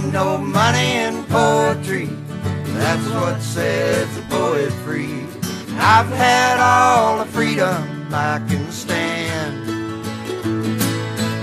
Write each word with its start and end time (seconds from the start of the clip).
ain't 0.00 0.12
no 0.12 0.38
money 0.38 0.96
in 0.96 1.24
poetry. 1.24 2.08
That's 2.78 3.06
what 3.08 3.40
sets 3.40 4.16
a 4.18 4.22
poet 4.22 4.72
free. 4.84 5.26
I've 5.78 6.08
had 6.08 6.58
all 6.60 7.18
the 7.18 7.26
freedom 7.26 8.08
I 8.12 8.40
can 8.48 8.70
stand. 8.70 9.66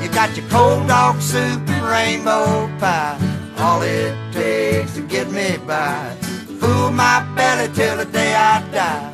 You 0.01 0.09
got 0.09 0.35
your 0.35 0.47
cold 0.49 0.87
dog 0.87 1.21
soup 1.21 1.67
and 1.69 1.85
rainbow 1.85 2.67
pie. 2.79 3.17
All 3.59 3.81
it 3.81 4.15
takes 4.31 4.95
to 4.95 5.01
get 5.01 5.29
me 5.31 5.57
by. 5.65 6.15
Fool 6.59 6.91
my 6.91 7.25
belly 7.35 7.73
till 7.73 7.97
the 7.97 8.05
day 8.05 8.33
I 8.33 8.61
die. 8.71 9.13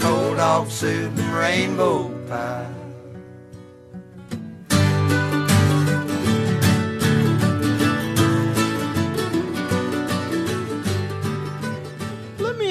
Cold 0.00 0.36
dog 0.36 0.68
soup 0.68 1.16
and 1.16 1.34
rainbow 1.34 2.08
pie. 2.28 2.83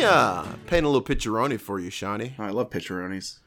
Me 0.04 0.10
uh 0.10 0.44
paint 0.68 0.86
a 0.86 0.90
little 0.90 1.02
picturoni 1.02 1.58
for 1.58 1.80
you, 1.80 1.90
Shawnee. 1.90 2.36
Oh, 2.38 2.44
I 2.44 2.50
love 2.50 2.70
picturonis. 2.70 3.40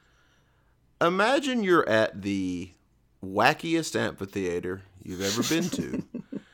Imagine 1.02 1.62
you're 1.62 1.86
at 1.86 2.22
the 2.22 2.72
wackiest 3.22 3.94
amphitheater 3.94 4.82
you've 5.02 5.20
ever 5.20 5.42
been 5.42 5.68
to. 5.70 6.04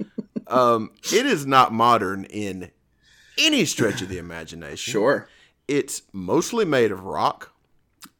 um, 0.48 0.90
it 1.12 1.24
is 1.26 1.46
not 1.46 1.72
modern 1.72 2.24
in 2.24 2.72
any 3.38 3.64
stretch 3.64 4.02
of 4.02 4.08
the 4.08 4.18
imagination. 4.18 4.90
Sure. 4.92 5.28
It's 5.68 6.02
mostly 6.12 6.64
made 6.64 6.90
of 6.90 7.04
rock. 7.04 7.52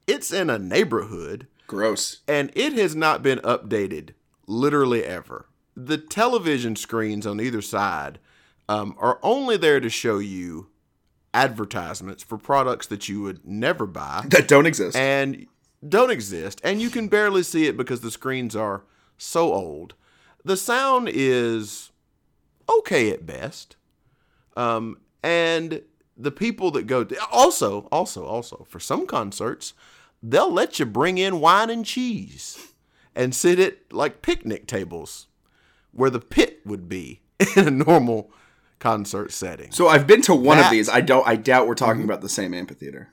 It's 0.07 0.33
in 0.33 0.51
a 0.51 0.61
neighborhood, 0.61 1.49
Gross. 1.67 2.21
and 2.29 2.53
it 2.55 2.75
has 2.75 2.95
not 2.95 3.25
been 3.25 3.41
updated 3.41 4.11
literally 4.47 5.05
ever. 5.05 5.47
The 5.77 5.99
television 5.99 6.77
screens 6.77 7.27
on 7.27 7.41
either 7.41 7.63
side 7.63 8.21
um, 8.69 8.95
are 8.99 9.19
only 9.23 9.57
there 9.57 9.81
to 9.81 9.91
show 9.91 10.19
you 10.19 10.69
advertisements 11.35 12.23
for 12.23 12.37
products 12.39 12.87
that 12.89 13.09
you 13.09 13.23
would 13.23 13.47
never 13.47 13.87
buy 13.87 14.25
That 14.29 14.49
don't 14.49 14.67
exist. 14.67 14.97
and 14.97 15.47
don't 15.87 16.11
exist, 16.11 16.61
and 16.63 16.81
you 16.81 16.91
can 16.91 17.09
barely 17.09 17.43
see 17.43 17.67
it 17.67 17.77
because 17.77 18.01
the 18.03 18.11
screens 18.11 18.55
are 18.55 18.85
so 19.19 19.53
old. 19.53 19.95
The 20.45 20.57
sound 20.57 21.09
is 21.13 21.91
okay 22.69 23.11
at 23.11 23.27
best, 23.27 23.77
um, 24.57 24.99
and 25.23 25.83
the 26.17 26.31
people 26.31 26.71
that 26.73 26.87
go 26.87 27.07
also, 27.33 27.89
also, 27.91 28.25
also 28.25 28.67
for 28.69 28.79
some 28.79 29.07
concerts, 29.07 29.75
they'll 30.23 30.53
let 30.53 30.79
you 30.79 30.87
bring 30.87 31.19
in 31.19 31.41
wine 31.41 31.71
and 31.71 31.85
cheese 31.85 32.75
and 33.15 33.35
sit 33.35 33.59
at 33.59 33.93
like 33.93 34.23
picnic 34.23 34.67
tables 34.67 35.27
where 35.93 36.11
the 36.11 36.21
pit 36.21 36.61
would 36.65 36.89
be 36.89 37.23
in 37.57 37.67
a 37.67 37.71
normal 37.71 38.31
concert 38.83 39.33
setting. 39.33 39.71
so 39.71 39.87
I've 39.89 40.07
been 40.07 40.23
to 40.23 40.35
one 40.35 40.59
of 40.59 40.71
these. 40.71 40.89
I 40.89 41.01
don't. 41.01 41.27
I 41.27 41.37
doubt 41.37 41.67
we're 41.69 41.75
talking 41.75 42.03
about 42.05 42.21
the 42.21 42.29
same 42.29 42.53
amphitheater. 42.53 43.09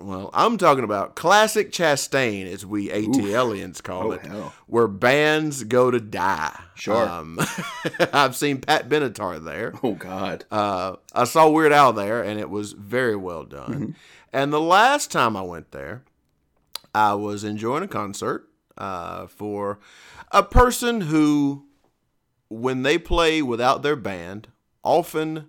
Well, 0.00 0.30
I'm 0.32 0.58
talking 0.58 0.82
about 0.84 1.14
classic 1.14 1.70
Chastain, 1.70 2.46
as 2.52 2.64
we 2.66 2.88
ATLians 2.88 3.80
call 3.82 4.08
Oh, 4.08 4.12
it, 4.12 4.22
hell. 4.26 4.52
where 4.66 4.88
bands 4.88 5.62
go 5.64 5.90
to 5.92 6.00
die. 6.00 6.58
Sure. 6.74 6.96
Um, 7.08 7.38
I've 8.12 8.34
seen 8.34 8.60
Pat 8.60 8.88
Benatar 8.88 9.44
there. 9.44 9.74
Oh 9.82 9.92
God. 9.94 10.44
Uh, 10.50 10.96
I 11.14 11.24
saw 11.24 11.48
Weird 11.50 11.72
Al 11.72 11.92
there, 11.92 12.22
and 12.22 12.40
it 12.40 12.50
was 12.50 12.72
very 12.72 13.14
well 13.14 13.44
done. 13.44 13.72
Mm-hmm. 13.72 13.90
And 14.32 14.52
the 14.52 14.60
last 14.60 15.12
time 15.12 15.36
I 15.36 15.42
went 15.42 15.70
there, 15.72 16.02
I 16.94 17.14
was 17.14 17.44
enjoying 17.44 17.84
a 17.84 17.88
concert 17.88 18.48
uh, 18.78 19.26
for 19.28 19.78
a 20.32 20.42
person 20.42 21.02
who, 21.02 21.66
when 22.48 22.82
they 22.82 22.98
play 22.98 23.40
without 23.42 23.82
their 23.82 23.96
band, 23.96 24.48
often 24.82 25.48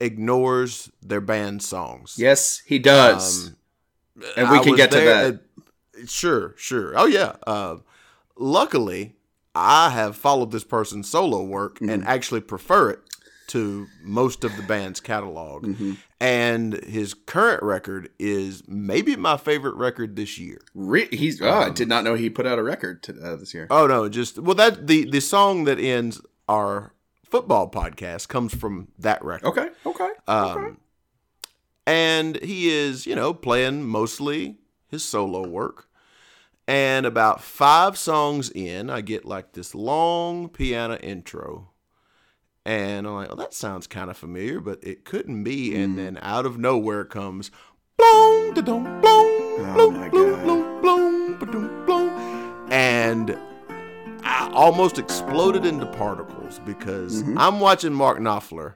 ignores 0.00 0.90
their 1.02 1.20
band 1.20 1.62
songs. 1.62 2.14
yes, 2.18 2.62
he 2.66 2.78
does. 2.78 3.48
Um, 3.48 4.24
and 4.36 4.50
we 4.50 4.58
I 4.58 4.62
can 4.62 4.76
get 4.76 4.90
to 4.92 4.96
that. 5.00 5.40
sure, 6.08 6.54
sure. 6.56 6.92
Oh 6.98 7.06
yeah. 7.06 7.36
Uh, 7.46 7.76
luckily, 8.36 9.14
I 9.54 9.90
have 9.90 10.16
followed 10.16 10.50
this 10.52 10.64
person's 10.64 11.08
solo 11.10 11.42
work 11.42 11.76
Mm-hmm. 11.76 11.90
and 11.90 12.04
actually 12.06 12.40
prefer 12.40 12.90
it 12.90 13.00
to 13.48 13.86
most 14.02 14.44
of 14.44 14.56
the 14.56 14.62
band's 14.62 15.00
catalog. 15.00 15.66
Mm-hmm. 15.66 15.94
And 16.20 16.74
his 16.84 17.14
current 17.14 17.62
record 17.62 18.10
is 18.18 18.62
maybe 18.68 19.16
my 19.16 19.36
favorite 19.38 19.74
record 19.74 20.16
this 20.16 20.38
year. 20.38 20.60
Re- 20.74 21.08
he's. 21.10 21.40
Oh, 21.40 21.48
I 21.50 21.70
did 21.70 21.88
not 21.88 22.04
know 22.04 22.14
he 22.14 22.28
put 22.30 22.46
out 22.46 22.58
a 22.58 22.62
record 22.62 23.02
to, 23.04 23.18
uh, 23.20 23.36
this 23.36 23.54
year. 23.54 23.66
Oh 23.70 23.86
no, 23.86 24.08
just 24.08 24.38
well 24.38 24.54
that 24.56 24.86
the 24.86 25.08
the 25.10 25.20
song 25.20 25.64
that 25.64 25.80
ends 25.80 26.20
our 26.48 26.92
football 27.30 27.70
podcast 27.70 28.28
comes 28.28 28.54
from 28.54 28.88
that 28.98 29.24
record. 29.24 29.48
Okay. 29.48 29.68
Okay. 29.86 30.10
Um, 30.26 30.78
and 31.86 32.36
he 32.42 32.70
is, 32.70 33.06
you 33.06 33.14
know, 33.14 33.32
playing 33.32 33.84
mostly 33.84 34.56
his 34.88 35.04
solo 35.04 35.46
work. 35.46 35.88
And 36.68 37.06
about 37.06 37.42
five 37.42 37.98
songs 37.98 38.50
in, 38.50 38.90
I 38.90 39.00
get 39.00 39.24
like 39.24 39.52
this 39.52 39.74
long 39.74 40.48
piano 40.48 40.96
intro. 40.96 41.70
And 42.64 43.06
I'm 43.06 43.14
like, 43.14 43.32
oh, 43.32 43.36
that 43.36 43.54
sounds 43.54 43.86
kind 43.86 44.10
of 44.10 44.16
familiar, 44.16 44.60
but 44.60 44.78
it 44.84 45.04
couldn't 45.04 45.42
be. 45.42 45.74
And 45.74 45.98
then 45.98 46.18
out 46.22 46.46
of 46.46 46.58
nowhere 46.58 47.04
comes, 47.04 47.50
blong, 47.96 48.52
blong, 48.52 49.00
blong, 49.00 49.62
my 49.62 49.74
blong, 49.74 49.94
God. 49.94 50.42
blong, 50.44 50.80
blong, 50.80 51.38
ba-dum, 51.38 51.86
blong. 51.86 52.70
And 52.70 53.36
I 54.40 54.50
almost 54.54 54.98
exploded 54.98 55.66
into 55.66 55.84
particles 55.84 56.60
because 56.64 57.22
I'm 57.36 57.60
watching 57.60 57.92
Mark 57.92 58.18
Knopfler, 58.18 58.74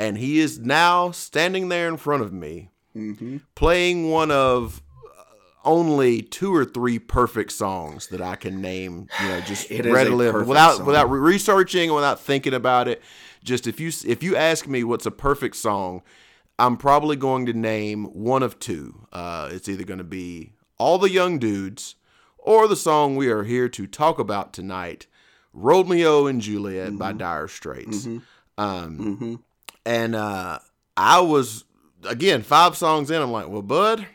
and 0.00 0.18
he 0.18 0.40
is 0.40 0.58
now 0.58 1.12
standing 1.12 1.68
there 1.68 1.88
in 1.88 1.96
front 1.96 2.22
of 2.22 2.32
me, 2.32 2.70
playing 3.54 4.10
one 4.10 4.30
of 4.32 4.82
uh, 5.06 5.22
only 5.64 6.22
two 6.22 6.54
or 6.54 6.64
three 6.64 6.98
perfect 6.98 7.52
songs 7.52 8.08
that 8.08 8.20
I 8.20 8.34
can 8.36 8.60
name. 8.60 9.06
You 9.22 9.28
know, 9.28 9.40
just 9.42 9.70
readily 9.92 10.30
without 10.32 10.78
song. 10.78 10.86
without 10.86 11.08
re- 11.10 11.20
researching 11.20 11.84
and 11.90 11.94
without 11.94 12.18
thinking 12.20 12.54
about 12.54 12.88
it. 12.88 13.02
Just 13.44 13.66
if 13.66 13.78
you 13.78 13.92
if 14.06 14.22
you 14.24 14.34
ask 14.34 14.66
me 14.66 14.82
what's 14.82 15.06
a 15.06 15.10
perfect 15.12 15.54
song, 15.56 16.02
I'm 16.58 16.76
probably 16.76 17.14
going 17.16 17.46
to 17.46 17.52
name 17.52 18.04
one 18.06 18.42
of 18.42 18.58
two. 18.58 19.06
Uh, 19.12 19.50
it's 19.52 19.68
either 19.68 19.84
going 19.84 19.98
to 19.98 20.04
be 20.04 20.52
All 20.78 20.98
the 20.98 21.10
Young 21.10 21.38
Dudes 21.38 21.95
or 22.46 22.66
the 22.68 22.76
song 22.76 23.16
we 23.16 23.28
are 23.28 23.42
here 23.44 23.68
to 23.68 23.86
talk 23.86 24.18
about 24.18 24.52
tonight, 24.52 25.06
Romeo 25.52 26.26
and 26.26 26.40
Juliet 26.40 26.96
by 26.96 27.12
Dire 27.12 27.48
Straits. 27.48 28.06
Um, 28.56 29.42
And 29.84 30.14
uh, 30.14 30.60
I 30.96 31.20
was, 31.20 31.64
again, 32.08 32.42
five 32.42 32.76
songs 32.76 33.10
in, 33.10 33.20
I'm 33.20 33.30
like, 33.30 33.48
well, 33.48 33.62
bud, 33.62 34.06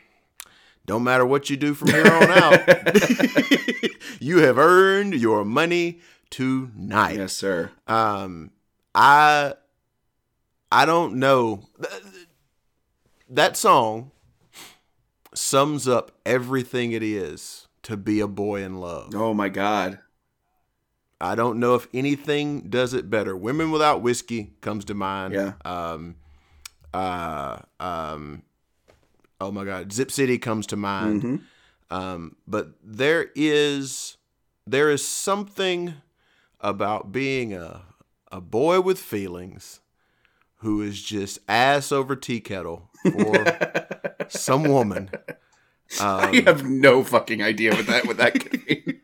don't 0.86 1.04
matter 1.04 1.24
what 1.24 1.48
you 1.50 1.56
do 1.56 1.74
from 1.74 1.88
here 1.88 2.06
on 2.06 2.30
out. 2.30 2.60
you 4.20 4.38
have 4.38 4.58
earned 4.58 5.14
your 5.14 5.44
money 5.44 6.00
tonight. 6.30 7.16
Yes, 7.18 7.32
sir. 7.34 7.70
Um, 7.86 8.50
I 8.94 9.54
I 10.70 10.84
don't 10.86 11.16
know. 11.16 11.68
That 13.28 13.56
song 13.56 14.10
sums 15.34 15.86
up 15.88 16.12
everything 16.26 16.92
it 16.92 17.02
is 17.02 17.61
to 17.84 17.96
be 17.96 18.20
a 18.20 18.28
boy 18.28 18.62
in 18.62 18.78
love. 18.78 19.14
Oh 19.14 19.34
my 19.34 19.48
God. 19.48 19.98
I 21.20 21.36
don't 21.36 21.60
know 21.60 21.76
if 21.76 21.86
anything 21.94 22.62
does 22.62 22.94
it 22.94 23.08
better. 23.08 23.36
Women 23.36 23.70
Without 23.70 24.02
Whiskey 24.02 24.54
comes 24.60 24.84
to 24.86 24.94
mind. 24.94 25.34
Yeah. 25.34 25.52
Um, 25.64 26.16
uh, 26.92 27.58
um, 27.78 28.42
oh 29.40 29.52
my 29.52 29.64
God, 29.64 29.92
Zip 29.92 30.10
City 30.10 30.38
comes 30.38 30.66
to 30.68 30.76
mind. 30.76 31.22
Mm-hmm. 31.22 31.36
Um, 31.94 32.36
but 32.46 32.72
there 32.82 33.26
is 33.34 34.16
there 34.66 34.90
is 34.90 35.06
something 35.06 35.94
about 36.60 37.12
being 37.12 37.52
a 37.54 37.82
a 38.32 38.40
boy 38.40 38.80
with 38.80 38.98
feelings 38.98 39.80
who 40.56 40.80
is 40.80 41.02
just 41.02 41.38
ass 41.48 41.92
over 41.92 42.16
tea 42.16 42.40
kettle 42.40 42.88
for 43.02 43.96
some 44.28 44.64
woman. 44.64 45.10
Um, 46.00 46.20
I 46.20 46.42
have 46.46 46.64
no 46.64 47.04
fucking 47.04 47.42
idea 47.42 47.74
what 47.74 47.86
that 47.86 48.06
what 48.06 48.16
that 48.18 48.32
could 48.34 48.66
mean. 48.66 49.00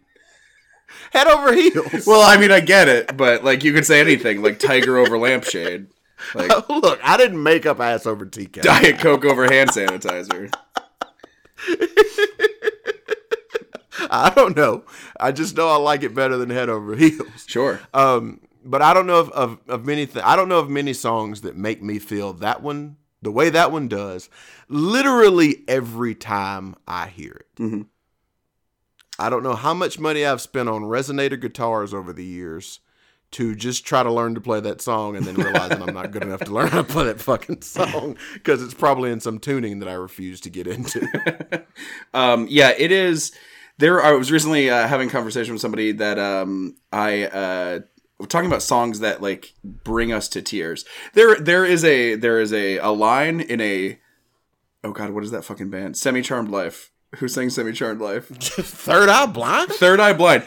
head 1.13 1.27
over 1.27 1.53
heels. 1.53 2.07
well, 2.07 2.23
I 2.23 2.37
mean, 2.37 2.51
I 2.51 2.61
get 2.61 2.89
it, 2.89 3.17
but 3.17 3.45
like 3.45 3.65
you 3.65 3.73
could 3.73 3.87
say 3.87 4.01
anything, 4.01 4.43
like 4.43 4.59
tiger 4.59 4.99
over 4.99 5.19
lampshade, 5.19 5.89
like 6.35 6.51
Look, 6.69 7.01
I 7.03 7.17
didn't 7.17 7.43
make 7.43 7.67
up 7.67 7.81
ass 7.81 8.07
over 8.07 8.27
tea 8.27 8.47
diet 8.47 8.99
coke 8.99 9.25
over 9.25 9.45
hand 9.51 9.71
sanitizer. 9.71 10.53
I 14.11 14.31
don't 14.35 14.57
know. 14.57 14.85
I 15.19 15.33
just 15.33 15.57
know 15.57 15.69
I 15.69 15.77
like 15.77 16.03
it 16.03 16.15
better 16.15 16.37
than 16.37 16.51
head 16.51 16.69
over 16.69 16.95
heels. 16.97 17.45
Sure. 17.47 17.81
Um, 17.93 18.41
but 18.65 18.81
I 18.81 18.95
don't 18.95 19.07
know 19.07 19.21
of, 19.21 19.31
of, 19.31 19.59
of 19.69 19.85
many. 19.85 20.07
Th- 20.07 20.25
I 20.25 20.37
don't 20.37 20.49
know 20.49 20.59
of 20.59 20.71
many 20.71 20.93
songs 20.93 21.43
that 21.43 21.57
make 21.57 21.83
me 21.83 21.99
feel 21.99 22.33
that 22.35 22.63
one 22.63 22.97
the 23.23 23.33
way 23.33 23.51
that 23.51 23.73
one 23.73 23.89
does. 23.89 24.29
Literally 24.69 25.65
every 25.69 26.15
time 26.15 26.75
I 26.87 27.09
hear 27.09 27.33
it. 27.33 27.55
Mhm. 27.63 27.87
I 29.19 29.31
don't 29.31 29.43
know 29.43 29.55
how 29.55 29.75
much 29.75 29.99
money 29.99 30.25
I've 30.25 30.41
spent 30.41 30.69
on 30.69 30.83
resonator 30.83 31.41
guitars 31.41 31.93
over 31.93 32.13
the 32.13 32.25
years 32.25 32.81
to 33.33 33.55
just 33.55 33.85
try 33.85 34.03
to 34.03 34.11
learn 34.13 34.35
to 34.35 34.41
play 34.41 34.61
that 34.61 34.81
song 34.81 35.15
and 35.17 35.27
then 35.27 35.35
realizing 35.35 35.83
I'm 35.83 35.93
not 35.95 36.13
good 36.13 36.23
enough 36.23 36.41
to 36.45 36.53
learn 36.53 36.69
how 36.69 36.79
to 36.83 36.85
play 36.85 37.05
that 37.07 37.21
fucking 37.21 37.61
song 37.63 38.17
because 38.35 38.63
it's 38.63 38.73
probably 38.75 39.11
in 39.11 39.21
some 39.21 39.39
tuning 39.39 39.81
that 39.81 39.89
I 39.89 39.95
refuse 39.95 40.41
to 40.43 40.51
get 40.51 40.67
into. 40.67 41.07
Um, 42.15 42.47
yeah, 42.49 42.73
it 42.77 42.91
is. 42.91 43.33
There, 43.77 44.03
I 44.03 44.13
was 44.13 44.33
recently 44.33 44.71
uh, 44.71 44.89
having 44.89 45.09
a 45.09 45.13
conversation 45.13 45.53
with 45.53 45.61
somebody 45.61 45.93
that 45.93 46.19
um, 46.19 46.75
I 46.93 47.25
uh, 47.27 47.81
we're 48.19 48.27
talking 48.27 48.49
about 48.49 48.63
songs 48.63 49.01
that 49.01 49.23
like 49.23 49.55
bring 49.65 50.13
us 50.13 50.29
to 50.29 50.43
tears. 50.43 50.85
There, 51.15 51.37
there 51.37 51.65
is 51.65 51.85
a 51.85 52.15
there 52.15 52.41
is 52.41 52.53
a 52.53 52.79
a 52.79 52.91
line 52.91 53.41
in 53.41 53.61
a 53.61 53.99
oh 54.85 54.93
god, 54.93 55.11
what 55.11 55.25
is 55.25 55.31
that 55.31 55.45
fucking 55.45 55.71
band? 55.71 55.97
Semi 55.97 56.23
Charmed 56.23 56.51
Life. 56.51 56.91
Who 57.17 57.29
sings 57.29 57.55
Semi 57.55 57.73
Charmed 57.73 58.01
Life? 58.01 58.27
Third 58.29 59.09
Eye 59.09 59.27
Blind? 59.27 59.71
Third 59.71 59.99
Eye 59.99 60.13
Blind, 60.13 60.45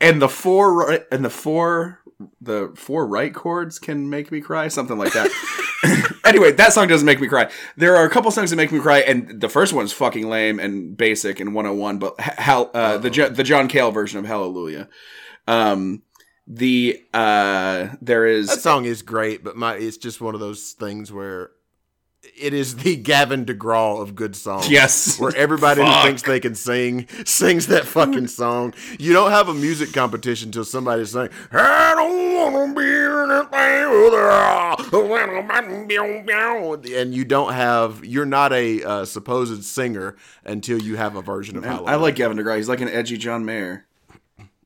and 0.00 0.20
the 0.20 0.28
four 0.28 0.74
right, 0.74 1.04
and 1.10 1.24
the 1.24 1.30
four 1.30 2.00
the 2.40 2.72
four 2.76 3.06
right 3.06 3.34
chords 3.34 3.78
can 3.78 4.10
make 4.10 4.30
me 4.30 4.40
cry, 4.40 4.68
something 4.68 4.98
like 4.98 5.12
that. 5.12 5.30
anyway, 6.24 6.52
that 6.52 6.72
song 6.72 6.88
doesn't 6.88 7.06
make 7.06 7.20
me 7.20 7.28
cry. 7.28 7.50
There 7.76 7.96
are 7.96 8.04
a 8.04 8.10
couple 8.10 8.30
songs 8.30 8.50
that 8.50 8.56
make 8.56 8.72
me 8.72 8.78
cry, 8.78 9.00
and 9.00 9.40
the 9.40 9.48
first 9.48 9.72
one's 9.72 9.92
fucking 9.92 10.28
lame 10.28 10.60
and 10.60 10.96
basic 10.96 11.40
and 11.40 11.54
101, 11.54 11.98
but 11.98 12.20
how 12.20 12.64
uh, 12.66 12.98
the 12.98 13.10
the 13.10 13.42
John 13.42 13.68
Cale 13.68 13.90
version 13.90 14.18
of 14.18 14.26
Hallelujah. 14.26 14.88
Um, 15.48 16.02
the 16.46 17.02
uh, 17.14 17.88
there 18.00 18.26
is 18.26 18.48
That 18.48 18.60
song 18.60 18.84
is 18.84 19.02
great, 19.02 19.44
but 19.44 19.56
my 19.56 19.74
it's 19.76 19.96
just 19.96 20.20
one 20.20 20.34
of 20.34 20.40
those 20.40 20.72
things 20.72 21.12
where 21.12 21.50
it 22.38 22.54
is 22.54 22.76
the 22.76 22.96
Gavin 23.02 23.44
DeGraw 23.44 24.00
of 24.00 24.14
good 24.14 24.34
songs. 24.36 24.70
Yes. 24.70 25.18
Where 25.18 25.34
everybody 25.36 25.82
who 25.82 25.92
thinks 26.02 26.22
they 26.22 26.40
can 26.40 26.54
sing 26.54 27.06
sings 27.24 27.66
that 27.68 27.84
fucking 27.84 28.28
song. 28.28 28.74
You 28.98 29.12
don't 29.12 29.30
have 29.30 29.48
a 29.48 29.54
music 29.54 29.92
competition 29.92 30.48
until 30.48 30.64
somebody's 30.64 31.10
saying, 31.10 31.30
I 31.52 31.94
don't 31.96 32.34
wanna 32.34 32.74
be 32.74 32.82
in 32.82 33.28
that 33.28 33.50
thing 33.50 33.90
with 33.90 34.12
her." 34.12 34.32
and 36.94 37.14
you 37.14 37.24
don't 37.24 37.52
have 37.52 38.04
you're 38.04 38.26
not 38.26 38.52
a 38.52 38.82
uh, 38.82 39.04
supposed 39.04 39.64
singer 39.64 40.16
until 40.44 40.80
you 40.80 40.96
have 40.96 41.16
a 41.16 41.22
version 41.22 41.56
of 41.56 41.64
I 41.64 41.94
like 41.96 42.16
Gavin 42.16 42.36
DeGraw. 42.36 42.56
He's 42.56 42.68
like 42.68 42.80
an 42.80 42.88
edgy 42.88 43.16
John 43.16 43.44
Mayer. 43.44 43.86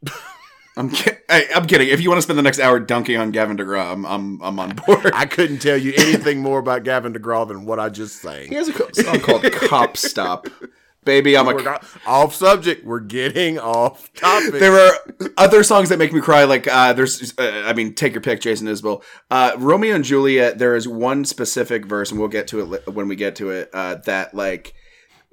I'm 0.77 0.91
ki- 0.91 1.11
I, 1.31 1.47
I'm 1.55 1.67
kidding. 1.67 1.89
If 1.89 2.01
you 2.01 2.11
want 2.11 2.19
to 2.19 2.23
spend 2.23 2.39
the 2.39 2.43
next 2.43 2.59
hour 2.61 2.79
dunking 2.79 3.17
on 3.17 3.31
Gavin 3.31 3.57
DeGraw, 3.57 3.93
I'm 3.93 4.05
I'm, 4.05 4.43
I'm 4.43 4.59
on 4.61 4.77
board. 4.87 5.11
I 5.15 5.25
couldn't 5.27 5.59
tell 5.59 5.77
you 5.79 5.93
anything 5.97 6.41
more 6.41 6.59
about 6.59 6.85
Gavin 6.85 7.15
DeGraw 7.15 7.49
than 7.49 7.65
what 7.65 7.79
I 7.81 7.89
just 7.89 8.17
sang. 8.21 8.49
he 8.49 8.55
has 8.57 8.69
a 8.69 8.73
co- 8.73 8.91
song 8.93 9.21
called 9.21 9.43
"Cop 9.53 9.97
Stop." 9.97 10.49
Baby, 11.05 11.37
I'm 11.39 11.47
a 11.47 11.55
We're 11.55 11.63
not 11.63 11.87
off 12.05 12.35
subject. 12.35 12.85
We're 12.85 12.99
getting 12.99 13.61
off 13.61 14.13
topic. 14.15 14.55
there 14.55 14.75
are 14.77 14.93
other 15.37 15.63
songs 15.63 15.89
that 15.91 15.99
make 16.01 16.13
me 16.13 16.21
cry. 16.21 16.43
Like 16.43 16.67
uh, 16.67 16.95
there's, 16.95 17.33
uh, 17.39 17.63
I 17.65 17.75
mean, 17.75 17.95
take 17.95 18.13
your 18.13 18.21
pick, 18.23 18.41
Jason 18.41 18.67
Isbell. 18.67 19.05
Uh, 19.31 19.53
Romeo 19.57 19.95
and 19.95 20.05
Juliet. 20.05 20.59
There 20.59 20.75
is 20.75 20.89
one 20.89 21.25
specific 21.25 21.87
verse, 21.87 22.11
and 22.11 22.19
we'll 22.19 22.29
get 22.29 22.49
to 22.49 22.59
it 22.61 22.65
li- 22.65 22.93
when 22.93 23.07
we 23.07 23.15
get 23.15 23.37
to 23.37 23.51
it. 23.51 23.71
Uh, 23.73 23.95
that 24.07 24.35
like 24.35 24.75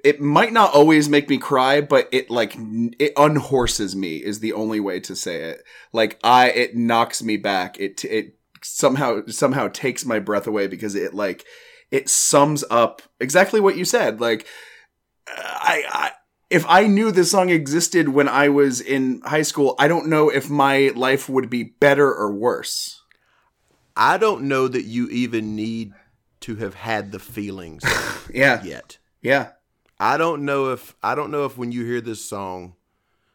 it 0.04 0.20
might 0.20 0.52
not 0.52 0.74
always 0.74 1.08
make 1.08 1.28
me 1.28 1.38
cry, 1.38 1.80
but 1.80 2.08
it 2.12 2.30
like 2.30 2.54
it 2.98 3.12
unhorses 3.16 3.96
me 3.96 4.16
is 4.16 4.40
the 4.40 4.52
only 4.52 4.78
way 4.78 5.00
to 5.00 5.16
say 5.16 5.42
it. 5.44 5.64
Like 5.92 6.20
I, 6.22 6.50
it 6.50 6.76
knocks 6.76 7.22
me 7.22 7.36
back. 7.38 7.80
It 7.80 8.04
it 8.04 8.38
somehow 8.62 9.22
somehow 9.26 9.68
takes 9.68 10.04
my 10.04 10.18
breath 10.18 10.46
away 10.46 10.66
because 10.66 10.94
it 10.94 11.14
like 11.14 11.44
it 11.90 12.08
sums 12.08 12.64
up 12.70 13.02
exactly 13.18 13.60
what 13.60 13.76
you 13.76 13.84
said. 13.84 14.20
Like 14.20 14.46
uh, 15.26 15.40
I, 15.42 15.84
I 15.88 16.10
if 16.50 16.66
I 16.68 16.86
knew 16.86 17.10
this 17.10 17.30
song 17.30 17.48
existed 17.48 18.10
when 18.10 18.28
I 18.28 18.50
was 18.50 18.80
in 18.80 19.22
high 19.24 19.42
school, 19.42 19.74
I 19.78 19.88
don't 19.88 20.08
know 20.08 20.28
if 20.28 20.50
my 20.50 20.92
life 20.94 21.28
would 21.28 21.48
be 21.48 21.62
better 21.64 22.12
or 22.14 22.32
worse. 22.32 23.00
I 23.96 24.18
don't 24.18 24.42
know 24.42 24.68
that 24.68 24.84
you 24.84 25.08
even 25.08 25.56
need 25.56 25.92
to 26.40 26.56
have 26.56 26.74
had 26.74 27.10
the 27.10 27.18
feelings 27.18 27.82
Yeah, 28.34 28.62
yet. 28.62 28.98
yeah. 29.22 29.52
I 29.98 30.16
don't 30.16 30.44
know 30.44 30.72
if 30.72 30.94
I 31.02 31.14
don't 31.14 31.30
know 31.30 31.44
if 31.44 31.56
when 31.56 31.72
you 31.72 31.84
hear 31.84 32.00
this 32.00 32.24
song, 32.24 32.74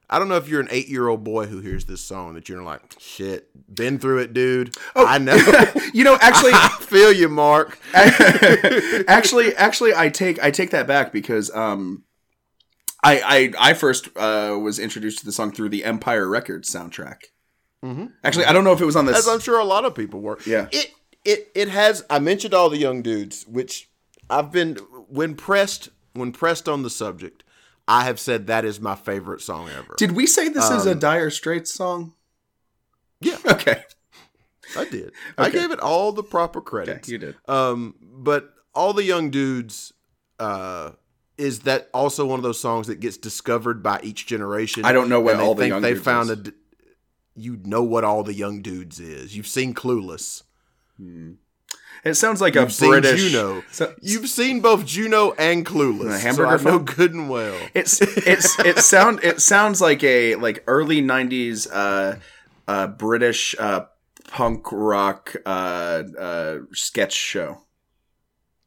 I 0.10 0.20
don't 0.20 0.28
know 0.28 0.36
if 0.36 0.48
you're 0.50 0.62
an 0.62 0.68
eight 0.72 0.88
year 0.88 1.08
old 1.08 1.24
boy 1.24 1.46
who 1.46 1.62
hears 1.62 1.86
this 1.86 2.02
song 2.02 2.34
that 2.34 2.50
you're 2.50 2.64
like, 2.64 2.82
shit, 3.00 3.50
been 3.74 4.00
through 4.00 4.20
it, 4.20 4.34
dude. 4.34 4.76
I 4.96 5.18
know. 5.18 5.38
You 5.92 6.04
know, 6.04 6.18
actually, 6.22 6.52
I 6.54 6.70
feel 6.82 7.12
you, 7.12 7.30
Mark. 7.30 7.80
actually, 7.94 9.56
actually, 9.56 9.94
I 9.96 10.10
take 10.10 10.42
I 10.44 10.52
take 10.52 10.70
that 10.70 10.86
back 10.86 11.12
because 11.12 11.50
um, 11.56 12.04
I 13.04 13.54
I 13.60 13.70
I 13.72 13.74
first 13.74 14.10
uh 14.16 14.58
was 14.62 14.78
introduced 14.78 15.20
to 15.20 15.26
the 15.26 15.32
song 15.32 15.52
through 15.52 15.70
the 15.70 15.84
Empire 15.84 16.28
Records 16.28 16.72
soundtrack. 16.72 17.24
Mhm. 17.84 18.12
Actually, 18.24 18.46
I 18.46 18.54
don't 18.54 18.64
know 18.64 18.74
if 18.74 18.82
it 18.82 18.86
was 18.86 18.96
on 18.96 19.06
this. 19.08 19.18
As 19.18 19.28
I'm 19.28 19.40
sure 19.40 19.58
a 19.60 19.64
lot 19.64 19.84
of 19.86 19.96
people 19.96 20.22
were. 20.22 20.38
Yeah. 20.46 20.68
It 20.72 20.94
it 21.26 21.50
it 21.56 21.70
has 21.70 22.06
I 22.10 22.20
mentioned 22.20 22.54
all 22.54 22.70
the 22.70 22.78
young 22.78 23.02
dudes, 23.02 23.46
which 23.48 23.90
I've 24.30 24.52
been 24.52 24.76
when 25.08 25.34
pressed 25.36 25.90
when 26.14 26.32
pressed 26.32 26.68
on 26.70 26.84
the 26.84 26.90
subject, 26.90 27.44
I 27.88 28.04
have 28.04 28.20
said 28.20 28.48
that 28.48 28.66
is 28.66 28.80
my 28.80 28.96
favorite 28.96 29.42
song 29.42 29.70
ever. 29.70 29.96
Did 29.98 30.12
we 30.14 30.26
say 30.28 30.50
this 30.50 30.70
is 30.70 30.86
a 30.86 30.92
Um, 30.92 31.00
Dire 31.00 31.30
Straits 31.30 31.74
song? 31.74 32.14
yeah, 33.22 33.38
Okay, 33.46 33.84
I 34.78 34.86
did. 34.86 35.12
I 35.38 35.50
gave 35.50 35.72
it 35.72 35.80
all 35.80 36.12
the 36.12 36.24
proper 36.24 36.60
okay, 36.60 37.00
you 37.08 37.18
did. 37.18 37.36
Um, 37.48 37.96
but 38.02 38.54
all 38.76 38.94
the 38.94 39.04
young 39.04 39.30
dudes, 39.32 39.92
uh, 40.40 40.92
is 41.38 41.62
that 41.62 41.90
also 41.94 42.26
one 42.26 42.38
of 42.40 42.44
those 42.44 42.60
songs 42.60 42.88
that 42.88 43.00
gets 43.00 43.18
discovered 43.18 43.82
by 43.82 44.00
each 44.04 44.26
generation? 44.28 44.86
I 44.86 44.92
don't 44.92 45.10
know 45.10 45.20
what 45.22 45.36
all 45.40 45.56
the 45.56 45.68
young 45.68 45.82
they 45.82 45.94
dudes 45.94 46.06
found 46.06 46.30
is. 46.30 46.38
a. 46.38 46.42
d- 46.44 46.52
You 47.36 47.58
know 47.64 47.84
what 47.84 48.04
all 48.04 48.24
the 48.24 48.34
young 48.34 48.62
dudes 48.62 49.00
is. 49.00 49.36
You've 49.36 49.48
seen 49.48 49.74
Clueless. 49.74 50.44
It 52.04 52.13
sounds 52.16 52.40
like 52.42 52.56
a 52.56 52.62
You've 52.62 52.72
seen 52.74 52.90
British. 52.92 53.31
Juno. 53.31 53.63
So, 53.72 53.94
You've 54.01 54.30
seen 54.30 54.62
both 54.62 54.86
Juno 54.86 55.31
and 55.38 55.66
Clueless. 55.66 56.24
The 56.24 56.34
so 56.34 56.46
I 56.46 56.57
know 56.63 56.80
good 56.80 57.13
and 57.13 57.30
well. 57.30 57.57
it's 57.74 58.00
it's 58.01 58.57
it 58.60 58.80
sound 58.94 59.19
it 59.24 59.42
sounds 59.42 59.81
like 59.81 60.04
a 60.04 60.36
like 60.36 60.63
early 60.68 61.01
'90s 61.01 61.68
uh, 61.72 62.16
uh, 62.68 62.88
British 62.88 63.54
uh, 63.60 63.86
punk 64.30 64.72
rock 64.72 65.36
uh, 65.46 66.04
uh, 66.18 66.57
sketch 66.74 67.13
show. 67.13 67.63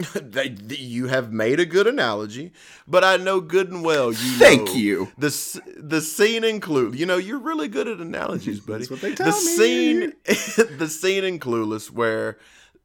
They- 0.15 0.57
you 0.77 1.07
have 1.07 1.33
made 1.33 1.61
a 1.61 1.65
good 1.67 1.87
analogy, 1.87 2.53
but 2.89 3.05
I 3.05 3.17
know 3.19 3.41
good 3.41 3.71
and 3.71 3.85
well 3.85 4.09
you. 4.09 4.17
Thank 4.39 4.75
you. 4.75 5.13
The 5.17 5.31
the 5.77 6.01
scene 6.01 6.43
in 6.45 6.61
Clueless. 6.61 6.99
You 6.99 7.07
know, 7.07 7.17
you're 7.19 7.39
really 7.39 7.69
good 7.69 7.87
at 7.89 7.99
analogies, 7.99 8.59
buddy. 8.61 8.81
That's 8.85 8.91
what 8.91 9.01
they 9.01 9.11
the 9.11 9.17
tell 9.17 9.27
me. 9.27 9.33
scene, 9.57 10.13
the 10.79 10.89
scene 10.89 11.25
in 11.25 11.39
Clueless 11.39 11.89
where 11.91 12.39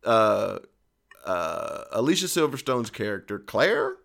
uh, 0.04 0.60
uh, 1.26 1.84
Alicia 1.92 2.28
Silverstone's 2.28 2.90
character 2.90 3.40
Claire 3.40 3.96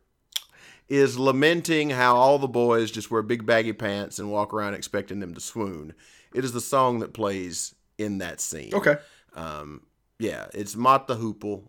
is 0.88 1.18
lamenting 1.18 1.90
how 1.90 2.16
all 2.16 2.38
the 2.38 2.48
boys 2.48 2.90
just 2.90 3.10
wear 3.10 3.22
big 3.22 3.46
baggy 3.46 3.72
pants 3.72 4.18
and 4.18 4.30
walk 4.30 4.52
around 4.52 4.74
expecting 4.74 5.20
them 5.20 5.34
to 5.34 5.40
swoon. 5.40 5.94
It 6.34 6.44
is 6.44 6.52
the 6.52 6.60
song 6.60 6.98
that 7.00 7.12
plays 7.14 7.74
in 7.98 8.18
that 8.18 8.40
scene. 8.40 8.74
Okay. 8.74 8.96
Um, 9.34 9.82
yeah, 10.18 10.46
it's 10.52 10.76
Mott 10.76 11.06
the 11.06 11.16
Hoople. 11.16 11.68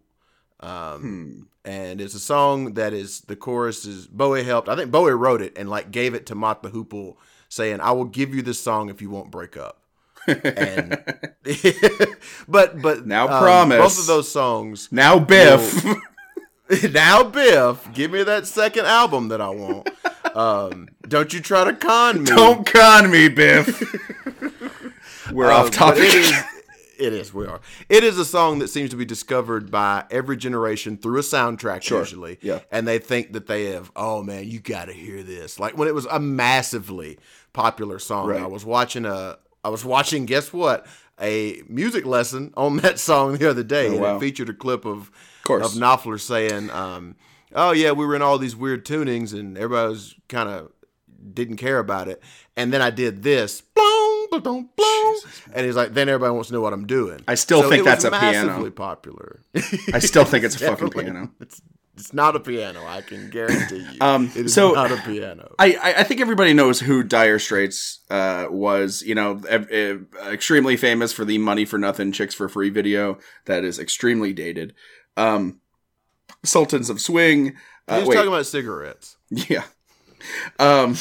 Um, 0.60 1.02
Hmm. 1.02 1.42
and 1.66 2.00
it's 2.00 2.14
a 2.16 2.20
song 2.20 2.76
that 2.76 2.94
is 2.94 3.22
the 3.22 3.36
chorus 3.36 3.86
is 3.86 4.08
Bowie 4.08 4.44
helped. 4.44 4.70
I 4.70 4.76
think 4.78 4.92
Bowie 4.92 5.12
wrote 5.12 5.42
it 5.42 5.58
and 5.58 5.70
like 5.70 5.92
gave 5.92 6.14
it 6.14 6.26
to 6.28 6.36
Mott 6.36 6.64
the 6.64 6.70
Hoople, 6.70 7.18
saying, 7.50 7.82
"I 7.82 7.92
will 7.92 8.06
give 8.06 8.34
you 8.34 8.42
this 8.42 8.60
song 8.62 8.90
if 8.90 9.02
you 9.02 9.10
won't 9.10 9.30
break 9.30 9.58
up." 9.58 9.83
And 10.28 11.04
but 12.48 12.82
but 12.82 13.06
Now 13.06 13.28
um, 13.28 13.42
promise. 13.44 13.78
both 13.78 14.00
of 14.00 14.06
those 14.08 14.32
songs. 14.32 14.90
Now 14.92 15.20
Biff. 15.20 15.84
now 16.92 17.24
Biff, 17.24 17.88
give 17.94 18.12
me 18.12 18.24
that 18.24 18.48
second 18.48 18.86
album 18.86 19.28
that 19.30 19.42
I 19.42 19.50
want. 19.50 19.90
Um, 20.36 20.88
don't 21.08 21.34
you 21.34 21.40
try 21.42 21.64
to 21.66 21.74
con 21.74 22.20
me. 22.20 22.26
Don't 22.26 22.66
con 22.66 23.12
me, 23.12 23.28
Biff. 23.30 23.82
We're 25.32 25.52
off 25.52 25.72
topic. 25.72 26.04
It 26.04 26.14
is, 26.16 26.44
it 27.00 27.14
is. 27.14 27.34
We 27.34 27.46
are. 27.48 27.60
It 27.90 28.04
is 28.04 28.18
a 28.18 28.26
song 28.26 28.60
that 28.60 28.68
seems 28.70 28.90
to 28.92 28.96
be 28.96 29.06
discovered 29.06 29.72
by 29.72 30.06
every 30.12 30.38
generation 30.38 30.98
through 30.98 31.20
a 31.20 31.24
soundtrack, 31.24 31.82
Sure. 31.82 32.00
usually. 32.00 32.40
Yeah. 32.42 32.60
And 32.72 32.88
they 32.88 33.00
think 33.00 33.34
that 33.34 33.48
they 33.48 33.66
have. 33.66 33.92
Oh 33.96 34.24
man, 34.24 34.48
you 34.48 34.60
got 34.60 34.86
to 34.86 34.94
hear 34.94 35.24
this. 35.24 35.60
Like 35.60 35.78
when 35.78 35.88
it 35.88 35.96
was 35.96 36.06
a 36.06 36.20
massively 36.20 37.20
popular 37.54 38.00
song. 38.00 38.28
Right. 38.30 38.42
I 38.42 38.48
was 38.48 38.66
watching 38.66 39.06
a. 39.06 39.38
I 39.64 39.70
was 39.70 39.84
watching. 39.86 40.26
Guess 40.26 40.52
what? 40.54 40.86
A 41.22 41.62
music 41.70 42.06
lesson 42.06 42.54
on 42.58 42.78
that 42.84 43.00
song 43.00 43.38
the 43.38 43.50
other 43.50 43.64
day, 43.64 43.88
Oh, 43.88 43.92
and 43.94 44.02
wow. 44.02 44.16
it 44.18 44.20
featured 44.20 44.50
a 44.50 44.54
clip 44.54 44.86
of 44.86 45.12
course. 45.44 45.66
of 45.76 45.82
Knopfler 45.82 46.20
saying, 46.20 46.70
um, 46.72 47.16
"Oh 47.54 47.72
yeah, 47.72 47.92
we 47.92 48.06
were 48.06 48.16
in 48.16 48.22
all 48.22 48.38
these 48.38 48.56
weird 48.56 48.86
tunings, 48.86 49.34
and 49.34 49.58
everybody 49.58 49.90
was 49.90 50.16
kind 50.28 50.50
of 50.50 50.72
didn't 51.34 51.58
care 51.58 51.80
about 51.80 52.08
it." 52.08 52.22
And 52.58 52.72
then 52.74 52.82
I 52.82 52.90
did 52.90 53.24
this, 53.24 53.62
blong, 53.62 54.28
blong, 54.32 54.70
blong, 54.76 55.22
and 55.54 55.66
he's 55.66 55.76
like, 55.76 55.94
"Then 55.94 56.10
everybody 56.10 56.34
wants 56.34 56.48
to 56.50 56.54
know 56.56 56.62
what 56.62 56.74
I'm 56.74 56.88
doing." 56.88 57.22
I 57.28 57.36
still 57.36 57.62
So 57.62 57.70
think 57.70 57.86
that's 57.86 58.04
a 58.04 58.12
piano. 58.12 58.70
popular. 58.72 59.40
I 59.94 60.00
still 60.00 60.26
think 60.26 60.44
it's 60.46 60.56
a 60.62 60.68
fucking 60.68 60.90
piano. 60.90 61.30
It's 61.40 61.62
It's 61.96 62.12
not 62.14 62.36
a 62.36 62.40
piano. 62.40 62.84
I 62.88 63.02
can 63.02 63.30
guarantee 63.30 63.78
you. 63.92 63.98
Um, 64.02 64.32
it 64.36 64.46
is 64.48 64.54
so- 64.54 64.72
not 64.72 64.92
a 64.92 64.98
piano. 64.98 65.54
I, 65.60 65.94
I- 66.00 66.04
think 66.04 66.22
everybody 66.22 66.54
knows 66.54 66.80
who 66.80 67.04
Dire 67.04 67.38
Straits 67.38 68.00
uh, 68.10 68.48
was. 68.50 69.04
You 69.04 69.14
know, 69.14 69.40
ev- 69.48 69.70
ev- 69.70 70.08
extremely 70.28 70.76
famous 70.76 71.14
for 71.14 71.24
the 71.24 71.38
"Money 71.38 71.66
for 71.66 71.78
Nothing, 71.78 72.12
Chicks 72.12 72.34
for 72.34 72.50
Free" 72.50 72.70
video 72.72 73.20
that 73.46 73.64
is 73.64 73.78
extremely 73.78 74.34
dated. 74.34 74.74
Um, 75.18 75.60
Sultans 76.44 76.90
of 76.90 77.00
Swing. 77.00 77.46
He 77.46 77.52
Uh, 77.88 78.00
was 78.00 78.10
wait, 78.10 78.16
talking 78.16 78.30
about 78.34 78.46
cigarettes. 78.48 79.18
yeah. 79.30 79.66
Um, 80.60 80.96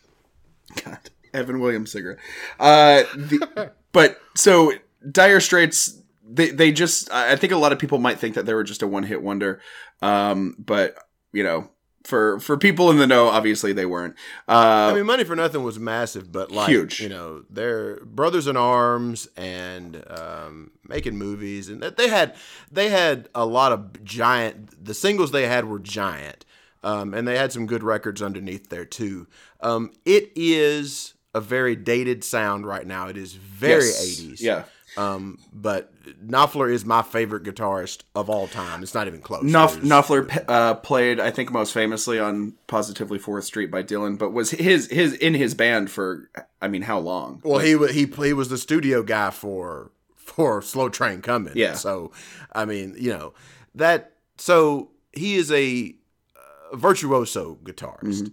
God, 0.84 0.98
Evan 1.34 1.58
Williams 1.60 1.90
cigarette. 1.92 2.18
Uh, 2.60 3.02
the, 3.16 3.72
but 3.92 4.20
so 4.36 4.72
Dire 5.10 5.40
Straits, 5.40 5.99
they 6.32 6.50
they 6.50 6.72
just. 6.72 7.10
I 7.10 7.36
think 7.36 7.52
a 7.52 7.56
lot 7.56 7.72
of 7.72 7.78
people 7.78 7.98
might 7.98 8.18
think 8.18 8.34
that 8.34 8.46
they 8.46 8.54
were 8.54 8.64
just 8.64 8.82
a 8.82 8.86
one 8.86 9.02
hit 9.02 9.22
wonder. 9.22 9.60
Um, 10.02 10.54
but 10.58 10.96
you 11.32 11.42
know, 11.42 11.70
for 12.04 12.40
for 12.40 12.56
people 12.56 12.90
in 12.90 12.96
the 12.96 13.06
know, 13.06 13.28
obviously 13.28 13.72
they 13.72 13.86
weren't. 13.86 14.14
Uh, 14.48 14.90
I 14.92 14.94
mean, 14.94 15.06
Money 15.06 15.24
for 15.24 15.36
Nothing 15.36 15.62
was 15.62 15.78
massive, 15.78 16.32
but 16.32 16.50
like 16.50 16.68
Huge. 16.68 17.00
You 17.00 17.08
know, 17.08 17.44
they're 17.50 18.04
brothers 18.04 18.46
in 18.46 18.56
arms 18.56 19.28
and 19.36 20.02
um, 20.08 20.70
making 20.88 21.16
movies, 21.16 21.68
and 21.68 21.82
they 21.82 22.08
had 22.08 22.36
they 22.70 22.88
had 22.88 23.28
a 23.34 23.44
lot 23.44 23.72
of 23.72 24.04
giant. 24.04 24.84
The 24.84 24.94
singles 24.94 25.30
they 25.30 25.46
had 25.46 25.66
were 25.66 25.78
giant, 25.78 26.44
um, 26.82 27.12
and 27.12 27.28
they 27.28 27.36
had 27.36 27.52
some 27.52 27.66
good 27.66 27.82
records 27.82 28.22
underneath 28.22 28.70
there 28.70 28.86
too. 28.86 29.26
Um, 29.60 29.92
it 30.04 30.32
is 30.34 31.14
a 31.34 31.40
very 31.40 31.76
dated 31.76 32.24
sound 32.24 32.66
right 32.66 32.86
now. 32.86 33.08
It 33.08 33.16
is 33.16 33.34
very 33.34 33.84
yes. 33.84 34.02
eighties. 34.02 34.42
Yeah. 34.42 34.64
Um, 34.96 35.38
but 35.52 35.92
Knopfler 36.26 36.72
is 36.72 36.84
my 36.84 37.02
favorite 37.02 37.44
guitarist 37.44 38.02
of 38.14 38.28
all 38.28 38.48
time. 38.48 38.82
It's 38.82 38.94
not 38.94 39.06
even 39.06 39.20
close. 39.20 39.44
Knopf- 39.44 39.80
Knopfler 39.82 40.44
uh, 40.48 40.74
played, 40.74 41.20
I 41.20 41.30
think, 41.30 41.52
most 41.52 41.72
famously 41.72 42.18
on 42.18 42.54
"Positively 42.66 43.18
Fourth 43.18 43.44
Street" 43.44 43.70
by 43.70 43.82
Dylan, 43.82 44.18
but 44.18 44.32
was 44.32 44.50
his 44.50 44.88
his 44.88 45.14
in 45.14 45.34
his 45.34 45.54
band 45.54 45.90
for, 45.90 46.28
I 46.60 46.68
mean, 46.68 46.82
how 46.82 46.98
long? 46.98 47.40
Well, 47.44 47.60
he 47.60 47.76
he 47.92 48.06
he 48.06 48.32
was 48.32 48.48
the 48.48 48.58
studio 48.58 49.02
guy 49.02 49.30
for 49.30 49.92
for 50.16 50.60
Slow 50.60 50.88
Train 50.88 51.22
Coming. 51.22 51.52
Yeah. 51.56 51.74
So, 51.74 52.12
I 52.52 52.64
mean, 52.64 52.96
you 52.98 53.12
know 53.12 53.34
that. 53.74 54.12
So 54.38 54.90
he 55.12 55.36
is 55.36 55.52
a 55.52 55.94
uh, 56.34 56.76
virtuoso 56.76 57.58
guitarist, 57.62 58.32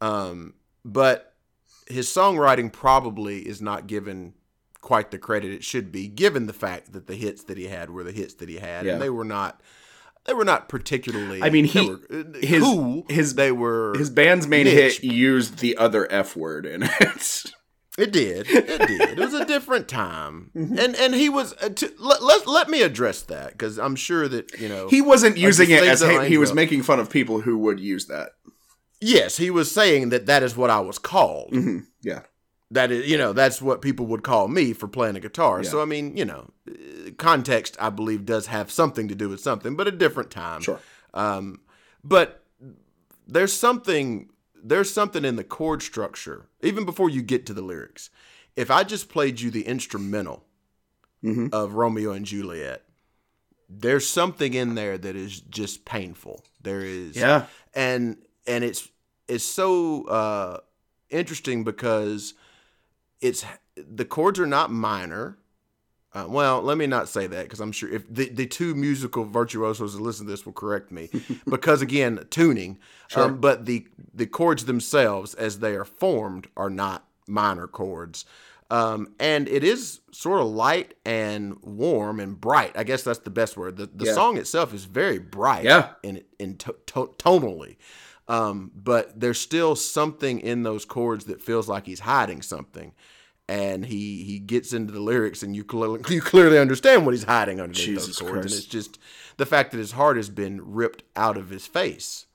um, 0.00 0.54
but 0.84 1.34
his 1.88 2.06
songwriting 2.08 2.72
probably 2.72 3.46
is 3.46 3.60
not 3.60 3.86
given 3.86 4.34
quite 4.80 5.10
the 5.10 5.18
credit 5.18 5.50
it 5.52 5.64
should 5.64 5.90
be, 5.92 6.08
given 6.08 6.46
the 6.46 6.52
fact 6.52 6.92
that 6.92 7.06
the 7.06 7.14
hits 7.16 7.44
that 7.44 7.58
he 7.58 7.66
had 7.66 7.90
were 7.90 8.04
the 8.04 8.12
hits 8.12 8.34
that 8.34 8.48
he 8.48 8.56
had, 8.56 8.86
Yeah. 8.86 8.92
and 8.94 9.02
they 9.02 9.10
were 9.10 9.24
not. 9.24 9.60
They 10.24 10.34
were 10.34 10.44
not 10.44 10.68
particularly. 10.68 11.42
I 11.42 11.48
mean, 11.48 11.64
he- 11.64 11.88
were, 11.88 12.00
uh, 12.10 12.38
his- 12.40 12.62
cool. 12.62 13.04
his- 13.08 13.34
they 13.34 13.50
were 13.50 13.94
His 13.96 14.10
band's 14.10 14.46
main 14.46 14.64
Niche. 14.66 14.98
hit 15.00 15.04
used 15.04 15.58
the 15.60 15.76
other 15.78 16.06
F 16.12 16.36
word 16.36 16.66
in 16.66 16.82
it. 16.84 17.44
It 17.96 18.12
did. 18.12 18.46
It 18.48 18.86
did. 18.86 19.00
It 19.00 19.18
was 19.18 19.34
a 19.34 19.44
different 19.44 19.88
time, 19.88 20.52
Mm-hmm. 20.54 20.78
and 20.78 20.94
and 20.94 21.14
he 21.14 21.28
was. 21.28 21.52
Uh, 21.60 21.70
to, 21.70 21.92
let, 21.98 22.22
let 22.22 22.46
let 22.46 22.68
me 22.68 22.82
address 22.82 23.22
that 23.22 23.52
because 23.52 23.76
I'm 23.78 23.96
sure 23.96 24.28
that 24.28 24.52
you 24.60 24.68
know 24.68 24.86
he 24.88 25.00
wasn't 25.02 25.36
using 25.36 25.68
it 25.70 25.82
as 25.82 26.00
hate. 26.00 26.28
He 26.28 26.38
was 26.38 26.50
up- 26.50 26.56
making 26.56 26.82
fun 26.84 27.00
of 27.00 27.10
people 27.10 27.40
who 27.40 27.58
would 27.58 27.80
use 27.80 28.06
that. 28.06 28.32
Yes, 29.00 29.36
he 29.38 29.50
was 29.50 29.70
saying 29.72 30.10
that 30.10 30.26
that 30.26 30.42
is 30.44 30.56
what 30.56 30.70
I 30.70 30.78
was 30.80 30.98
called. 30.98 31.52
Mhm. 31.52 31.86
Yeah. 32.02 32.20
That 32.70 32.90
is, 32.90 33.08
you 33.08 33.16
know, 33.16 33.32
that's 33.32 33.62
what 33.62 33.80
people 33.80 34.06
would 34.06 34.22
call 34.22 34.46
me 34.48 34.74
for 34.74 34.88
playing 34.88 35.16
a 35.16 35.20
guitar. 35.20 35.62
Yeah. 35.62 35.70
So 35.70 35.80
I 35.80 35.86
mean, 35.86 36.16
you 36.16 36.24
know, 36.24 36.50
context 37.16 37.76
I 37.80 37.88
believe 37.90 38.26
does 38.26 38.46
have 38.48 38.70
something 38.70 39.08
to 39.08 39.14
do 39.14 39.28
with 39.28 39.40
something, 39.40 39.74
but 39.74 39.88
a 39.88 39.90
different 39.92 40.30
time. 40.30 40.60
Sure. 40.60 40.78
Um, 41.14 41.60
but 42.04 42.44
there's 43.26 43.52
something 43.52 44.30
there's 44.62 44.92
something 44.92 45.24
in 45.24 45.36
the 45.36 45.44
chord 45.44 45.82
structure 45.82 46.48
even 46.62 46.84
before 46.84 47.08
you 47.08 47.22
get 47.22 47.46
to 47.46 47.54
the 47.54 47.62
lyrics. 47.62 48.10
If 48.56 48.70
I 48.70 48.82
just 48.84 49.08
played 49.08 49.40
you 49.40 49.50
the 49.50 49.62
instrumental 49.66 50.44
Mhm. 51.24 51.52
of 51.52 51.74
Romeo 51.74 52.12
and 52.12 52.26
Juliet, 52.26 52.84
there's 53.68 54.06
something 54.08 54.52
in 54.54 54.74
there 54.74 54.98
that 54.98 55.16
is 55.16 55.40
just 55.40 55.84
painful. 55.84 56.44
There 56.60 56.80
is 56.82 57.16
Yeah. 57.16 57.46
and 57.72 58.18
and 58.46 58.62
it's 58.64 58.88
it's 59.26 59.44
so 59.44 60.04
uh 60.08 60.58
interesting 61.08 61.64
because 61.64 62.34
it's 63.20 63.44
the 63.76 64.04
chords 64.04 64.38
are 64.38 64.46
not 64.46 64.70
minor. 64.70 65.38
Uh, 66.14 66.24
well, 66.26 66.62
let 66.62 66.78
me 66.78 66.86
not 66.86 67.06
say 67.06 67.26
that 67.26 67.42
because 67.44 67.60
I'm 67.60 67.70
sure 67.70 67.90
if 67.92 68.02
the, 68.12 68.30
the 68.30 68.46
two 68.46 68.74
musical 68.74 69.24
virtuosos 69.24 69.92
that 69.94 70.00
listen 70.02 70.24
to 70.24 70.32
this 70.32 70.46
will 70.46 70.54
correct 70.54 70.90
me 70.90 71.10
because 71.48 71.82
again 71.82 72.24
tuning, 72.30 72.78
Sure. 73.08 73.24
um, 73.24 73.40
but 73.40 73.66
the 73.66 73.86
the 74.14 74.26
chords 74.26 74.64
themselves 74.64 75.34
as 75.34 75.58
they 75.58 75.74
are 75.74 75.84
formed 75.84 76.48
are 76.56 76.70
not 76.70 77.06
minor 77.26 77.66
chords, 77.66 78.24
um, 78.70 79.08
and 79.20 79.48
it 79.48 79.62
is 79.62 80.00
sort 80.10 80.40
of 80.40 80.46
light 80.48 80.94
and 81.04 81.58
warm 81.62 82.20
and 82.20 82.40
bright. 82.40 82.72
I 82.74 82.84
guess 82.84 83.02
that's 83.02 83.18
the 83.20 83.30
best 83.30 83.58
word. 83.58 83.76
The 83.76 83.86
the 83.86 84.06
Yeah. 84.06 84.14
song 84.14 84.38
itself 84.38 84.72
is 84.72 84.86
very 84.86 85.18
bright, 85.18 85.64
Yeah. 85.64 85.90
in 86.02 86.22
in 86.38 86.56
to, 86.56 86.74
to, 86.86 87.14
tonally. 87.18 87.76
Um, 88.28 88.70
but 88.74 89.18
there's 89.18 89.40
still 89.40 89.74
something 89.74 90.40
in 90.40 90.62
those 90.62 90.84
chords 90.84 91.24
that 91.26 91.40
feels 91.40 91.68
like 91.68 91.86
he's 91.86 92.00
hiding 92.00 92.42
something, 92.42 92.92
and 93.48 93.86
he 93.86 94.22
he 94.24 94.38
gets 94.38 94.72
into 94.74 94.92
the 94.92 95.00
lyrics, 95.00 95.42
and 95.42 95.56
you 95.56 95.64
clearly 95.64 96.00
you 96.14 96.20
clearly 96.20 96.58
understand 96.58 97.06
what 97.06 97.14
he's 97.14 97.24
hiding 97.24 97.58
underneath 97.60 97.86
Jesus 97.86 98.06
those 98.06 98.18
chords, 98.18 98.32
Christ. 98.32 98.44
and 98.46 98.54
it's 98.58 98.66
just 98.66 98.98
the 99.38 99.46
fact 99.46 99.70
that 99.72 99.78
his 99.78 99.92
heart 99.92 100.16
has 100.18 100.28
been 100.28 100.60
ripped 100.74 101.02
out 101.16 101.36
of 101.38 101.48
his 101.48 101.66
face. 101.66 102.26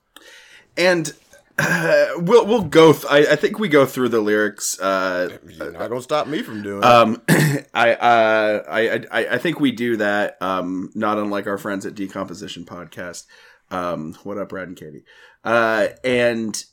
And 0.76 1.12
uh, 1.56 2.06
we'll 2.16 2.44
we'll 2.46 2.64
go. 2.64 2.92
Th- 2.92 3.04
I, 3.08 3.32
I 3.34 3.36
think 3.36 3.60
we 3.60 3.68
go 3.68 3.86
through 3.86 4.08
the 4.08 4.18
lyrics. 4.20 4.80
Uh, 4.80 5.38
You're 5.48 5.70
not 5.70 5.88
gonna 5.88 6.02
stop 6.02 6.26
me 6.26 6.42
from 6.42 6.62
doing 6.64 6.78
it. 6.78 6.84
um, 6.84 7.22
I, 7.72 7.94
uh, 7.94 8.62
I 8.68 9.04
I 9.12 9.26
I 9.34 9.38
think 9.38 9.60
we 9.60 9.70
do 9.70 9.96
that. 9.98 10.36
Um, 10.42 10.90
not 10.96 11.18
unlike 11.18 11.46
our 11.46 11.58
friends 11.58 11.86
at 11.86 11.94
Decomposition 11.94 12.64
Podcast. 12.64 13.26
Um, 13.70 14.14
what 14.22 14.38
up, 14.38 14.50
Brad 14.50 14.68
and 14.68 14.76
Katie? 14.76 15.04
Uh, 15.42 15.88
and 16.02 16.64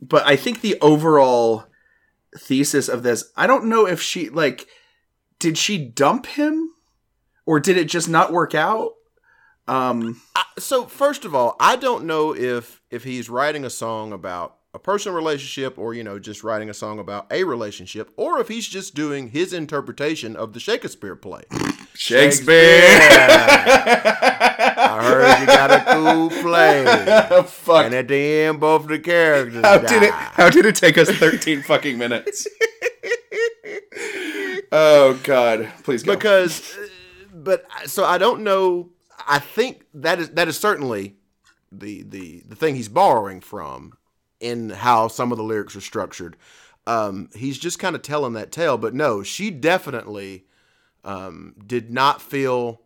but 0.00 0.26
I 0.26 0.36
think 0.36 0.60
the 0.60 0.78
overall 0.80 1.64
thesis 2.36 2.88
of 2.88 3.02
this, 3.02 3.30
I 3.36 3.46
don't 3.46 3.66
know 3.66 3.86
if 3.86 4.00
she 4.02 4.28
like, 4.28 4.66
did 5.38 5.56
she 5.58 5.78
dump 5.78 6.26
him, 6.26 6.70
or 7.46 7.60
did 7.60 7.76
it 7.76 7.88
just 7.88 8.08
not 8.08 8.32
work 8.32 8.54
out? 8.54 8.92
Um, 9.66 10.20
I- 10.36 10.44
so 10.58 10.84
first 10.86 11.24
of 11.24 11.34
all, 11.34 11.56
I 11.60 11.76
don't 11.76 12.04
know 12.04 12.34
if 12.34 12.80
if 12.90 13.04
he's 13.04 13.28
writing 13.30 13.64
a 13.64 13.70
song 13.70 14.12
about 14.12 14.56
a 14.74 14.78
personal 14.78 15.14
relationship 15.16 15.78
or 15.78 15.94
you 15.94 16.02
know 16.02 16.18
just 16.18 16.42
writing 16.42 16.68
a 16.68 16.74
song 16.74 16.98
about 16.98 17.26
a 17.30 17.44
relationship 17.44 18.10
or 18.16 18.40
if 18.40 18.48
he's 18.48 18.66
just 18.66 18.94
doing 18.94 19.28
his 19.30 19.52
interpretation 19.52 20.34
of 20.36 20.52
the 20.52 20.60
Shakespeare 20.60 21.14
play. 21.16 21.42
Shakespeare 21.94 22.82
I 24.76 25.00
heard 25.02 25.40
you 25.40 25.46
got 25.46 25.70
a 25.70 25.84
cool 25.94 26.28
play. 26.42 26.84
Fuck. 27.46 27.86
And 27.86 27.94
at 27.94 28.08
the 28.08 28.16
end 28.42 28.58
both 28.60 28.88
the 28.88 28.98
characters 28.98 29.64
How 29.64 29.78
die. 29.78 29.86
did 29.88 30.02
it? 30.02 30.10
How 30.12 30.50
did 30.50 30.66
it 30.66 30.74
take 30.74 30.98
us 30.98 31.08
thirteen 31.08 31.62
fucking 31.62 31.96
minutes? 31.96 32.46
oh 34.72 35.18
God! 35.22 35.70
Please 35.84 36.02
go. 36.02 36.14
because 36.14 36.76
uh, 36.76 36.88
but 37.32 37.64
so 37.86 38.04
I 38.04 38.18
don't 38.18 38.42
know 38.42 38.90
I 39.26 39.38
think 39.38 39.84
that 39.94 40.18
is 40.18 40.30
that 40.30 40.48
is 40.48 40.58
certainly 40.58 41.14
the 41.70 42.02
the 42.02 42.42
the 42.48 42.56
thing 42.56 42.74
he's 42.74 42.88
borrowing 42.88 43.40
from 43.40 43.92
in 44.44 44.68
how 44.68 45.08
some 45.08 45.32
of 45.32 45.38
the 45.38 45.44
lyrics 45.44 45.74
are 45.74 45.80
structured. 45.80 46.36
Um, 46.86 47.30
he's 47.34 47.58
just 47.58 47.78
kind 47.78 47.96
of 47.96 48.02
telling 48.02 48.34
that 48.34 48.52
tale, 48.52 48.76
but 48.76 48.94
no, 48.94 49.22
she 49.22 49.50
definitely 49.50 50.44
um, 51.02 51.54
did 51.66 51.90
not 51.90 52.20
feel 52.20 52.82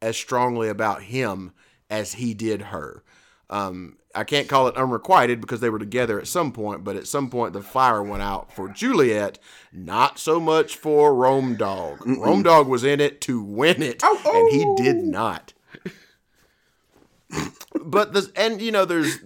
as 0.00 0.16
strongly 0.16 0.68
about 0.68 1.02
him 1.02 1.52
as 1.90 2.14
he 2.14 2.34
did 2.34 2.62
her. 2.62 3.02
Um, 3.50 3.98
I 4.14 4.22
can't 4.22 4.48
call 4.48 4.68
it 4.68 4.76
unrequited 4.76 5.40
because 5.40 5.58
they 5.60 5.70
were 5.70 5.78
together 5.78 6.20
at 6.20 6.28
some 6.28 6.52
point, 6.52 6.84
but 6.84 6.96
at 6.96 7.08
some 7.08 7.28
point 7.28 7.52
the 7.52 7.62
fire 7.62 8.02
went 8.02 8.22
out 8.22 8.52
for 8.52 8.68
Juliet, 8.68 9.38
not 9.72 10.20
so 10.20 10.38
much 10.38 10.76
for 10.76 11.14
Rome 11.14 11.56
Dog. 11.56 12.06
Rome 12.06 12.42
Dog 12.44 12.68
was 12.68 12.84
in 12.84 13.00
it 13.00 13.20
to 13.22 13.42
win 13.42 13.82
it, 13.82 14.02
and 14.02 14.52
he 14.52 14.72
did 14.76 14.96
not. 14.98 15.52
but 17.84 18.12
the 18.12 18.30
and 18.36 18.60
you 18.60 18.70
know 18.70 18.84
there's 18.84 19.18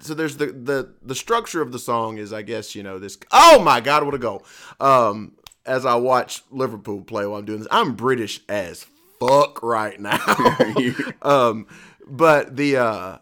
so 0.00 0.14
there's 0.14 0.36
the 0.36 0.46
the 0.46 0.94
the 1.02 1.14
structure 1.14 1.60
of 1.62 1.72
the 1.72 1.78
song 1.78 2.18
is 2.18 2.32
I 2.32 2.42
guess 2.42 2.74
you 2.74 2.82
know 2.82 2.98
this 2.98 3.18
oh 3.32 3.60
my 3.62 3.80
god 3.80 4.04
what 4.04 4.14
a 4.14 4.18
goal. 4.18 4.44
Um 4.80 5.32
as 5.66 5.84
I 5.86 5.94
watch 5.96 6.42
Liverpool 6.50 7.02
play 7.02 7.26
while 7.26 7.38
I'm 7.38 7.44
doing 7.44 7.58
this 7.60 7.68
I'm 7.70 7.94
British 7.94 8.40
as 8.48 8.86
fuck 9.18 9.62
right 9.62 9.98
now. 10.00 10.18
Um 11.22 11.66
but 12.06 12.56
the 12.56 12.76
uh 12.76 13.18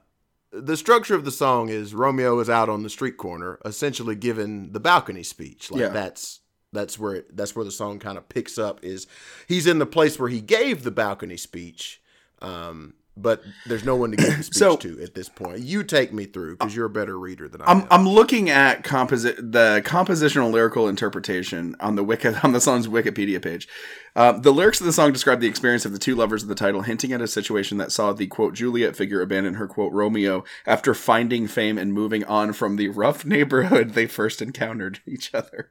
the 0.51 0.77
structure 0.77 1.15
of 1.15 1.25
the 1.25 1.31
song 1.31 1.69
is 1.69 1.95
Romeo 1.95 2.39
is 2.41 2.49
out 2.49 2.69
on 2.71 2.83
the 2.83 2.89
street 2.91 3.17
corner 3.19 3.59
essentially 3.65 4.15
giving 4.15 4.73
the 4.73 4.81
balcony 4.81 5.23
speech. 5.23 5.71
Like 5.71 5.81
Yeah. 5.81 5.89
that's 5.89 6.41
that's 6.73 6.99
where 6.99 7.15
it, 7.17 7.37
that's 7.37 7.55
where 7.57 7.65
the 7.65 7.71
song 7.71 7.99
kind 7.99 8.17
of 8.19 8.29
picks 8.29 8.59
up 8.59 8.83
is 8.85 9.07
he's 9.47 9.67
in 9.67 9.79
the 9.79 9.87
place 9.87 10.19
where 10.19 10.29
he 10.29 10.41
gave 10.41 10.85
the 10.85 10.91
balcony 10.91 11.37
speech 11.37 12.01
um 12.41 12.95
but 13.23 13.43
there's 13.67 13.85
no 13.85 13.97
one 13.97 14.11
to 14.13 14.17
give 14.17 14.37
the 14.37 14.43
speech 14.43 14.57
So- 14.57 14.77
to 14.77 15.01
at 15.03 15.15
this 15.15 15.29
point. 15.29 15.61
You 15.61 15.83
take 15.85 16.13
me 16.13 16.25
through 16.25 16.57
because 16.57 16.75
you're 16.75 16.87
a 16.87 16.91
better 16.91 17.19
reader 17.19 17.49
than 17.49 17.63
I 17.63 17.67
I'm 17.67 17.81
am. 17.83 17.87
I'm 17.91 18.09
looking 18.09 18.49
at 18.51 18.85
composi- 18.85 19.37
the 19.37 19.83
compositional 19.85 20.51
lyrical 20.51 20.89
interpretation 20.89 21.77
on 21.81 21.95
the 21.97 22.05
wiki 22.05 22.29
on 22.43 22.53
the 22.53 22.61
song's 22.61 22.89
Wikipedia 22.89 23.41
page. 23.43 23.69
Uh, 24.17 24.33
the 24.33 24.53
lyrics 24.53 24.81
of 24.81 24.87
the 24.87 24.93
song 24.93 25.13
describe 25.13 25.41
the 25.41 25.47
experience 25.47 25.85
of 25.85 25.93
the 25.93 25.99
two 25.99 26.17
lovers 26.17 26.43
of 26.43 26.49
the 26.49 26.55
title, 26.55 26.83
hinting 26.83 27.13
at 27.13 27.21
a 27.21 27.29
situation 27.29 27.79
that 27.79 27.93
saw 27.93 28.13
the 28.13 28.27
quote 28.27 28.55
Juliet 28.55 28.97
figure 28.97 29.21
abandon 29.21 29.55
her 29.55 29.67
quote 29.69 29.93
Romeo 29.93 30.43
after 30.67 30.93
finding 30.95 31.47
fame 31.47 31.79
and 31.79 31.93
moving 31.93 32.25
on 32.25 32.53
from 32.53 32.77
the 32.77 32.89
rough 32.89 33.25
neighborhood 33.25 33.91
they 33.91 34.07
first 34.07 34.43
encountered 34.43 35.01
each 35.07 35.33
other. 35.35 35.71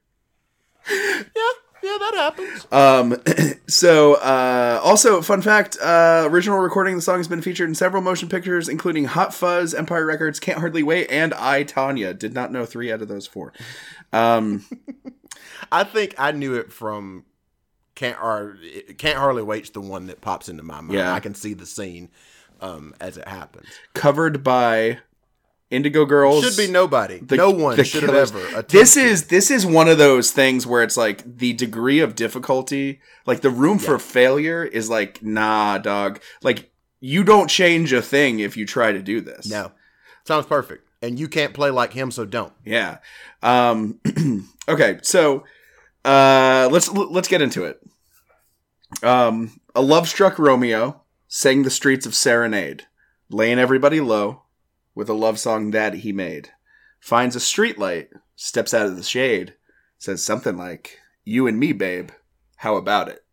yeah, 0.90 1.22
yeah, 1.88 1.98
that 2.00 2.14
happens. 2.16 2.68
Um, 2.72 3.58
so, 3.68 4.16
uh, 4.16 4.80
also, 4.84 5.22
fun 5.22 5.42
fact 5.42 5.78
uh, 5.82 6.28
original 6.30 6.60
recording 6.60 6.94
of 6.96 6.98
the 6.98 7.02
song 7.02 7.18
has 7.18 7.28
been 7.28 7.42
featured 7.42 7.70
in 7.70 7.76
several 7.76 8.02
motion 8.02 8.28
pictures, 8.28 8.68
including 8.68 9.06
Hot 9.06 9.34
Fuzz, 9.34 9.74
Empire 9.74 10.06
Records, 10.06 10.40
Can't 10.40 10.60
Hardly 10.60 10.84
Wait, 10.84 11.10
and 11.10 11.34
I, 11.34 11.64
Tanya. 11.64 12.14
Did 12.14 12.34
not 12.34 12.52
know 12.52 12.66
three 12.66 12.92
out 12.92 13.02
of 13.02 13.08
those 13.08 13.26
four. 13.26 13.54
Um, 14.12 14.66
I 15.72 15.84
think 15.84 16.16
I 16.18 16.32
knew 16.32 16.56
it 16.56 16.72
from 16.72 17.26
can't 17.96 18.22
or 18.22 18.58
can't 18.98 19.18
hardly 19.18 19.44
wait's 19.44 19.72
the 19.72 19.82
one 19.82 20.08
that 20.08 20.22
pops 20.22 20.50
into 20.50 20.64
my 20.64 20.82
mind. 20.82 20.94
Yeah. 20.94 21.14
I 21.14 21.20
can 21.20 21.34
see 21.34 21.54
the 21.54 21.66
scene 21.66 22.10
um, 22.62 22.94
as 23.00 23.18
it 23.18 23.28
happens. 23.28 23.68
covered 23.94 24.44
by 24.44 25.00
Indigo 25.70 26.06
Girls. 26.06 26.44
Should 26.44 26.68
be 26.68 26.72
nobody. 26.72 27.20
the- 27.20 27.36
no 27.36 27.50
one 27.50 27.84
should 27.84 28.04
have 28.04 28.16
ever. 28.16 28.62
This 28.64 28.96
is 28.96 29.28
this 29.28 29.52
is 29.52 29.66
one 29.66 29.88
of 29.88 29.98
those 29.98 30.32
things 30.32 30.66
where 30.66 30.84
it's 30.84 30.98
like 30.98 31.38
the 31.38 31.54
degree 31.54 32.00
of 32.00 32.16
difficulty, 32.16 33.02
like 33.26 33.42
the 33.42 33.50
room 33.50 33.78
for 33.80 34.00
failure 34.00 34.64
is 34.64 34.90
like, 34.90 35.22
nah, 35.22 35.78
dog. 35.78 36.22
Like 36.42 36.72
you 37.00 37.24
don't 37.24 37.50
change 37.50 37.92
a 37.94 38.02
thing 38.02 38.40
if 38.40 38.56
you 38.58 38.66
try 38.66 38.92
to 38.92 39.02
do 39.02 39.22
this. 39.22 39.50
no 39.50 39.72
sounds 40.26 40.46
perfect, 40.46 40.88
and 41.02 41.18
you 41.20 41.28
can't 41.28 41.54
play 41.54 41.70
like 41.70 41.94
him, 41.94 42.12
so 42.12 42.26
don't. 42.26 42.54
Yeah. 42.66 42.98
Um, 43.42 44.00
okay, 44.70 45.00
so 45.02 45.44
uh, 46.06 46.70
let's 46.72 46.90
let's 46.92 47.28
get 47.28 47.42
into 47.42 47.64
it. 47.66 47.80
Um, 49.04 49.60
a 49.76 49.82
love-struck 49.82 50.40
Romeo 50.40 51.02
sang 51.28 51.64
the 51.64 51.70
streets 51.70 52.06
of 52.06 52.16
Serenade, 52.16 52.86
laying 53.30 53.60
everybody 53.60 54.00
low 54.00 54.44
with 54.98 55.08
a 55.10 55.14
love 55.14 55.38
song 55.40 55.70
that 55.72 55.94
he 55.96 56.12
made. 56.12 56.50
Finds 57.00 57.36
a 57.36 57.40
streetlight, 57.40 58.08
steps 58.36 58.74
out 58.74 58.88
of 58.88 58.96
the 58.98 59.04
shade, 59.04 59.54
says 60.00 60.24
something 60.24 60.58
like, 60.58 60.98
"You 61.24 61.46
and 61.46 61.60
me, 61.60 61.72
babe. 61.72 62.10
How 62.58 62.76
about 62.76 63.08
it?" 63.08 63.24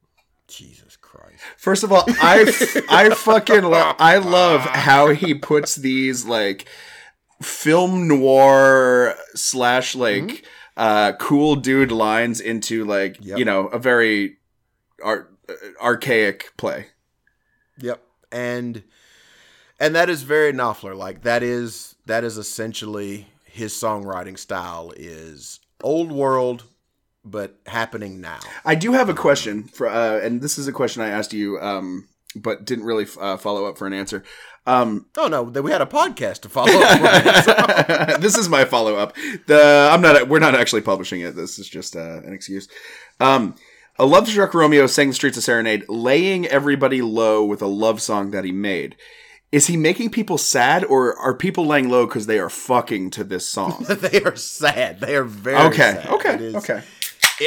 Jesus 0.46 0.96
Christ. 0.96 1.42
First 1.56 1.82
of 1.82 1.90
all, 1.90 2.04
I 2.20 2.42
I 2.90 3.08
fucking 3.10 3.62
lo- 3.64 3.94
I 3.98 4.18
love 4.18 4.60
how 4.60 5.08
he 5.08 5.32
puts 5.34 5.74
these 5.74 6.26
like 6.26 6.68
film 7.42 8.06
noir 8.08 9.14
slash 9.34 9.94
like 9.94 10.44
uh 10.76 11.12
cool 11.18 11.56
dude 11.56 11.90
lines 11.92 12.40
into 12.40 12.84
like 12.84 13.16
Yep. 13.20 13.38
you 13.38 13.44
know 13.44 13.68
a 13.68 13.78
very 13.78 14.36
ar- 15.02 15.28
archaic 15.80 16.52
play. 16.58 16.88
Yep. 17.78 18.02
And 18.30 18.84
and 19.80 19.94
that 19.94 20.08
is 20.10 20.22
very 20.22 20.52
Knopfler. 20.52 20.96
Like 20.96 21.22
that 21.22 21.42
is 21.42 21.94
that 22.06 22.24
is 22.24 22.38
essentially 22.38 23.28
his 23.44 23.72
songwriting 23.72 24.38
style 24.38 24.92
is 24.96 25.60
old 25.82 26.10
world 26.12 26.64
but 27.24 27.58
happening 27.66 28.20
now. 28.20 28.40
I 28.64 28.74
do 28.74 28.92
have 28.92 29.08
a 29.08 29.14
question 29.14 29.64
for 29.64 29.88
uh 29.88 30.20
and 30.20 30.40
this 30.40 30.58
is 30.58 30.68
a 30.68 30.72
question 30.72 31.02
I 31.02 31.08
asked 31.08 31.32
you 31.32 31.58
um 31.60 32.08
but 32.36 32.64
didn't 32.64 32.84
really 32.84 33.06
uh, 33.20 33.36
follow 33.36 33.64
up 33.66 33.78
for 33.78 33.86
an 33.86 33.92
answer. 33.92 34.24
Um 34.66 35.06
Oh 35.16 35.28
no, 35.28 35.42
we 35.42 35.70
had 35.70 35.80
a 35.80 35.86
podcast 35.86 36.40
to 36.40 36.48
follow 36.48 36.72
up 36.72 38.20
this 38.20 38.36
is 38.36 38.48
my 38.48 38.64
follow 38.64 38.96
up. 38.96 39.14
The 39.46 39.88
I'm 39.90 40.00
not. 40.00 40.28
We're 40.28 40.38
not 40.38 40.54
actually 40.54 40.82
publishing 40.82 41.20
it. 41.20 41.36
This 41.36 41.58
is 41.58 41.68
just 41.68 41.96
uh, 41.96 42.20
an 42.24 42.32
excuse. 42.32 42.68
Um, 43.20 43.54
a 43.98 44.04
love 44.04 44.26
struck 44.26 44.54
Romeo 44.54 44.88
sang 44.88 45.08
the 45.08 45.14
streets 45.14 45.36
of 45.36 45.44
Serenade, 45.44 45.84
laying 45.88 46.46
everybody 46.46 47.00
low 47.00 47.44
with 47.44 47.62
a 47.62 47.66
love 47.66 48.02
song 48.02 48.32
that 48.32 48.44
he 48.44 48.50
made. 48.50 48.96
Is 49.54 49.68
he 49.68 49.76
making 49.76 50.10
people 50.10 50.36
sad, 50.36 50.84
or 50.84 51.16
are 51.16 51.32
people 51.32 51.64
laying 51.64 51.88
low 51.88 52.06
because 52.06 52.26
they 52.26 52.38
are 52.40 52.50
fucking 52.50 53.10
to 53.10 53.22
this 53.24 53.48
song? 53.48 53.84
they 53.88 54.20
are 54.22 54.34
sad. 54.36 55.00
They 55.00 55.14
are 55.14 55.22
very 55.24 55.56
Okay, 55.68 55.92
sad. 55.94 56.06
okay, 56.08 56.34
is- 56.36 56.54
okay. 56.56 56.82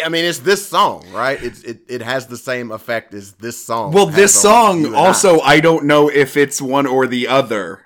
I 0.04 0.10
mean, 0.10 0.26
it's 0.26 0.40
this 0.40 0.66
song, 0.68 1.06
right? 1.14 1.42
It's 1.42 1.62
it, 1.64 1.80
it 1.88 2.02
has 2.02 2.28
the 2.28 2.38
same 2.38 2.72
effect 2.72 3.14
as 3.14 3.34
this 3.34 3.58
song. 3.64 3.92
Well, 3.94 4.06
this 4.06 4.34
song 4.34 4.86
and 4.86 4.96
I. 4.96 5.00
also, 5.08 5.40
I 5.40 5.60
don't 5.60 5.86
know 5.86 6.10
if 6.10 6.36
it's 6.38 6.62
one 6.62 6.86
or 6.86 7.08
the 7.08 7.28
other. 7.28 7.82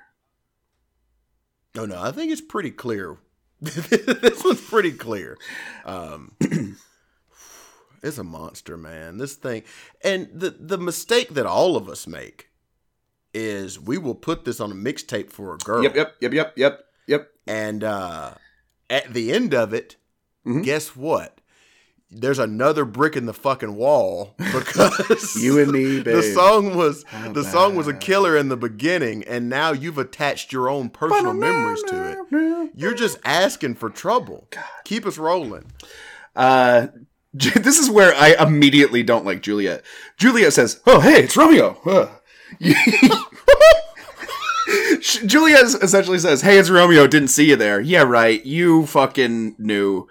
Oh 1.78 1.86
no, 1.86 2.00
I 2.02 2.12
think 2.12 2.32
it's 2.32 2.42
pretty 2.42 2.72
clear. 2.72 3.18
this 3.62 4.44
one's 4.44 4.62
pretty 4.62 4.92
clear. 4.92 5.38
Um, 5.86 6.34
it's 8.04 8.18
a 8.18 8.24
monster, 8.24 8.78
man. 8.78 9.18
This 9.18 9.36
thing, 9.36 9.64
and 10.04 10.28
the 10.34 10.50
the 10.52 10.78
mistake 10.78 11.30
that 11.36 11.46
all 11.46 11.76
of 11.76 11.88
us 11.90 12.08
make 12.08 12.50
is 13.34 13.80
we 13.80 13.98
will 13.98 14.16
put 14.16 14.46
this 14.46 14.60
on 14.60 14.72
a 14.72 14.76
mixtape 14.76 15.30
for 15.32 15.54
a 15.54 15.58
girl. 15.58 15.84
Yep, 15.84 15.96
yep, 15.96 16.16
yep, 16.22 16.34
yep, 16.34 16.54
yep, 16.58 16.80
yep. 17.08 17.30
And 17.48 17.84
uh, 17.84 18.34
at 18.90 19.14
the 19.14 19.32
end 19.34 19.54
of 19.54 19.74
it, 19.74 19.96
Mhm. 20.46 20.64
guess 20.64 20.96
what? 20.96 21.38
There's 22.14 22.40
another 22.40 22.84
brick 22.84 23.16
in 23.16 23.26
the 23.26 23.34
fucking 23.34 23.76
wall 23.76 24.36
because 24.38 25.36
You 25.42 25.60
and 25.60 25.72
me, 25.72 26.00
the 26.02 26.24
song 26.24 26.76
was 26.76 27.04
How 27.08 27.32
the 27.32 27.44
song 27.44 27.76
was 27.76 27.88
a 27.88 27.94
killer 27.94 28.36
in 28.36 28.50
the 28.50 28.58
beginning, 28.58 29.24
and 29.24 29.48
now 29.50 29.72
you've 29.72 29.98
attached 29.98 30.52
your 30.52 30.68
own 30.70 30.90
personal 30.90 31.34
memories 31.34 31.82
to 31.84 32.12
it. 32.32 32.72
You're 32.76 32.94
just 32.96 33.18
asking 33.24 33.76
for 33.76 33.90
trouble. 33.90 34.50
Keep 34.84 35.06
us 35.06 35.18
rolling. 35.18 35.72
Uh, 36.36 36.88
this 37.34 37.78
is 37.80 37.90
where 37.90 38.14
I 38.14 38.36
immediately 38.46 39.04
don't 39.04 39.24
like 39.26 39.42
Juliet. 39.42 39.84
Juliet 40.18 40.52
says, 40.52 40.82
"Oh, 40.86 41.00
hey, 41.00 41.24
it's 41.24 41.38
Romeo." 41.38 41.78
Huh. 41.84 42.10
Juliet 45.26 45.66
essentially 45.82 46.20
says, 46.20 46.42
"Hey, 46.42 46.58
it's 46.58 46.70
Romeo. 46.70 47.08
Didn't 47.08 47.30
see 47.30 47.50
you 47.50 47.56
there. 47.56 47.82
Yeah, 47.82 48.04
right. 48.04 48.44
You 48.46 48.86
fucking 48.86 49.56
knew." 49.58 50.08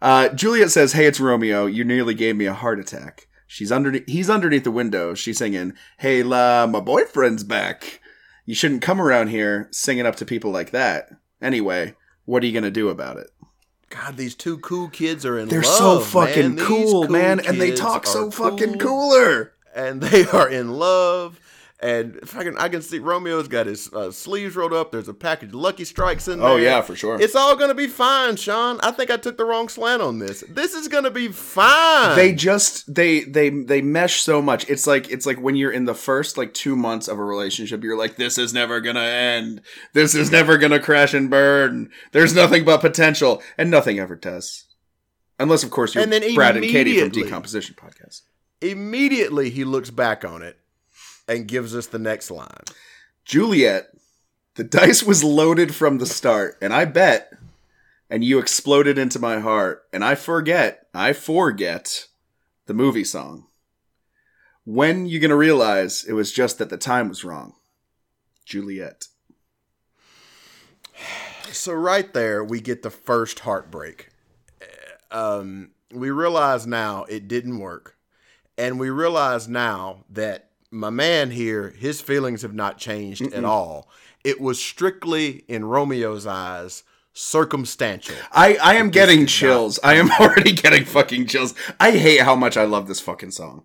Uh, 0.00 0.28
Juliet 0.30 0.70
says, 0.70 0.92
"Hey, 0.92 1.06
it's 1.06 1.20
Romeo. 1.20 1.66
You 1.66 1.84
nearly 1.84 2.14
gave 2.14 2.36
me 2.36 2.46
a 2.46 2.54
heart 2.54 2.80
attack." 2.80 3.28
She's 3.46 3.70
underneath. 3.70 4.08
He's 4.08 4.30
underneath 4.30 4.64
the 4.64 4.70
window. 4.70 5.14
She's 5.14 5.38
singing, 5.38 5.74
"Hey, 5.98 6.22
la, 6.22 6.66
my 6.66 6.80
boyfriend's 6.80 7.44
back. 7.44 8.00
You 8.44 8.54
shouldn't 8.54 8.82
come 8.82 9.00
around 9.00 9.28
here 9.28 9.68
singing 9.70 10.06
up 10.06 10.16
to 10.16 10.26
people 10.26 10.50
like 10.50 10.70
that." 10.72 11.10
Anyway, 11.40 11.94
what 12.24 12.42
are 12.42 12.46
you 12.46 12.52
gonna 12.52 12.70
do 12.70 12.88
about 12.88 13.18
it? 13.18 13.30
God, 13.90 14.16
these 14.16 14.34
two 14.34 14.58
cool 14.58 14.88
kids 14.88 15.26
are 15.26 15.36
in 15.38 15.44
love. 15.44 15.50
They're 15.50 15.62
so 15.62 16.00
fucking 16.00 16.54
man. 16.54 16.56
These 16.56 16.66
cool, 16.66 17.08
man, 17.08 17.40
and 17.40 17.60
they 17.60 17.72
talk 17.72 18.06
so 18.06 18.28
are 18.28 18.30
fucking 18.30 18.78
cool, 18.78 19.10
cooler. 19.10 19.52
and 19.74 20.00
they 20.00 20.26
are 20.32 20.48
in 20.48 20.72
love. 20.72 21.38
And 21.82 22.20
fucking, 22.24 22.56
I 22.58 22.68
can 22.68 22.80
see 22.80 23.00
Romeo's 23.00 23.48
got 23.48 23.66
his 23.66 23.92
uh, 23.92 24.12
sleeves 24.12 24.54
rolled 24.54 24.72
up. 24.72 24.92
There's 24.92 25.08
a 25.08 25.14
package 25.14 25.48
of 25.48 25.56
Lucky 25.56 25.84
Strikes 25.84 26.28
in 26.28 26.38
there. 26.38 26.48
Oh 26.48 26.56
yeah, 26.56 26.80
for 26.80 26.94
sure. 26.94 27.20
It's 27.20 27.34
all 27.34 27.56
gonna 27.56 27.74
be 27.74 27.88
fine, 27.88 28.36
Sean. 28.36 28.78
I 28.84 28.92
think 28.92 29.10
I 29.10 29.16
took 29.16 29.36
the 29.36 29.44
wrong 29.44 29.68
slant 29.68 30.00
on 30.00 30.20
this. 30.20 30.44
This 30.48 30.74
is 30.74 30.86
gonna 30.86 31.10
be 31.10 31.26
fine. 31.26 32.14
they 32.14 32.34
just 32.34 32.94
they 32.94 33.24
they 33.24 33.50
they 33.50 33.82
mesh 33.82 34.20
so 34.20 34.40
much. 34.40 34.70
It's 34.70 34.86
like 34.86 35.10
it's 35.10 35.26
like 35.26 35.40
when 35.40 35.56
you're 35.56 35.72
in 35.72 35.84
the 35.84 35.94
first 35.94 36.38
like 36.38 36.54
two 36.54 36.76
months 36.76 37.08
of 37.08 37.18
a 37.18 37.24
relationship, 37.24 37.82
you're 37.82 37.98
like, 37.98 38.14
this 38.14 38.38
is 38.38 38.54
never 38.54 38.80
gonna 38.80 39.00
end. 39.00 39.60
This 39.92 40.14
is 40.14 40.30
never 40.30 40.58
gonna 40.58 40.78
crash 40.78 41.14
and 41.14 41.28
burn. 41.28 41.90
There's 42.12 42.32
nothing 42.32 42.64
but 42.64 42.80
potential, 42.80 43.42
and 43.58 43.72
nothing 43.72 43.98
ever 43.98 44.14
does. 44.14 44.66
Unless, 45.40 45.64
of 45.64 45.70
course, 45.72 45.96
you're 45.96 46.04
And 46.04 46.12
then 46.12 46.34
Brad 46.36 46.56
and 46.56 46.64
Katie 46.64 47.00
from 47.00 47.08
Decomposition 47.08 47.74
Podcast. 47.74 48.20
immediately 48.60 49.50
he 49.50 49.64
looks 49.64 49.90
back 49.90 50.24
on 50.24 50.42
it 50.42 50.58
and 51.28 51.48
gives 51.48 51.74
us 51.74 51.86
the 51.86 51.98
next 51.98 52.30
line. 52.30 52.64
Juliet, 53.24 53.88
the 54.54 54.64
dice 54.64 55.02
was 55.02 55.24
loaded 55.24 55.74
from 55.74 55.98
the 55.98 56.06
start, 56.06 56.58
and 56.60 56.72
I 56.72 56.84
bet, 56.84 57.32
and 58.10 58.22
you 58.22 58.38
exploded 58.38 58.98
into 58.98 59.18
my 59.18 59.38
heart, 59.38 59.84
and 59.92 60.04
I 60.04 60.14
forget, 60.14 60.86
I 60.92 61.12
forget 61.12 62.06
the 62.66 62.74
movie 62.74 63.04
song. 63.04 63.46
When 64.64 65.06
you 65.06 65.18
gonna 65.18 65.36
realize 65.36 66.04
it 66.04 66.12
was 66.12 66.32
just 66.32 66.58
that 66.58 66.70
the 66.70 66.76
time 66.76 67.08
was 67.08 67.24
wrong? 67.24 67.54
Juliet. 68.44 69.08
So 71.50 71.72
right 71.72 72.12
there, 72.14 72.44
we 72.44 72.60
get 72.60 72.82
the 72.82 72.90
first 72.90 73.40
heartbreak. 73.40 74.08
Um, 75.10 75.70
we 75.92 76.10
realize 76.10 76.66
now 76.66 77.04
it 77.04 77.28
didn't 77.28 77.58
work, 77.58 77.96
and 78.56 78.78
we 78.78 78.88
realize 78.90 79.48
now 79.48 80.04
that 80.10 80.51
my 80.72 80.90
man 80.90 81.30
here, 81.30 81.70
his 81.78 82.00
feelings 82.00 82.42
have 82.42 82.54
not 82.54 82.78
changed 82.78 83.32
at 83.32 83.44
all. 83.44 83.88
It 84.24 84.40
was 84.40 84.58
strictly, 84.60 85.44
in 85.48 85.64
Romeo's 85.64 86.26
eyes, 86.26 86.82
circumstantial. 87.12 88.16
I, 88.32 88.56
I 88.56 88.74
am 88.74 88.90
getting 88.90 89.20
did 89.20 89.22
not- 89.24 89.28
chills. 89.30 89.78
I 89.84 89.94
am 89.94 90.10
already 90.20 90.52
getting 90.52 90.84
fucking 90.84 91.26
chills. 91.26 91.54
I 91.78 91.92
hate 91.92 92.20
how 92.20 92.34
much 92.34 92.56
I 92.56 92.64
love 92.64 92.88
this 92.88 93.00
fucking 93.00 93.32
song. 93.32 93.64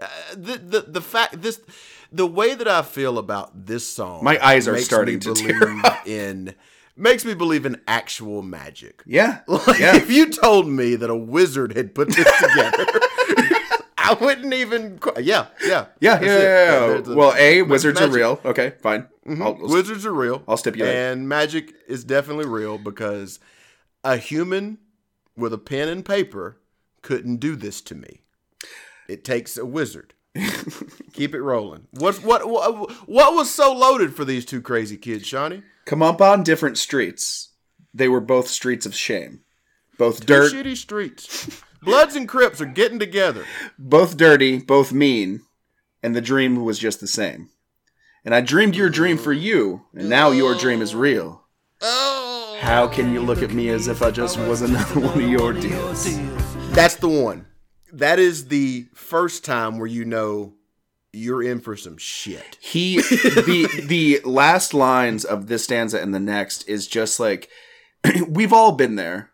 Uh, 0.00 0.06
the, 0.34 0.56
the 0.58 0.80
the 0.88 1.00
fact 1.00 1.42
this 1.42 1.60
the 2.12 2.26
way 2.26 2.54
that 2.54 2.66
I 2.68 2.82
feel 2.82 3.18
about 3.18 3.66
this 3.66 3.86
song, 3.86 4.24
My 4.24 4.38
eyes 4.44 4.66
are 4.66 4.78
starting 4.78 5.20
to 5.20 5.34
tear 5.34 5.58
believe 5.60 5.84
in 6.06 6.54
makes 6.96 7.24
me 7.24 7.34
believe 7.34 7.64
in 7.66 7.80
actual 7.86 8.42
magic. 8.42 9.02
Yeah. 9.06 9.40
Like, 9.48 9.78
yeah. 9.78 9.96
if 9.96 10.10
you 10.10 10.30
told 10.30 10.68
me 10.68 10.96
that 10.96 11.10
a 11.10 11.16
wizard 11.16 11.76
had 11.76 11.94
put 11.94 12.08
this 12.08 12.26
together, 12.40 12.86
I 14.10 14.14
wouldn't 14.20 14.54
even. 14.54 14.98
qu- 14.98 15.20
Yeah, 15.22 15.46
yeah, 15.64 15.86
Yeah, 16.00 16.20
yeah, 16.22 16.38
yeah, 16.38 16.98
yeah. 17.00 17.14
Well, 17.14 17.34
A, 17.36 17.62
wizards 17.62 17.98
magic. 17.98 18.14
are 18.14 18.16
real. 18.16 18.40
Okay, 18.44 18.74
fine. 18.80 19.08
Mm-hmm. 19.26 19.42
I'll, 19.42 19.54
I'll- 19.60 19.68
Wizards 19.68 20.06
are 20.06 20.12
real. 20.14 20.42
I'll 20.46 20.56
stipulate. 20.56 20.94
And 20.94 21.28
magic 21.28 21.74
is 21.88 22.04
definitely 22.04 22.46
real 22.46 22.78
because 22.78 23.40
a 24.04 24.16
human 24.16 24.78
with 25.36 25.52
a 25.52 25.58
pen 25.58 25.88
and 25.88 26.04
paper 26.04 26.58
couldn't 27.02 27.36
do 27.38 27.56
this 27.56 27.80
to 27.82 27.94
me. 27.94 28.20
It 29.08 29.24
takes 29.24 29.56
a 29.56 29.66
wizard. 29.66 30.14
Keep 31.12 31.34
it 31.34 31.42
rolling. 31.42 31.88
What 31.92 32.22
what 32.22 32.48
what 32.48 32.90
what 33.08 33.34
was 33.34 33.52
so 33.52 33.72
loaded 33.72 34.14
for 34.14 34.24
these 34.24 34.44
two 34.44 34.60
crazy 34.60 34.96
kids, 34.96 35.26
Shawnee? 35.26 35.62
Come 35.86 36.02
up 36.02 36.20
on 36.20 36.42
different 36.42 36.78
streets. 36.78 37.48
They 37.94 38.08
were 38.08 38.20
both 38.20 38.46
streets 38.48 38.86
of 38.86 38.94
shame. 38.94 39.40
Both 39.96 40.20
Two 40.20 40.26
dirt, 40.26 40.52
shitty 40.52 40.76
streets. 40.76 41.60
Bloods 41.82 42.16
and 42.16 42.28
Crips 42.28 42.60
are 42.60 42.66
getting 42.66 42.98
together. 42.98 43.44
both 43.78 44.16
dirty, 44.16 44.58
both 44.58 44.92
mean, 44.92 45.42
and 46.02 46.14
the 46.14 46.20
dream 46.20 46.64
was 46.64 46.78
just 46.78 47.00
the 47.00 47.06
same. 47.06 47.50
And 48.24 48.34
I 48.34 48.40
dreamed 48.40 48.76
your 48.76 48.90
dream 48.90 49.16
for 49.16 49.32
you, 49.32 49.82
and 49.94 50.08
now 50.10 50.30
your 50.30 50.54
dream 50.54 50.82
is 50.82 50.94
real. 50.94 51.44
Oh, 51.80 52.58
How 52.60 52.88
can 52.88 53.12
you 53.12 53.20
look 53.20 53.42
at 53.42 53.52
me 53.52 53.68
as 53.68 53.86
if 53.88 54.02
I 54.02 54.10
just 54.10 54.38
was 54.38 54.62
another 54.62 55.00
one 55.00 55.22
of 55.22 55.28
your 55.28 55.52
deals? 55.52 56.18
that's 56.72 56.96
the 56.96 57.08
one. 57.08 57.46
That 57.92 58.18
is 58.18 58.48
the 58.48 58.86
first 58.94 59.44
time 59.44 59.78
where 59.78 59.86
you 59.86 60.04
know 60.04 60.54
you're 61.12 61.42
in 61.42 61.60
for 61.60 61.74
some 61.76 61.96
shit. 61.96 62.58
He 62.60 62.96
the 63.00 63.84
the 63.86 64.20
last 64.28 64.74
lines 64.74 65.24
of 65.24 65.46
this 65.46 65.64
stanza 65.64 65.98
and 66.00 66.14
the 66.14 66.20
next 66.20 66.68
is 66.68 66.86
just 66.86 67.18
like 67.18 67.48
we've 68.28 68.52
all 68.52 68.72
been 68.72 68.96
there. 68.96 69.30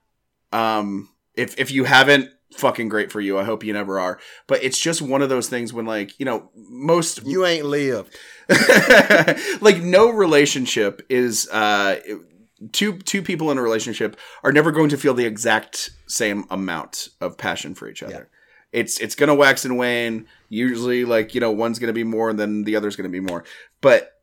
Um 0.52 1.08
if 1.34 1.58
if 1.58 1.72
you 1.72 1.82
haven't 1.84 2.30
fucking 2.54 2.88
great 2.88 3.12
for 3.12 3.20
you. 3.20 3.38
I 3.38 3.44
hope 3.44 3.64
you 3.64 3.72
never 3.72 3.98
are. 3.98 4.18
But 4.46 4.62
it's 4.62 4.78
just 4.78 5.02
one 5.02 5.22
of 5.22 5.28
those 5.28 5.48
things 5.48 5.72
when 5.72 5.86
like, 5.86 6.18
you 6.18 6.26
know, 6.26 6.50
most 6.54 7.24
You 7.24 7.44
ain't 7.44 7.66
lived. 7.66 8.16
like 9.60 9.78
no 9.82 10.10
relationship 10.10 11.02
is 11.08 11.48
uh 11.50 11.98
two 12.72 12.98
two 12.98 13.22
people 13.22 13.50
in 13.50 13.58
a 13.58 13.62
relationship 13.62 14.18
are 14.42 14.52
never 14.52 14.70
going 14.70 14.90
to 14.90 14.96
feel 14.96 15.14
the 15.14 15.26
exact 15.26 15.90
same 16.06 16.44
amount 16.50 17.08
of 17.20 17.36
passion 17.36 17.74
for 17.74 17.88
each 17.88 18.02
other. 18.02 18.28
It's 18.72 18.98
it's 18.98 19.14
gonna 19.14 19.34
wax 19.34 19.64
and 19.64 19.78
wane. 19.78 20.26
Usually, 20.48 21.04
like 21.04 21.34
you 21.34 21.40
know, 21.40 21.52
one's 21.52 21.78
gonna 21.78 21.92
be 21.92 22.04
more 22.04 22.32
than 22.32 22.64
the 22.64 22.76
other's 22.76 22.96
gonna 22.96 23.08
be 23.08 23.20
more. 23.20 23.44
But 23.80 24.20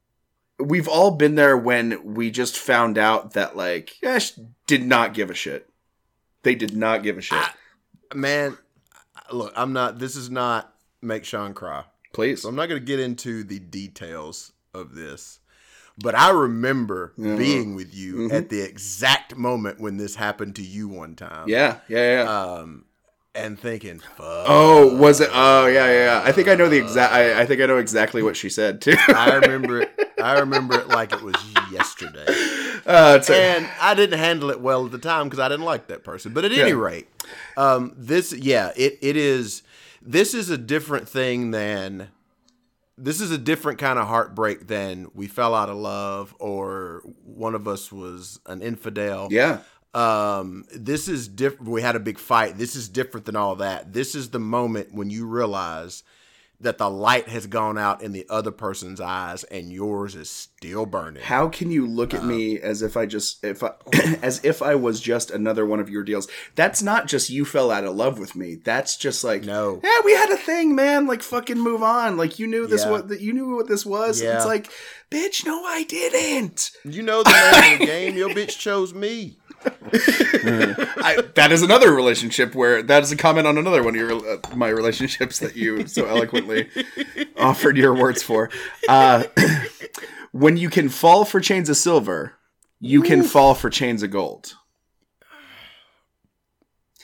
we've 0.60 0.88
all 0.88 1.12
been 1.12 1.36
there 1.36 1.58
when 1.58 2.14
we 2.14 2.32
just 2.32 2.58
found 2.58 2.98
out 2.98 3.34
that 3.34 3.56
like 3.56 3.96
Ash 4.04 4.34
did 4.68 4.86
not 4.86 5.14
give 5.14 5.30
a 5.30 5.34
shit. 5.34 5.70
They 6.44 6.56
did 6.56 6.76
not 6.76 7.04
give 7.04 7.18
a 7.18 7.22
shit. 7.22 7.44
Man, 8.14 8.58
look, 9.32 9.54
I'm 9.56 9.74
not 9.74 10.00
this 10.00 10.16
is 10.16 10.30
not 10.30 10.74
make 11.02 11.26
Sean 11.26 11.54
cry. 11.54 11.84
Please. 12.14 12.42
So 12.42 12.50
I'm 12.50 12.56
not 12.56 12.68
going 12.68 12.80
to 12.82 12.86
get 12.86 13.00
into 13.00 13.44
the 13.44 13.60
details 13.60 14.52
of 14.74 14.96
this, 14.96 15.40
but 15.98 16.14
I 16.16 16.30
remember 16.32 17.14
Yeah. 17.18 17.36
being 17.36 17.74
with 17.76 17.94
you 17.96 18.28
Mhm. 18.30 18.34
at 18.34 18.50
the 18.50 18.62
exact 18.62 19.36
moment 19.38 19.80
when 19.80 19.98
this 19.98 20.16
happened 20.16 20.56
to 20.58 20.62
you 20.62 20.88
one 20.90 21.16
time. 21.16 21.48
Yeah, 21.48 21.78
yeah, 21.88 22.24
yeah. 22.24 22.30
Um, 22.42 22.86
and 23.34 23.58
thinking, 23.58 24.00
fuck. 24.00 24.46
oh, 24.48 24.94
was 24.98 25.22
it? 25.22 25.30
Oh, 25.32 25.66
yeah, 25.68 25.86
yeah, 25.86 25.94
yeah. 26.06 26.22
I 26.26 26.34
think 26.34 26.50
I 26.50 26.56
know 26.56 26.68
the 26.68 26.78
exact. 26.78 27.14
I, 27.14 27.42
I 27.42 27.46
think 27.46 27.62
I 27.62 27.66
know 27.66 27.78
exactly 27.78 28.22
what 28.22 28.36
she 28.36 28.50
said 28.50 28.82
too. 28.82 28.96
I 29.08 29.36
remember 29.36 29.82
it. 29.82 29.90
I 30.22 30.40
remember 30.40 30.78
it 30.78 30.90
like 30.90 31.14
it 31.14 31.22
was 31.22 31.36
yesterday. 31.72 32.26
uh, 32.86 33.22
and 33.32 33.70
I 33.80 33.94
didn't 33.94 34.20
handle 34.20 34.50
it 34.52 34.60
well 34.60 34.86
at 34.86 34.92
the 34.92 34.98
time 34.98 35.28
because 35.30 35.40
I 35.40 35.48
didn't 35.48 35.66
like 35.66 35.88
that 35.88 36.04
person. 36.04 36.34
But 36.34 36.44
at 36.44 36.52
Yeah. 36.52 36.64
any 36.64 36.74
rate, 36.74 37.08
um, 37.58 37.94
this 37.98 38.34
yeah, 38.34 38.72
it 38.76 38.98
it 39.02 39.18
is. 39.18 39.64
This 40.02 40.34
is 40.34 40.50
a 40.50 40.58
different 40.58 41.08
thing 41.08 41.52
than. 41.52 42.10
This 42.98 43.20
is 43.20 43.32
a 43.32 43.38
different 43.38 43.80
kind 43.80 43.98
of 43.98 44.08
heartbreak 44.08 44.68
than 44.68 45.08
we 45.16 45.26
fell 45.28 45.56
out 45.56 45.70
of 45.70 45.78
love 45.78 46.36
or 46.40 47.02
one 47.26 47.56
of 47.56 47.68
us 47.68 47.92
was 47.92 48.40
an 48.46 48.62
infidel. 48.62 49.30
yeah. 49.32 49.60
Um, 49.94 50.66
this 50.74 51.08
is 51.08 51.28
different. 51.28 51.72
We 51.72 51.82
had 51.82 51.96
a 51.96 52.00
big 52.00 52.18
fight. 52.20 52.58
This 52.58 52.76
is 52.76 52.88
different 52.88 53.26
than 53.26 53.36
all 53.36 53.56
that. 53.56 53.92
This 53.92 54.14
is 54.16 54.30
the 54.30 54.40
moment 54.40 54.94
when 54.94 55.10
you 55.10 55.26
realize 55.26 56.04
that 56.62 56.78
the 56.78 56.90
light 56.90 57.28
has 57.30 57.48
gone 57.48 57.78
out 57.78 58.02
in 58.02 58.12
the 58.12 58.26
other 58.30 58.52
person's 58.52 59.02
eyes 59.02 59.44
and 59.46 59.72
yours 59.72 60.16
is 60.16 60.30
still 60.30 60.86
burning. 60.86 61.24
How 61.24 61.50
can 61.50 61.72
you 61.72 61.88
look 61.88 62.14
at 62.14 62.22
uh, 62.22 62.26
me 62.26 62.60
as 62.60 62.82
if 62.82 62.96
I 62.96 63.06
just 63.06 63.44
if 63.44 63.64
I 63.64 63.72
oh. 63.94 64.16
as 64.22 64.44
if 64.44 64.62
I 64.62 64.76
was 64.76 65.02
just 65.02 65.32
another 65.32 65.66
one 65.66 65.80
of 65.80 65.90
your 65.90 66.04
deals? 66.04 66.28
That's 66.56 66.82
not 66.82 67.08
just 67.08 67.30
you 67.30 67.46
fell 67.46 67.72
out 67.72 67.84
of 67.84 67.96
love 67.96 68.20
with 68.20 68.36
me. 68.36 68.56
That's 68.56 68.98
just 68.98 69.24
like 69.24 69.44
No. 69.44 69.80
Yeah, 69.84 70.02
we 70.06 70.14
had 70.14 70.30
a 70.30 70.38
thing, 70.38 70.76
man. 70.76 71.08
Like 71.08 71.22
fucking 71.22 71.60
move 71.60 71.84
on. 71.84 72.18
Like 72.18 72.40
you 72.40 72.48
knew 72.48 72.68
this 72.68 72.86
Yeah. 72.86 72.92
what 72.92 73.08
that 73.10 73.22
you 73.22 73.34
knew 73.34 73.56
what 73.56 73.68
this 73.68 73.86
was. 73.86 74.22
Yeah. 74.22 74.38
It's 74.38 74.46
like, 74.46 74.70
bitch, 75.10 75.46
no, 75.46 75.64
I 75.66 75.84
didn't. 75.84 76.72
You 76.86 77.02
know 77.02 77.24
the 77.24 77.32
name 77.32 77.74
of 77.74 77.80
the 77.80 77.86
game. 77.86 78.16
Your 78.16 78.30
bitch 78.30 78.58
chose 78.58 78.94
me. 78.94 79.38
I, 79.94 81.24
that 81.36 81.52
is 81.52 81.62
another 81.62 81.94
relationship 81.94 82.56
where 82.56 82.82
that 82.82 83.04
is 83.04 83.12
a 83.12 83.18
comment 83.18 83.48
on 83.48 83.58
another 83.58 83.84
one 83.84 83.96
of 83.96 84.00
your 84.00 84.14
uh, 84.14 84.38
my 84.56 84.70
relationships 84.70 85.40
that 85.40 85.56
you 85.56 85.88
so 85.88 86.06
eloquently 86.06 86.70
offered 87.38 87.78
your 87.78 87.94
words 87.94 88.24
for. 88.24 88.50
Uh, 88.88 89.24
when 90.32 90.58
you 90.58 90.70
can 90.70 90.90
fall 90.90 91.26
for 91.26 91.40
chains 91.40 91.70
of 91.70 91.78
silver, 91.78 92.34
you 92.80 93.02
can 93.02 93.24
fall 93.24 93.54
for 93.54 93.70
chains 93.70 94.02
of 94.02 94.12
gold. 94.12 94.56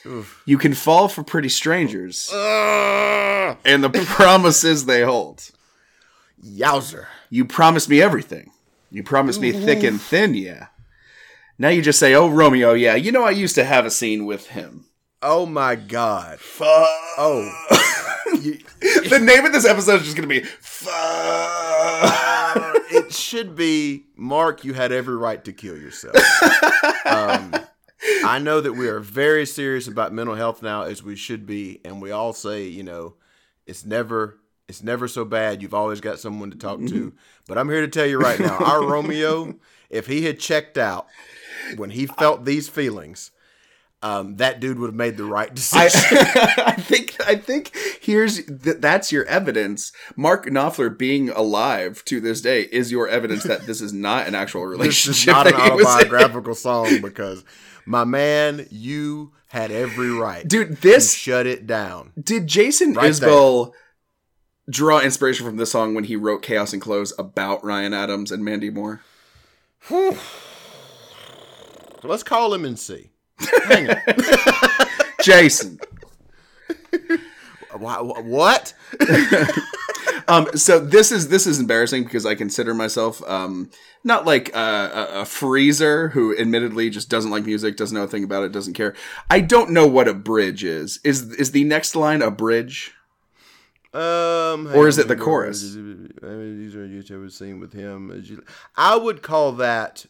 Oof. 0.06 0.42
You 0.46 0.58
can 0.58 0.74
fall 0.74 1.08
for 1.08 1.22
pretty 1.22 1.48
strangers 1.48 2.30
Ugh. 2.32 3.56
and 3.64 3.84
the 3.84 3.90
promises 3.90 4.86
they 4.86 5.02
hold. 5.02 5.50
Yowzer. 6.42 7.06
You 7.30 7.44
promised 7.44 7.88
me 7.88 8.00
everything. 8.00 8.52
You 8.90 9.02
promised 9.02 9.40
me 9.40 9.52
thick 9.52 9.82
and 9.82 10.00
thin, 10.00 10.34
yeah. 10.34 10.68
Now 11.58 11.68
you 11.70 11.82
just 11.82 11.98
say, 11.98 12.14
"Oh, 12.14 12.28
Romeo, 12.28 12.72
yeah, 12.74 12.94
you 12.94 13.10
know 13.12 13.24
I 13.24 13.30
used 13.30 13.54
to 13.56 13.64
have 13.64 13.84
a 13.84 13.90
scene 13.90 14.26
with 14.26 14.48
him." 14.48 14.84
Oh 15.20 15.46
my 15.46 15.74
God. 15.74 16.38
Fuck. 16.38 16.88
Oh. 17.18 17.50
You- 18.42 18.58
the 19.08 19.18
name 19.18 19.46
of 19.46 19.52
this 19.52 19.64
episode 19.64 20.00
is 20.00 20.04
just 20.04 20.16
gonna 20.16 20.28
be 20.28 20.40
"Fuck." 20.40 20.94
it 22.90 23.12
should 23.12 23.56
be 23.56 24.04
Mark. 24.16 24.64
You 24.64 24.74
had 24.74 24.92
every 24.92 25.16
right 25.16 25.42
to 25.44 25.52
kill 25.52 25.76
yourself. 25.76 26.14
um, 27.06 27.54
I 28.24 28.38
know 28.38 28.60
that 28.60 28.74
we 28.74 28.88
are 28.88 29.00
very 29.00 29.46
serious 29.46 29.88
about 29.88 30.12
mental 30.12 30.34
health 30.34 30.62
now, 30.62 30.82
as 30.82 31.02
we 31.02 31.16
should 31.16 31.46
be, 31.46 31.80
and 31.84 32.00
we 32.02 32.10
all 32.10 32.32
say, 32.32 32.68
you 32.68 32.82
know, 32.82 33.14
it's 33.66 33.84
never, 33.84 34.38
it's 34.68 34.82
never 34.82 35.08
so 35.08 35.24
bad. 35.24 35.62
You've 35.62 35.74
always 35.74 36.00
got 36.00 36.18
someone 36.20 36.50
to 36.50 36.58
talk 36.58 36.78
to. 36.86 37.12
But 37.48 37.58
I'm 37.58 37.68
here 37.68 37.80
to 37.80 37.88
tell 37.88 38.06
you 38.06 38.18
right 38.18 38.38
now, 38.38 38.56
our 38.58 38.84
Romeo, 38.86 39.54
if 39.90 40.06
he 40.06 40.24
had 40.26 40.38
checked 40.38 40.78
out 40.78 41.06
when 41.76 41.90
he 41.90 42.06
felt 42.06 42.44
these 42.44 42.68
feelings, 42.68 43.30
um, 44.02 44.36
that 44.36 44.60
dude 44.60 44.78
would 44.78 44.88
have 44.88 44.94
made 44.94 45.16
the 45.16 45.24
right 45.24 45.52
decision. 45.52 46.18
I 46.58 46.72
think 46.72 47.16
I 47.26 47.34
think 47.34 47.76
here's 48.00 48.44
th- 48.44 48.76
that's 48.78 49.10
your 49.10 49.24
evidence. 49.24 49.92
Mark 50.16 50.46
Knopfler 50.46 50.96
being 50.96 51.30
alive 51.30 52.04
to 52.06 52.20
this 52.20 52.40
day 52.40 52.62
is 52.70 52.92
your 52.92 53.08
evidence 53.08 53.42
that 53.42 53.66
this 53.66 53.80
is 53.80 53.92
not 53.92 54.26
an 54.28 54.34
actual 54.34 54.64
relationship. 54.66 55.10
this 55.10 55.20
is 55.20 55.26
not 55.26 55.46
an 55.48 55.54
that 55.54 55.62
he 55.64 55.70
was 55.72 55.80
in. 55.80 55.86
autobiographical 55.86 56.54
song 56.54 57.00
because 57.02 57.44
my 57.86 58.04
man, 58.04 58.66
you 58.70 59.32
had 59.48 59.70
every 59.72 60.10
right. 60.10 60.46
Dude, 60.46 60.68
to 60.68 60.74
this 60.74 61.14
shut 61.14 61.46
it 61.46 61.66
down. 61.66 62.12
did 62.22 62.46
Jason 62.46 62.92
Right 62.92 63.10
Isbell 63.10 63.72
draw 64.70 65.00
inspiration 65.00 65.44
from 65.44 65.56
this 65.56 65.72
song 65.72 65.94
when 65.94 66.04
he 66.04 66.14
wrote 66.14 66.42
Chaos 66.42 66.72
and 66.72 66.80
Clothes 66.82 67.12
about 67.18 67.64
Ryan 67.64 67.94
Adams 67.94 68.30
and 68.30 68.44
Mandy 68.44 68.70
Moore? 68.70 69.00
Let's 72.02 72.22
call 72.22 72.54
him 72.54 72.64
and 72.64 72.78
see. 72.78 73.10
Hang 73.66 73.90
on. 73.90 73.96
Jason. 75.22 75.78
Wha- 77.78 78.02
wha- 78.02 78.20
What? 78.22 78.74
Um, 80.26 80.46
so 80.54 80.78
this 80.78 81.10
is 81.10 81.28
this 81.28 81.46
is 81.46 81.58
embarrassing 81.58 82.04
because 82.04 82.26
I 82.26 82.34
consider 82.34 82.74
myself 82.74 83.22
um, 83.26 83.70
not 84.04 84.26
like 84.26 84.54
a, 84.54 84.58
a, 84.58 85.20
a 85.20 85.24
freezer 85.24 86.08
who 86.10 86.36
admittedly 86.36 86.90
just 86.90 87.08
doesn't 87.08 87.30
like 87.30 87.46
music, 87.46 87.78
doesn't 87.78 87.96
know 87.96 88.04
a 88.04 88.08
thing 88.08 88.24
about 88.24 88.42
it, 88.42 88.52
doesn't 88.52 88.74
care. 88.74 88.94
I 89.30 89.40
don't 89.40 89.70
know 89.70 89.86
what 89.86 90.06
a 90.06 90.12
bridge 90.12 90.64
is. 90.64 91.00
Is 91.02 91.32
is 91.36 91.52
the 91.52 91.64
next 91.64 91.96
line 91.96 92.20
a 92.20 92.30
bridge? 92.30 92.92
Um, 93.94 94.68
Or 94.74 94.86
is 94.86 94.98
it 94.98 95.08
the 95.08 95.16
chorus? 95.16 95.74
I 95.74 95.78
mean, 95.78 96.58
These 96.58 96.76
are 96.76 96.84
you 96.84 97.02
ever 97.10 97.30
seen 97.30 97.58
with 97.58 97.72
him? 97.72 98.12
I 98.76 98.96
would 98.96 99.22
call 99.22 99.52
that 99.52 100.04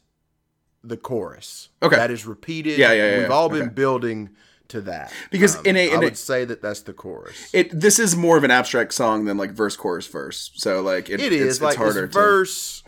the 0.84 0.96
chorus. 0.96 1.68
Okay. 1.82 1.96
that 1.96 2.10
is 2.10 2.24
repeated. 2.26 2.78
Yeah, 2.78 2.92
yeah, 2.92 3.10
yeah, 3.10 3.18
We've 3.20 3.30
all 3.30 3.48
been 3.48 3.62
Okay. 3.62 3.70
building 3.74 4.30
to 4.68 4.80
that 4.82 5.12
Because 5.30 5.56
in 5.62 5.76
a- 5.76 5.88
in 5.88 5.94
I 5.94 5.96
a- 5.96 6.00
would 6.04 6.18
say 6.18 6.44
that 6.44 6.60
that's 6.60 6.80
the 6.82 6.92
chorus. 6.92 7.36
It 7.54 7.70
this 7.78 7.98
is 7.98 8.14
more 8.14 8.36
of 8.36 8.44
an 8.44 8.50
abstract 8.50 8.92
song 8.94 9.24
than 9.24 9.36
like 9.38 9.50
verse 9.52 9.76
chorus 9.76 10.06
verse. 10.06 10.50
So 10.54 10.82
like 10.82 11.08
it, 11.08 11.20
it 11.20 11.32
it's, 11.32 11.56
is 11.58 11.62
it's 11.62 11.74
harder 11.76 12.04
it's 12.04 12.14
to 12.14 12.20
verse. 12.20 12.82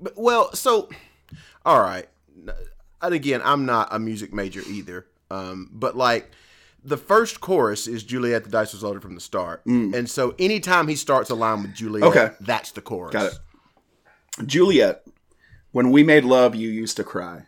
But, 0.00 0.12
well, 0.16 0.52
so 0.54 0.88
all 1.64 1.80
right, 1.80 2.06
and 3.00 3.14
again, 3.14 3.40
I'm 3.44 3.64
not 3.64 3.88
a 3.90 3.98
music 3.98 4.32
major 4.34 4.60
either. 4.68 5.06
Um, 5.30 5.70
but 5.72 5.96
like 5.96 6.30
the 6.84 6.98
first 6.98 7.40
chorus 7.40 7.86
is 7.86 8.02
Juliet, 8.04 8.44
the 8.44 8.50
dice 8.50 8.72
was 8.74 8.82
loaded 8.82 9.00
from 9.02 9.14
the 9.14 9.20
start, 9.20 9.64
and 9.64 10.08
so 10.10 10.34
anytime 10.38 10.88
he 10.88 10.96
starts 10.96 11.30
a 11.30 11.34
line 11.34 11.62
with 11.62 11.74
Juliet, 11.74 12.04
Mm. 12.04 12.10
Okay. 12.10 12.34
that's 12.40 12.72
the 12.72 12.82
chorus. 12.82 13.12
Got 13.14 13.32
it. 13.32 14.46
Juliet, 14.46 15.02
when 15.74 15.90
we 15.90 16.04
made 16.04 16.24
love, 16.24 16.54
you 16.54 16.68
used 16.68 16.96
to 16.96 17.02
cry. 17.02 17.46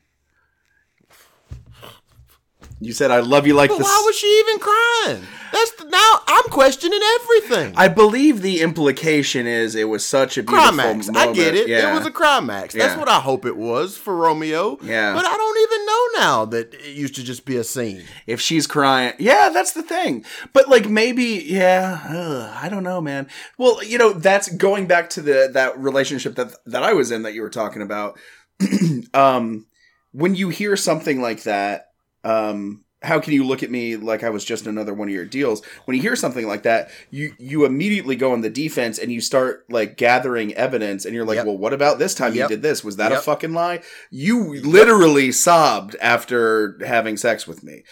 You 2.79 2.93
said 2.93 3.11
I 3.11 3.21
love 3.21 3.47
you 3.47 3.55
like 3.55 3.71
But 3.71 3.79
the. 3.79 3.85
why 3.85 4.03
was 4.05 4.17
she 4.17 4.27
even 4.47 4.59
crying? 4.61 5.23
That's 5.51 5.71
the, 5.73 5.85
now 5.87 6.21
I'm 6.27 6.45
questioning 6.51 7.01
everything. 7.21 7.73
I 7.75 7.89
believe 7.89 8.43
the 8.43 8.61
implication 8.61 9.47
is 9.47 9.75
it 9.75 9.85
was 9.89 10.05
such 10.05 10.37
a 10.37 10.43
beautiful 10.43 10.73
Climax. 10.75 11.07
moment. 11.07 11.17
I 11.17 11.33
get 11.33 11.55
it. 11.55 11.69
Yeah. 11.69 11.93
It 11.93 11.99
was 11.99 12.07
a 12.07 12.11
climax. 12.11 12.75
That's 12.75 12.93
Yeah. 12.93 12.99
what 12.99 13.09
I 13.09 13.21
hope 13.21 13.47
it 13.47 13.57
was 13.57 13.97
for 13.97 14.15
Romeo. 14.15 14.77
Yeah. 14.83 15.15
But 15.15 15.25
I 15.25 15.35
don't 15.37 15.59
even 15.73 15.87
know 15.87 16.07
now 16.21 16.45
that 16.47 16.75
it 16.75 16.95
used 16.97 17.15
to 17.15 17.25
just 17.25 17.47
be 17.47 17.57
a 17.57 17.65
scene. 17.65 18.03
if 18.27 18.41
she's 18.41 18.67
crying 18.67 19.13
yeah 19.19 19.49
that's 19.51 19.73
the 19.73 19.83
thing 19.83 20.25
but 20.53 20.69
like 20.69 20.89
maybe 20.89 21.43
yeah 21.47 22.01
ugh, 22.09 22.51
i 22.63 22.69
don't 22.69 22.83
know 22.83 23.01
man 23.01 23.27
well 23.59 23.83
you 23.85 23.99
know 23.99 24.13
that's 24.13 24.49
going 24.57 24.87
back 24.87 25.09
to 25.11 25.21
the 25.21 25.49
that 25.53 25.79
relationship 25.79 26.35
that 26.35 26.53
that 26.65 26.83
i 26.83 26.93
was 26.93 27.11
in 27.11 27.23
that 27.23 27.35
you 27.35 27.43
were 27.43 27.51
talking 27.51 27.83
about 27.83 28.19
um 29.15 29.67
when 30.13 30.35
you 30.35 30.49
hear 30.49 30.77
something 30.77 31.21
like 31.21 31.43
that 31.43 31.86
um 32.27 32.83
how 33.03 33.21
can 33.21 33.35
you 33.35 33.45
look 33.45 33.63
at 33.63 33.71
me 33.71 33.95
like 33.95 34.25
I 34.25 34.31
was 34.31 34.45
just 34.45 34.67
another 34.67 34.93
one 34.95 35.07
of 35.09 35.15
your 35.15 35.27
deals? 35.27 35.63
When 35.85 35.97
you 35.97 36.03
hear 36.03 36.17
something 36.17 36.47
like 36.49 36.63
that, 36.65 36.91
you 37.11 37.35
you 37.39 37.65
immediately 37.65 38.17
go 38.17 38.33
on 38.33 38.41
the 38.41 38.51
defense 38.51 38.99
and 38.99 39.13
you 39.13 39.21
start 39.21 39.65
like 39.71 39.97
gathering 39.97 40.55
evidence, 40.55 41.05
and 41.05 41.15
you're 41.15 41.25
like, 41.25 41.37
Yep. 41.37 41.47
well, 41.47 41.59
what 41.59 41.73
about 41.75 41.99
this 41.99 42.15
time 42.15 42.35
Yep. 42.35 42.51
you 42.51 42.57
did 42.57 42.63
this? 42.63 42.83
Was 42.83 42.97
that 42.97 43.13
a 43.13 43.17
fucking 43.19 43.53
lie? 43.53 43.83
You 44.11 44.61
literally 44.63 45.31
sobbed 45.31 45.95
after 46.01 46.79
having 46.85 47.17
sex 47.17 47.47
with 47.47 47.63
me 47.63 47.83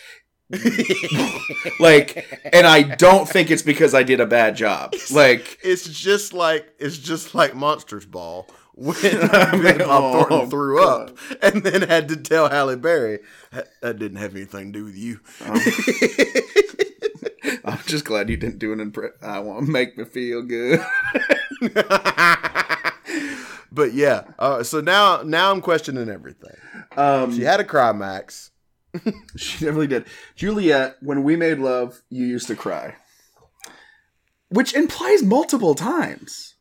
like 1.80 2.26
and 2.52 2.66
i 2.66 2.82
don't 2.82 3.28
think 3.28 3.50
it's 3.50 3.62
because 3.62 3.94
i 3.94 4.02
did 4.02 4.20
a 4.20 4.26
bad 4.26 4.54
job 4.56 4.94
like 5.12 5.58
It's 5.64 5.84
just 5.88 6.32
like 6.32 6.68
it's 6.78 6.98
just 6.98 7.34
like 7.34 7.54
Monsters 7.54 8.06
Ball 8.06 8.46
when 8.74 8.94
Bob 9.30 9.80
oh, 9.80 10.24
Thornton 10.24 10.50
threw 10.50 10.82
up 10.84 11.16
and 11.42 11.62
then 11.62 11.82
had 11.82 12.08
to 12.08 12.16
tell 12.16 12.48
Halle 12.48 12.76
Berry 12.76 13.20
"That- 13.52 13.98
didn't 13.98 14.16
have 14.16 14.34
anything 14.34 14.72
to 14.72 14.78
do 14.80 14.84
with 14.84 14.96
you. 14.96 15.20
i'm 17.66 17.78
just 17.86 18.04
glad 18.04 18.28
you 18.28 18.36
didn't 18.36 18.58
do 18.58 18.72
an 18.72 18.80
impress 18.80 19.12
i 19.22 19.38
want 19.38 19.64
to 19.66 19.70
make 19.72 19.96
me 19.96 20.04
feel 20.04 20.42
good 20.42 20.80
But 23.72 23.92
yeah, 23.92 24.22
uh, 24.38 24.62
so 24.62 24.80
now 24.80 25.22
now 25.22 25.50
I'm 25.50 25.60
questioning 25.60 26.08
everything. 26.08 26.54
um 26.96 27.34
She 27.34 27.42
had 27.42 27.58
a 27.58 27.64
cry, 27.64 27.90
Max. 27.92 28.52
she 29.36 29.58
definitely 29.64 29.88
did 29.88 30.04
juliet 30.36 30.94
when 31.02 31.24
we 31.24 31.34
made 31.34 31.58
love 31.58 32.00
you 32.10 32.24
used 32.24 32.46
to 32.46 32.54
cry 32.54 32.94
which 34.50 34.72
implies 34.72 35.24
multiple 35.24 35.74
times 35.74 36.53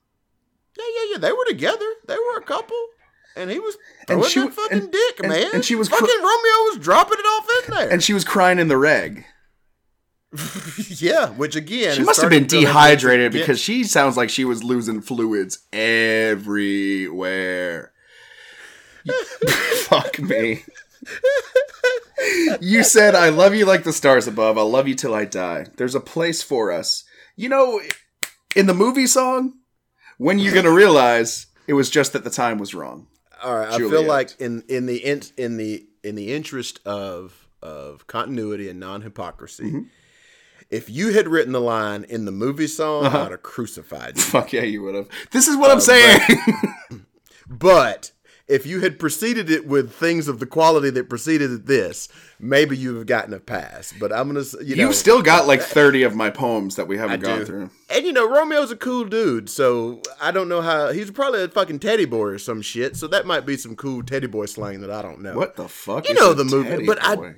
Yeah, 0.77 0.83
yeah, 0.95 1.11
yeah. 1.13 1.17
They 1.19 1.31
were 1.31 1.45
together. 1.47 1.85
They 2.07 2.15
were 2.17 2.37
a 2.37 2.41
couple, 2.43 2.77
and 3.35 3.49
he 3.51 3.59
was 3.59 3.77
And 4.09 4.23
she 4.25 4.39
that 4.41 4.53
fucking 4.53 4.79
and- 4.79 4.91
dick, 4.91 5.19
and- 5.19 5.29
man. 5.29 5.49
and 5.53 5.63
she 5.65 5.75
was 5.75 5.87
cr- 5.89 5.95
fucking 5.95 6.15
Romeo 6.17 6.63
was 6.71 6.77
dropping 6.79 7.19
it 7.19 7.23
off 7.25 7.47
in 7.67 7.73
there. 7.75 7.89
and 7.89 8.03
she 8.03 8.13
was 8.13 8.23
crying 8.23 8.59
in 8.59 8.67
the 8.67 8.77
reg 8.77 9.25
yeah, 10.87 11.29
which 11.29 11.55
again, 11.55 11.95
she 11.95 12.01
must 12.03 12.19
have 12.21 12.31
been 12.31 12.47
to 12.47 12.55
feel 12.55 12.61
like 12.63 12.73
dehydrated 12.73 13.31
because 13.31 13.59
she 13.59 13.83
sounds 13.83 14.17
like 14.17 14.31
she 14.31 14.43
was 14.45 14.63
losing 14.63 14.99
fluids 14.99 15.59
everywhere. 16.63 17.91
Fuck 19.83 20.17
me. 20.19 20.63
you 22.61 22.83
said, 22.83 23.13
I 23.13 23.29
love 23.29 23.53
you 23.53 23.65
like 23.65 23.83
the 23.83 23.93
stars 23.93 24.27
above. 24.27 24.57
I'll 24.57 24.69
love 24.71 24.87
you 24.87 24.95
till 24.95 25.13
I 25.13 25.25
die. 25.25 25.67
There's 25.77 25.93
a 25.95 25.99
place 25.99 26.41
for 26.41 26.71
us. 26.71 27.03
You 27.35 27.49
know, 27.49 27.79
in 28.55 28.65
the 28.65 28.73
movie 28.73 29.05
song, 29.07 29.53
when 30.17 30.39
you're 30.39 30.53
going 30.53 30.65
to 30.65 30.71
realize 30.71 31.47
it 31.67 31.73
was 31.73 31.89
just 31.89 32.13
that 32.13 32.23
the 32.23 32.29
time 32.29 32.57
was 32.57 32.73
wrong. 32.73 33.07
All 33.43 33.55
right, 33.55 33.69
I 33.73 33.77
feel 33.77 34.03
like 34.03 34.39
in 34.39 34.63
in 34.69 34.85
the 34.85 34.97
in, 35.05 35.21
in 35.37 35.57
the 35.57 35.85
in 36.03 36.15
the 36.15 36.33
interest 36.33 36.79
of 36.85 37.47
of 37.61 38.07
continuity 38.07 38.69
and 38.69 38.79
non 38.79 39.01
hypocrisy, 39.01 39.63
Mm-hmm. 39.65 39.81
if 40.69 40.89
you 40.89 41.13
had 41.13 41.27
written 41.27 41.51
the 41.51 41.61
line 41.61 42.05
in 42.05 42.23
the 42.25 42.31
movie 42.31 42.67
song, 42.67 43.05
Uh-huh. 43.05 43.23
I'd 43.25 43.31
have 43.31 43.43
crucified 43.43 44.15
you. 44.17 44.23
Fuck 44.23 44.53
yeah, 44.53 44.63
you 44.63 44.81
would 44.83 44.95
have. 44.95 45.09
This 45.31 45.47
is 45.49 45.57
what 45.57 45.71
I'm 45.71 45.81
saying. 45.81 46.19
But 47.49 48.12
if 48.47 48.65
you 48.65 48.81
had 48.81 48.99
preceded 48.99 49.49
it 49.49 49.65
with 49.65 49.93
things 49.93 50.27
of 50.27 50.39
the 50.39 50.45
quality 50.45 50.89
that 50.89 51.07
preceded 51.09 51.65
this, 51.65 52.09
maybe 52.39 52.77
you 52.77 52.95
have 52.95 53.05
gotten 53.05 53.33
a 53.33 53.39
pass. 53.39 53.93
But 53.97 54.11
I'm 54.11 54.27
gonna, 54.27 54.43
you 54.61 54.75
know, 54.75 54.83
You've 54.83 54.95
still 54.95 55.21
got 55.21 55.47
like 55.47 55.61
30 55.79 56.03
of 56.03 56.13
my 56.15 56.29
poems 56.29 56.75
that 56.75 56.87
we 56.87 56.97
haven't 56.97 57.23
I 57.23 57.27
gone 57.27 57.39
do. 57.39 57.45
through. 57.45 57.69
And 57.89 58.05
you 58.05 58.11
know, 58.11 58.27
Romeo's 58.27 58.69
a 58.71 58.75
cool 58.75 59.05
dude, 59.05 59.49
so 59.49 60.01
I 60.21 60.31
don't 60.31 60.49
know 60.49 60.61
how 60.61 60.91
he's 60.91 61.09
probably 61.11 61.41
a 61.43 61.47
fucking 61.47 61.79
teddy 61.79 62.05
boy 62.05 62.25
or 62.27 62.37
some 62.37 62.61
shit. 62.61 62.97
So 62.97 63.07
that 63.07 63.25
might 63.25 63.45
be 63.45 63.55
some 63.55 63.75
cool 63.75 64.03
teddy 64.03 64.27
boy 64.27 64.47
slang 64.47 64.81
that 64.81 64.91
I 64.91 65.01
don't 65.01 65.21
know. 65.21 65.35
What 65.35 65.55
the 65.55 65.69
fuck? 65.69 66.07
You 66.09 66.15
know 66.15 66.33
the 66.33 66.43
movie, 66.45 66.85
but 66.85 66.97
I. 67.01 67.35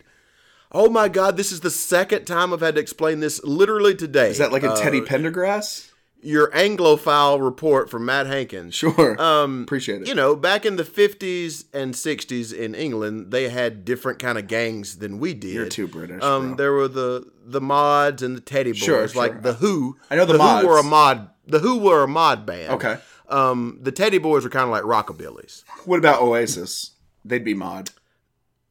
Oh 0.71 0.89
my 0.89 1.07
god, 1.07 1.37
this 1.37 1.51
is 1.53 1.61
the 1.61 1.69
second 1.69 2.25
time 2.25 2.51
I've 2.51 2.59
had 2.59 2.75
to 2.75 2.81
explain 2.81 3.21
this 3.21 3.41
literally 3.43 3.95
today. 3.95 4.31
Is 4.31 4.39
that 4.39 4.51
like 4.51 4.63
a 4.63 4.71
Uh, 4.71 4.75
Teddy 4.81 4.99
Pendergrass? 5.01 5.89
Your 6.25 6.49
Anglophile 6.51 7.43
report 7.43 7.89
from 7.89 8.05
Matt 8.05 8.25
Hankins. 8.27 8.73
Sure. 8.75 9.21
Um, 9.21 9.61
Appreciate 9.63 10.01
it. 10.01 10.07
You 10.07 10.15
know, 10.15 10.35
back 10.35 10.65
in 10.65 10.75
the 10.75 10.83
50s 10.83 11.65
and 11.73 11.93
60s 11.93 12.51
in 12.53 12.73
England, 12.75 13.31
they 13.31 13.49
had 13.49 13.85
different 13.85 14.19
kind 14.19 14.37
of 14.37 14.47
gangs 14.47 14.97
than 14.97 15.19
we 15.19 15.33
did. 15.33 15.53
You're 15.53 15.69
too 15.69 15.87
British, 15.87 16.23
Um, 16.23 16.47
bro. 16.49 16.55
there 16.55 16.71
were 16.73 16.87
the 16.87 17.31
the 17.47 17.61
mods 17.61 18.23
and 18.23 18.35
the 18.35 18.41
Teddy 18.41 18.71
Boys, 18.71 18.79
Sure, 18.79 19.07
like 19.09 19.43
the 19.43 19.53
Who. 19.53 19.97
I 20.09 20.15
know 20.15 20.25
the 20.25 20.33
Who 20.33 20.39
mods. 20.39 20.65
were 20.67 20.79
a 20.79 20.83
mod. 20.83 21.29
The 21.45 21.59
Who 21.59 21.77
were 21.77 22.01
a 22.03 22.07
mod 22.07 22.45
band. 22.45 22.73
Okay. 22.73 22.97
Um, 23.29 23.77
the 23.81 23.91
Teddy 23.91 24.17
Boys 24.17 24.43
were 24.43 24.49
kind 24.49 24.65
of 24.65 24.71
like 24.71 24.83
rockabillys. 24.83 25.63
What 25.85 25.99
about 25.99 26.21
Oasis? 26.21 26.91
They'd 27.23 27.43
be 27.45 27.53
mod. 27.53 27.91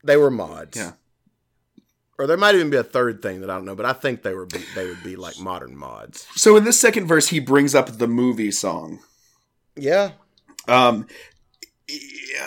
They 0.02 0.16
were 0.16 0.30
mods. 0.30 0.76
Yeah. 0.76 0.92
Or 2.18 2.26
there 2.26 2.36
might 2.36 2.54
even 2.54 2.70
be 2.70 2.76
a 2.76 2.84
third 2.84 3.22
thing 3.22 3.40
that 3.40 3.50
I 3.50 3.56
don't 3.56 3.64
know, 3.64 3.74
but 3.74 3.86
I 3.86 3.92
think 3.92 4.22
they 4.22 4.34
were 4.34 4.46
be, 4.46 4.62
they 4.74 4.86
would 4.86 5.02
be 5.02 5.16
like 5.16 5.38
modern 5.40 5.76
mods. 5.76 6.26
So 6.36 6.56
in 6.56 6.64
this 6.64 6.78
second 6.78 7.06
verse, 7.06 7.28
he 7.28 7.40
brings 7.40 7.74
up 7.74 7.98
the 7.98 8.06
movie 8.06 8.52
song. 8.52 9.00
Yeah. 9.76 10.12
Um, 10.68 11.08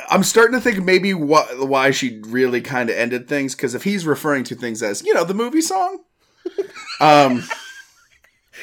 I'm 0.10 0.24
starting 0.24 0.54
to 0.54 0.62
think 0.62 0.84
maybe 0.84 1.14
why, 1.14 1.46
why 1.58 1.92
she 1.92 2.22
really 2.28 2.62
kind 2.62 2.90
of 2.90 2.96
ended 2.96 3.28
things 3.28 3.56
because 3.56 3.76
if 3.76 3.84
he's 3.84 4.06
referring 4.06 4.44
to 4.46 4.56
things 4.56 4.82
as 4.82 5.04
you 5.04 5.14
know 5.14 5.24
the 5.24 5.34
movie 5.34 5.62
song, 5.62 6.00
um, 7.00 7.44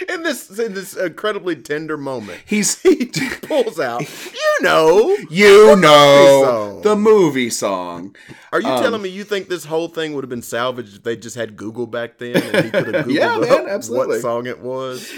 In 0.09 0.23
this 0.23 0.59
in 0.59 0.75
this 0.75 0.97
incredibly 0.97 1.57
tender 1.57 1.97
moment, 1.97 2.41
he's 2.47 2.81
he 2.83 3.07
pulls 3.43 3.79
out, 3.79 4.01
you 4.03 4.63
know. 4.63 5.17
you 5.31 5.77
know 5.77 6.43
song. 6.45 6.83
the 6.83 6.97
movie 6.97 7.51
song. 7.51 8.17
Are 8.53 8.61
you 8.61 8.69
Um, 8.69 8.83
telling 8.83 9.03
me 9.03 9.09
you 9.09 9.25
think 9.25 9.49
this 9.49 9.65
whole 9.65 9.89
thing 9.89 10.15
would 10.15 10.25
have 10.25 10.29
been 10.31 10.43
salvaged 10.43 10.97
if 10.97 11.03
they 11.05 11.17
just 11.17 11.37
had 11.37 11.57
Google 11.57 11.87
back 11.87 12.19
then 12.19 12.37
and 12.37 12.65
he 12.65 12.71
could 12.71 12.95
have 12.95 13.07
Googled 13.07 13.15
Yeah, 13.15 13.39
man, 13.39 13.69
absolutely. 13.69 14.17
what 14.17 14.23
song 14.23 14.47
it 14.47 14.61
was? 14.61 15.13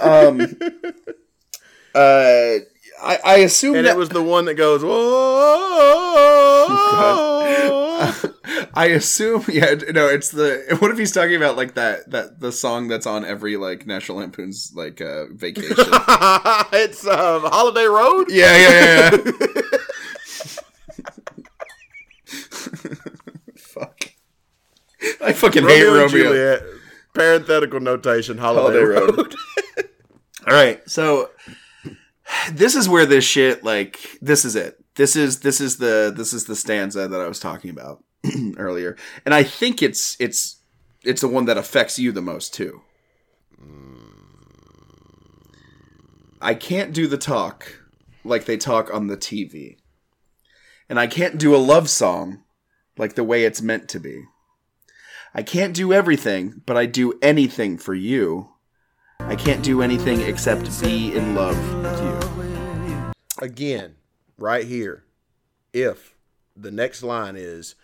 Um, 0.00 0.40
uh, 1.94 2.54
I, 3.00 3.18
I 3.24 3.36
assume 3.38 3.76
And 3.76 3.86
that 3.86 3.92
it 3.92 3.98
was 3.98 4.08
the 4.08 4.22
one 4.22 4.44
that 4.46 4.54
goes, 4.54 4.82
whoa. 4.82 5.98
I 8.74 8.86
assume, 8.86 9.44
yeah, 9.48 9.74
no, 9.92 10.08
it's 10.08 10.30
the. 10.30 10.76
What 10.78 10.90
if 10.90 10.98
he's 10.98 11.12
talking 11.12 11.36
about 11.36 11.56
like 11.56 11.74
that 11.74 12.10
that 12.10 12.40
the 12.40 12.52
song 12.52 12.88
that's 12.88 13.06
on 13.06 13.24
every 13.24 13.56
like 13.56 13.86
National 13.86 14.18
Lampoon's 14.18 14.72
like 14.74 15.00
uh, 15.00 15.26
vacation? 15.32 15.74
it's 15.78 17.06
um, 17.06 17.42
Holiday 17.42 17.86
Road. 17.86 18.26
yeah, 18.30 18.56
yeah, 18.56 19.10
yeah. 19.10 19.32
yeah. 19.40 19.78
Fuck. 23.56 24.04
I 25.22 25.32
fucking 25.32 25.62
hate 25.64 25.84
Romeo 25.84 25.92
Romeo. 25.92 26.02
and 26.02 26.10
Juliet. 26.10 26.62
Parenthetical 27.14 27.80
notation. 27.80 28.38
Holiday, 28.38 28.78
Holiday 28.78 28.84
Road. 28.84 29.16
Road. 29.16 29.34
All 30.46 30.54
right, 30.54 30.88
so 30.88 31.30
this 32.52 32.74
is 32.74 32.88
where 32.88 33.06
this 33.06 33.24
shit 33.24 33.64
like 33.64 34.18
this 34.20 34.44
is 34.44 34.56
it. 34.56 34.82
This 34.96 35.16
is 35.16 35.40
this 35.40 35.60
is 35.60 35.78
the 35.78 36.12
this 36.14 36.32
is 36.32 36.44
the 36.44 36.56
stanza 36.56 37.08
that 37.08 37.20
I 37.20 37.28
was 37.28 37.40
talking 37.40 37.70
about 37.70 38.02
earlier, 38.56 38.96
and 39.24 39.34
I 39.34 39.42
think 39.42 39.82
it's 39.82 40.16
it's 40.20 40.60
it's 41.04 41.20
the 41.20 41.28
one 41.28 41.46
that 41.46 41.58
affects 41.58 41.98
you 41.98 42.12
the 42.12 42.22
most 42.22 42.52
too. 42.54 42.82
I 46.40 46.54
can't 46.54 46.92
do 46.92 47.06
the 47.06 47.18
talk 47.18 47.80
like 48.24 48.44
they 48.44 48.56
talk 48.56 48.92
on 48.92 49.06
the 49.06 49.16
TV, 49.16 49.76
and 50.88 50.98
I 50.98 51.06
can't 51.06 51.38
do 51.38 51.54
a 51.54 51.58
love 51.58 51.88
song 51.88 52.42
like 52.96 53.14
the 53.14 53.24
way 53.24 53.44
it's 53.44 53.62
meant 53.62 53.88
to 53.90 54.00
be. 54.00 54.24
I 55.34 55.42
can't 55.42 55.74
do 55.74 55.92
everything, 55.92 56.62
but 56.66 56.76
I 56.76 56.86
do 56.86 57.18
anything 57.22 57.78
for 57.78 57.94
you. 57.94 58.50
I 59.20 59.36
can't 59.36 59.62
do 59.62 59.82
anything 59.82 60.22
except 60.22 60.80
be 60.80 61.14
in 61.14 61.34
love. 61.34 61.97
Again, 63.40 63.96
right 64.36 64.66
here. 64.66 65.04
If 65.72 66.14
the 66.56 66.70
next 66.70 67.02
line 67.02 67.36
is 67.36 67.74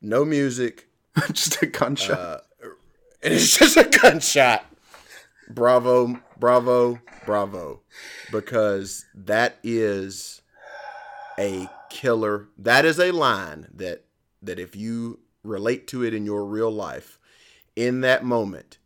no 0.00 0.24
music 0.24 0.88
Just 1.32 1.62
a 1.62 1.66
gunshot. 1.66 2.18
Uh, 2.18 2.38
and 3.22 3.34
it's 3.34 3.56
just 3.56 3.76
a 3.76 3.84
gunshot. 3.84 4.64
Bravo, 5.48 6.20
bravo, 6.38 7.00
bravo. 7.24 7.80
Because 8.30 9.06
that 9.14 9.56
is 9.62 10.42
a 11.38 11.68
killer. 11.90 12.48
That 12.58 12.84
is 12.84 12.98
a 12.98 13.10
line 13.12 13.68
that 13.74 14.04
that 14.42 14.58
if 14.58 14.76
you 14.76 15.20
relate 15.42 15.86
to 15.88 16.04
it 16.04 16.14
in 16.14 16.24
your 16.24 16.44
real 16.44 16.70
life, 16.70 17.18
in 17.74 18.02
that 18.02 18.24
moment, 18.24 18.78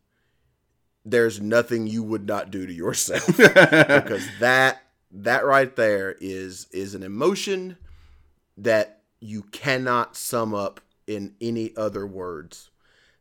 there's 1.05 1.39
nothing 1.41 1.85
you 1.85 2.01
would 2.01 2.25
not 2.25 2.49
do 2.49 2.65
to 2.65 2.73
yourself. 2.73 3.27
because 3.37 4.25
that 4.39 4.82
that 5.13 5.45
right 5.45 5.75
there 5.75 6.15
is 6.19 6.67
is 6.71 6.95
an 6.95 7.03
emotion 7.03 7.77
that 8.57 9.01
you 9.19 9.43
cannot 9.43 10.17
sum 10.17 10.53
up 10.53 10.81
in 11.07 11.35
any 11.39 11.75
other 11.77 12.05
words. 12.05 12.69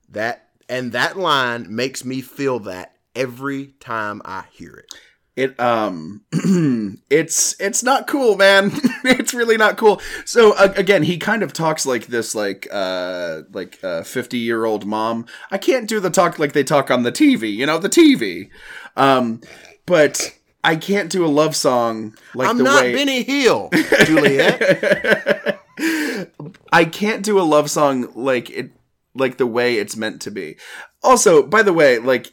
That 0.08 0.48
and 0.68 0.92
that 0.92 1.16
line 1.16 1.74
makes 1.74 2.04
me 2.04 2.20
feel 2.20 2.58
that 2.60 2.96
every 3.14 3.68
time 3.78 4.22
I 4.24 4.44
hear 4.50 4.74
it. 4.74 4.94
it 5.36 5.60
um 5.60 6.22
it's 7.10 7.60
it's 7.60 7.82
not 7.82 8.06
cool 8.06 8.36
man 8.36 8.70
it's 9.04 9.34
really 9.34 9.58
not 9.58 9.76
cool 9.76 10.00
so 10.24 10.52
uh, 10.56 10.72
again 10.76 11.02
he 11.02 11.18
kind 11.18 11.42
of 11.42 11.52
talks 11.52 11.84
like 11.84 12.06
this 12.06 12.34
like 12.34 12.66
uh 12.72 13.42
like 13.52 13.78
a 13.82 14.02
50 14.04 14.38
year 14.38 14.64
old 14.64 14.86
mom 14.86 15.26
i 15.50 15.58
can't 15.58 15.88
do 15.88 16.00
the 16.00 16.10
talk 16.10 16.38
like 16.38 16.52
they 16.52 16.64
talk 16.64 16.90
on 16.90 17.02
the 17.02 17.12
tv 17.12 17.54
you 17.54 17.66
know 17.66 17.78
the 17.78 17.88
tv 17.88 18.50
um 18.96 19.40
but 19.86 20.34
i 20.64 20.76
can't 20.76 21.10
do 21.10 21.24
a 21.24 21.28
love 21.28 21.56
song 21.56 22.14
like 22.34 22.48
I'm 22.48 22.58
the 22.58 22.64
not 22.64 22.82
way 22.82 22.94
Benny 22.94 23.22
Hill, 23.22 23.70
Juliet. 24.04 25.58
I 26.72 26.84
can't 26.84 27.24
do 27.24 27.40
a 27.40 27.42
love 27.42 27.70
song 27.70 28.08
like 28.14 28.50
it 28.50 28.72
like 29.14 29.36
the 29.36 29.46
way 29.46 29.76
it's 29.76 29.96
meant 29.96 30.22
to 30.22 30.30
be. 30.30 30.56
Also, 31.02 31.42
by 31.42 31.62
the 31.62 31.72
way, 31.72 31.98
like 31.98 32.32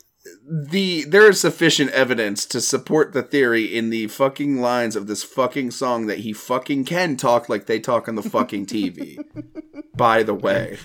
the 0.50 1.06
there 1.06 1.30
is 1.30 1.40
sufficient 1.40 1.92
evidence 1.92 2.46
to 2.46 2.62
support 2.62 3.14
the 3.14 3.24
theory 3.24 3.66
in 3.66 3.90
the 3.90 4.08
fucking 4.08 4.62
lines 4.62 4.96
of 4.96 5.08
this 5.08 5.24
fucking 5.24 5.72
song 5.72 6.08
that 6.08 6.20
he 6.20 6.34
fucking 6.34 6.86
can 6.86 7.18
talk 7.18 7.50
like 7.50 7.66
they 7.66 7.80
talk 7.80 8.08
on 8.08 8.16
the 8.16 8.24
fucking 8.24 8.66
TV. 8.66 9.18
by 9.96 10.24
the 10.24 10.34
way, 10.34 10.78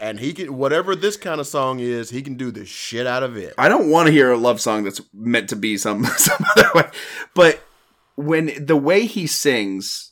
and 0.00 0.20
he 0.20 0.32
can 0.32 0.56
whatever 0.56 0.94
this 0.94 1.16
kind 1.16 1.40
of 1.40 1.46
song 1.46 1.80
is, 1.80 2.10
he 2.10 2.22
can 2.22 2.36
do 2.36 2.50
the 2.50 2.64
shit 2.64 3.06
out 3.06 3.22
of 3.22 3.36
it. 3.36 3.54
I 3.58 3.68
don't 3.68 3.90
want 3.90 4.06
to 4.06 4.12
hear 4.12 4.32
a 4.32 4.36
love 4.36 4.60
song 4.60 4.84
that's 4.84 5.00
meant 5.12 5.48
to 5.50 5.56
be 5.56 5.76
some 5.76 6.04
some 6.16 6.44
other 6.56 6.70
way. 6.74 6.90
But 7.34 7.60
when 8.16 8.52
the 8.64 8.76
way 8.76 9.06
he 9.06 9.26
sings 9.26 10.08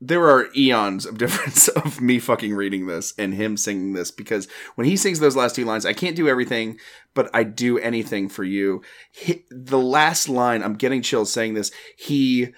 there 0.00 0.28
are 0.28 0.48
eons 0.56 1.06
of 1.06 1.18
difference 1.18 1.68
of 1.68 2.00
me 2.00 2.18
fucking 2.18 2.54
reading 2.54 2.86
this 2.86 3.14
and 3.18 3.34
him 3.34 3.56
singing 3.56 3.92
this 3.92 4.10
because 4.10 4.48
when 4.74 4.86
he 4.86 4.96
sings 4.96 5.20
those 5.20 5.36
last 5.36 5.56
two 5.56 5.64
lines, 5.64 5.86
I 5.86 5.92
can't 5.92 6.16
do 6.16 6.28
everything, 6.28 6.78
but 7.14 7.30
I 7.34 7.44
do 7.44 7.78
anything 7.78 8.28
for 8.28 8.44
you. 8.44 8.82
He, 9.10 9.44
the 9.50 9.78
last 9.78 10.28
line, 10.28 10.62
I'm 10.62 10.74
getting 10.74 11.02
chills 11.02 11.32
saying 11.32 11.54
this. 11.54 11.70
He, 11.96 12.52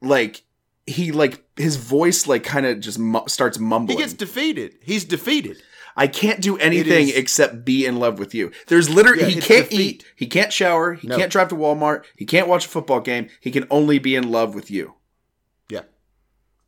like, 0.00 0.42
he 0.86 1.12
like 1.12 1.44
his 1.56 1.76
voice 1.76 2.26
like 2.26 2.44
kind 2.44 2.66
of 2.66 2.80
just 2.80 2.98
mu- 2.98 3.26
starts 3.28 3.58
mumbling. 3.58 3.98
He 3.98 4.02
gets 4.04 4.14
defeated. 4.14 4.74
He's 4.82 5.04
defeated. 5.04 5.62
I 5.98 6.06
can't 6.08 6.42
do 6.42 6.58
anything 6.58 7.10
except 7.14 7.64
be 7.64 7.86
in 7.86 7.98
love 7.98 8.18
with 8.18 8.34
you. 8.34 8.52
There's 8.66 8.90
literally 8.90 9.22
Yeah, 9.22 9.28
he 9.28 9.40
can't 9.40 9.70
defeat. 9.70 9.80
eat, 10.02 10.04
he 10.14 10.26
can't 10.26 10.52
shower, 10.52 10.92
he 10.92 11.08
No. 11.08 11.16
can't 11.16 11.32
drive 11.32 11.48
to 11.48 11.54
Walmart, 11.54 12.04
he 12.16 12.26
can't 12.26 12.48
watch 12.48 12.66
a 12.66 12.68
football 12.68 13.00
game. 13.00 13.28
He 13.40 13.50
can 13.50 13.66
only 13.70 13.98
be 13.98 14.14
in 14.14 14.30
love 14.30 14.54
with 14.54 14.70
you. 14.70 14.94
Yeah. 15.70 15.82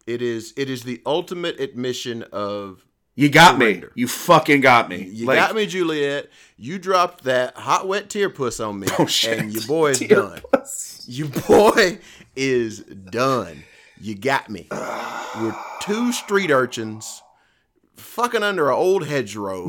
It 0.07 0.23
is 0.23 0.55
it 0.57 0.71
is 0.71 0.83
the 0.85 1.03
ultimate 1.05 1.61
admission 1.61 2.23
of 2.33 2.87
You 3.17 3.29
got 3.29 3.59
me. 3.59 3.83
You 3.95 4.09
fucking 4.09 4.63
got 4.63 4.89
me. 4.89 5.03
You 5.13 5.27
Like, 5.27 5.37
got 5.39 5.55
me, 5.55 5.67
Juliet. 5.67 6.31
You 6.57 6.79
dropped 6.79 7.25
that 7.25 7.55
hot 7.57 7.87
wet 7.87 8.09
tear 8.09 8.31
puss 8.31 8.61
on 8.61 8.81
me, 8.81 8.87
Oh, 8.99 9.05
shit. 9.07 9.39
and 9.39 9.53
your 9.53 9.65
boy 9.67 9.91
is 9.91 9.99
Tear 9.99 10.09
done. 10.09 10.41
Your 11.07 11.29
boy 11.29 11.99
is 12.35 12.79
done. 12.81 13.65
You 14.01 14.15
got 14.15 14.49
me. 14.49 14.69
We're 14.71 15.57
two 15.81 16.13
street 16.13 16.51
urchins 16.51 17.23
fucking 17.97 18.43
under 18.43 18.69
an 18.69 18.75
old 18.75 19.07
hedgerow, 19.07 19.69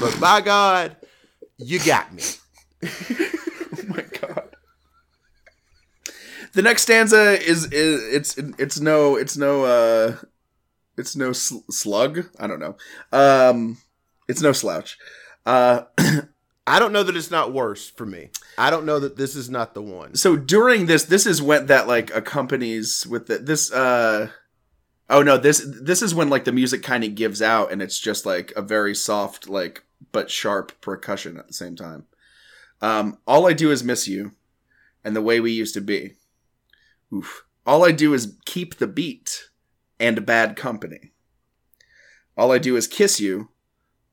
but 0.00 0.16
by 0.20 0.40
God, 0.40 0.96
you 1.58 1.78
got 1.80 2.12
me. 2.12 2.22
Oh 3.76 3.86
my 3.88 4.02
god. 4.20 4.56
The 6.52 6.62
next 6.62 6.82
stanza 6.82 7.32
is, 7.42 7.70
is 7.72 8.14
it's 8.14 8.38
it's 8.58 8.80
no 8.80 9.16
it's 9.16 9.36
no 9.36 9.64
uh 9.64 10.16
it's 10.96 11.16
no 11.16 11.32
sl- 11.32 11.68
slug. 11.70 12.26
I 12.38 12.46
don't 12.46 12.60
know. 12.60 12.76
Um 13.12 13.78
it's 14.28 14.40
no 14.40 14.52
slouch. 14.52 14.96
Uh 15.44 15.82
I 16.66 16.78
don't 16.78 16.92
know 16.92 17.02
that 17.02 17.16
it's 17.16 17.30
not 17.30 17.52
worse 17.52 17.90
for 17.90 18.06
me. 18.06 18.30
I 18.56 18.70
don't 18.70 18.86
know 18.86 18.98
that 18.98 19.16
this 19.16 19.36
is 19.36 19.50
not 19.50 19.74
the 19.74 19.82
one. 19.82 20.14
so 20.14 20.36
during 20.36 20.86
this 20.86 21.04
this 21.04 21.26
is 21.26 21.42
when 21.42 21.66
that 21.66 21.86
like 21.86 22.14
accompanies 22.14 23.06
with 23.06 23.26
the, 23.26 23.38
this 23.38 23.70
uh 23.72 24.30
oh 25.10 25.22
no 25.22 25.36
this 25.36 25.66
this 25.82 26.02
is 26.02 26.14
when 26.14 26.30
like 26.30 26.44
the 26.44 26.52
music 26.52 26.82
kind 26.82 27.04
of 27.04 27.14
gives 27.14 27.42
out 27.42 27.70
and 27.70 27.82
it's 27.82 27.98
just 27.98 28.24
like 28.24 28.52
a 28.56 28.62
very 28.62 28.94
soft 28.94 29.48
like 29.48 29.84
but 30.12 30.30
sharp 30.30 30.72
percussion 30.80 31.36
at 31.36 31.46
the 31.46 31.52
same 31.52 31.76
time 31.76 32.04
um 32.80 33.18
all 33.26 33.46
i 33.46 33.52
do 33.52 33.70
is 33.70 33.84
miss 33.84 34.08
you 34.08 34.32
and 35.04 35.14
the 35.14 35.22
way 35.22 35.40
we 35.40 35.50
used 35.52 35.74
to 35.74 35.80
be 35.80 36.14
oof 37.12 37.44
all 37.66 37.84
i 37.84 37.92
do 37.92 38.14
is 38.14 38.36
keep 38.44 38.76
the 38.76 38.86
beat 38.86 39.50
and 40.00 40.26
bad 40.26 40.56
company 40.56 41.12
all 42.36 42.50
i 42.52 42.58
do 42.58 42.76
is 42.76 42.86
kiss 42.86 43.20
you 43.20 43.48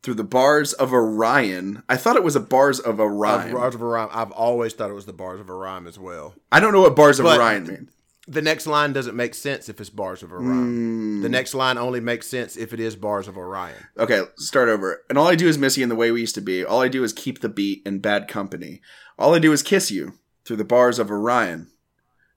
through 0.04 0.16
the 0.16 0.24
bars 0.24 0.74
of 0.74 0.94
orion 0.94 1.84
i 1.88 1.96
thought 1.96 2.16
it 2.16 2.24
was 2.24 2.36
a 2.36 2.40
bars 2.40 2.80
of 2.80 3.00
orion 3.00 3.54
Bars 3.54 3.76
of 3.76 3.82
Orion. 3.82 4.10
I've 4.12 4.32
always 4.32 4.74
thought 4.74 4.90
it 4.90 4.94
was 4.96 5.06
the 5.06 5.14
bars 5.14 5.40
of 5.40 5.50
Orion 5.50 5.88
as 5.88 6.00
well. 6.00 6.36
i 6.52 6.60
don't 6.60 6.74
know 6.74 6.82
what 6.82 6.96
bars 6.96 7.20
of 7.20 7.26
But- 7.26 7.40
orion 7.40 7.68
mean 7.68 7.90
The 8.28 8.42
next 8.42 8.68
line 8.68 8.94
doesn't 8.94 9.16
make 9.16 9.34
sense 9.34 9.68
if 9.68 9.82
it's 9.82 9.90
bars 9.90 10.22
of 10.22 10.32
Orion. 10.32 11.22
The 11.22 11.28
hmm. 11.28 11.32
next 11.32 11.54
line 11.56 11.78
only 11.78 12.00
makes 12.00 12.28
sense 12.28 12.56
if 12.56 12.72
it 12.72 12.80
is 12.80 12.96
bars 12.96 13.28
of 13.28 13.36
Orion. 13.36 13.76
Okay, 13.98 14.22
start 14.38 14.70
over. 14.70 15.04
And 15.10 15.18
all 15.18 15.28
I 15.28 15.36
do 15.36 15.48
is 15.48 15.58
miss 15.58 15.76
you 15.76 15.84
in 15.84 15.90
the 15.90 15.96
way 15.96 16.12
we 16.12 16.22
used 16.22 16.36
to 16.36 16.42
be. 16.42 16.64
All 16.64 16.82
I 16.82 16.88
do 16.88 17.04
is 17.04 17.14
keep 17.14 17.42
the 17.42 17.50
beat 17.50 17.82
in 17.84 18.00
bad 18.00 18.28
company. 18.28 18.80
All 19.18 19.34
I 19.34 19.40
do 19.40 19.52
is 19.52 19.64
kiss 19.64 19.90
you 19.90 20.14
through 20.46 20.58
the 20.58 20.64
bars 20.64 21.00
of 21.00 21.12
Orion. 21.12 21.72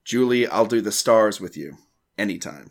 Julie, 0.05 0.47
I'll 0.49 0.67
do 0.67 0.81
the 0.81 0.91
stars 0.91 1.41
with 1.41 1.57
you 1.57 1.77
anytime. 2.19 2.71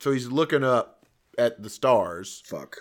So 0.00 0.12
he's 0.12 0.28
looking 0.28 0.64
up 0.64 1.06
at 1.36 1.62
the 1.62 1.70
stars. 1.70 2.42
Fuck. 2.46 2.76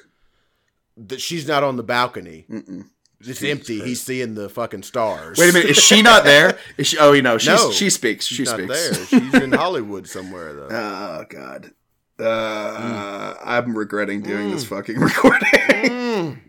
That 0.98 1.22
she's 1.22 1.48
not 1.48 1.64
on 1.64 1.76
the 1.78 1.84
balcony. 1.84 2.46
Mm-mm. 2.50 2.86
It's 3.20 3.28
Jesus 3.40 3.50
empty. 3.50 3.78
Christ. 3.78 3.88
He's 3.88 4.02
seeing 4.02 4.36
the 4.36 4.50
fucking 4.50 4.84
stars. 4.84 5.38
Wait 5.38 5.50
a 5.50 5.54
minute, 5.54 5.70
is 5.72 5.78
she 5.78 6.02
not 6.02 6.24
there? 6.26 6.58
Is 6.78 6.88
she? 6.88 6.98
Oh, 6.98 7.14
you 7.14 7.22
know, 7.22 7.38
she's, 7.38 7.48
No, 7.48 7.72
she 7.72 7.90
speaks. 7.90 8.26
She 8.26 8.36
She's 8.36 8.50
not 8.50 8.60
speaks. 8.60 9.10
there. 9.10 9.20
She's 9.22 9.34
in 9.36 9.52
Hollywood 9.54 10.08
somewhere 10.10 10.54
though. 10.54 10.68
Oh 10.70 11.26
God. 11.30 11.72
Uh, 12.20 13.34
I'm 13.44 13.78
regretting 13.78 14.22
doing 14.22 14.52
this 14.52 14.66
fucking 14.66 15.00
recording. 15.00 15.50
Mm. 15.50 16.40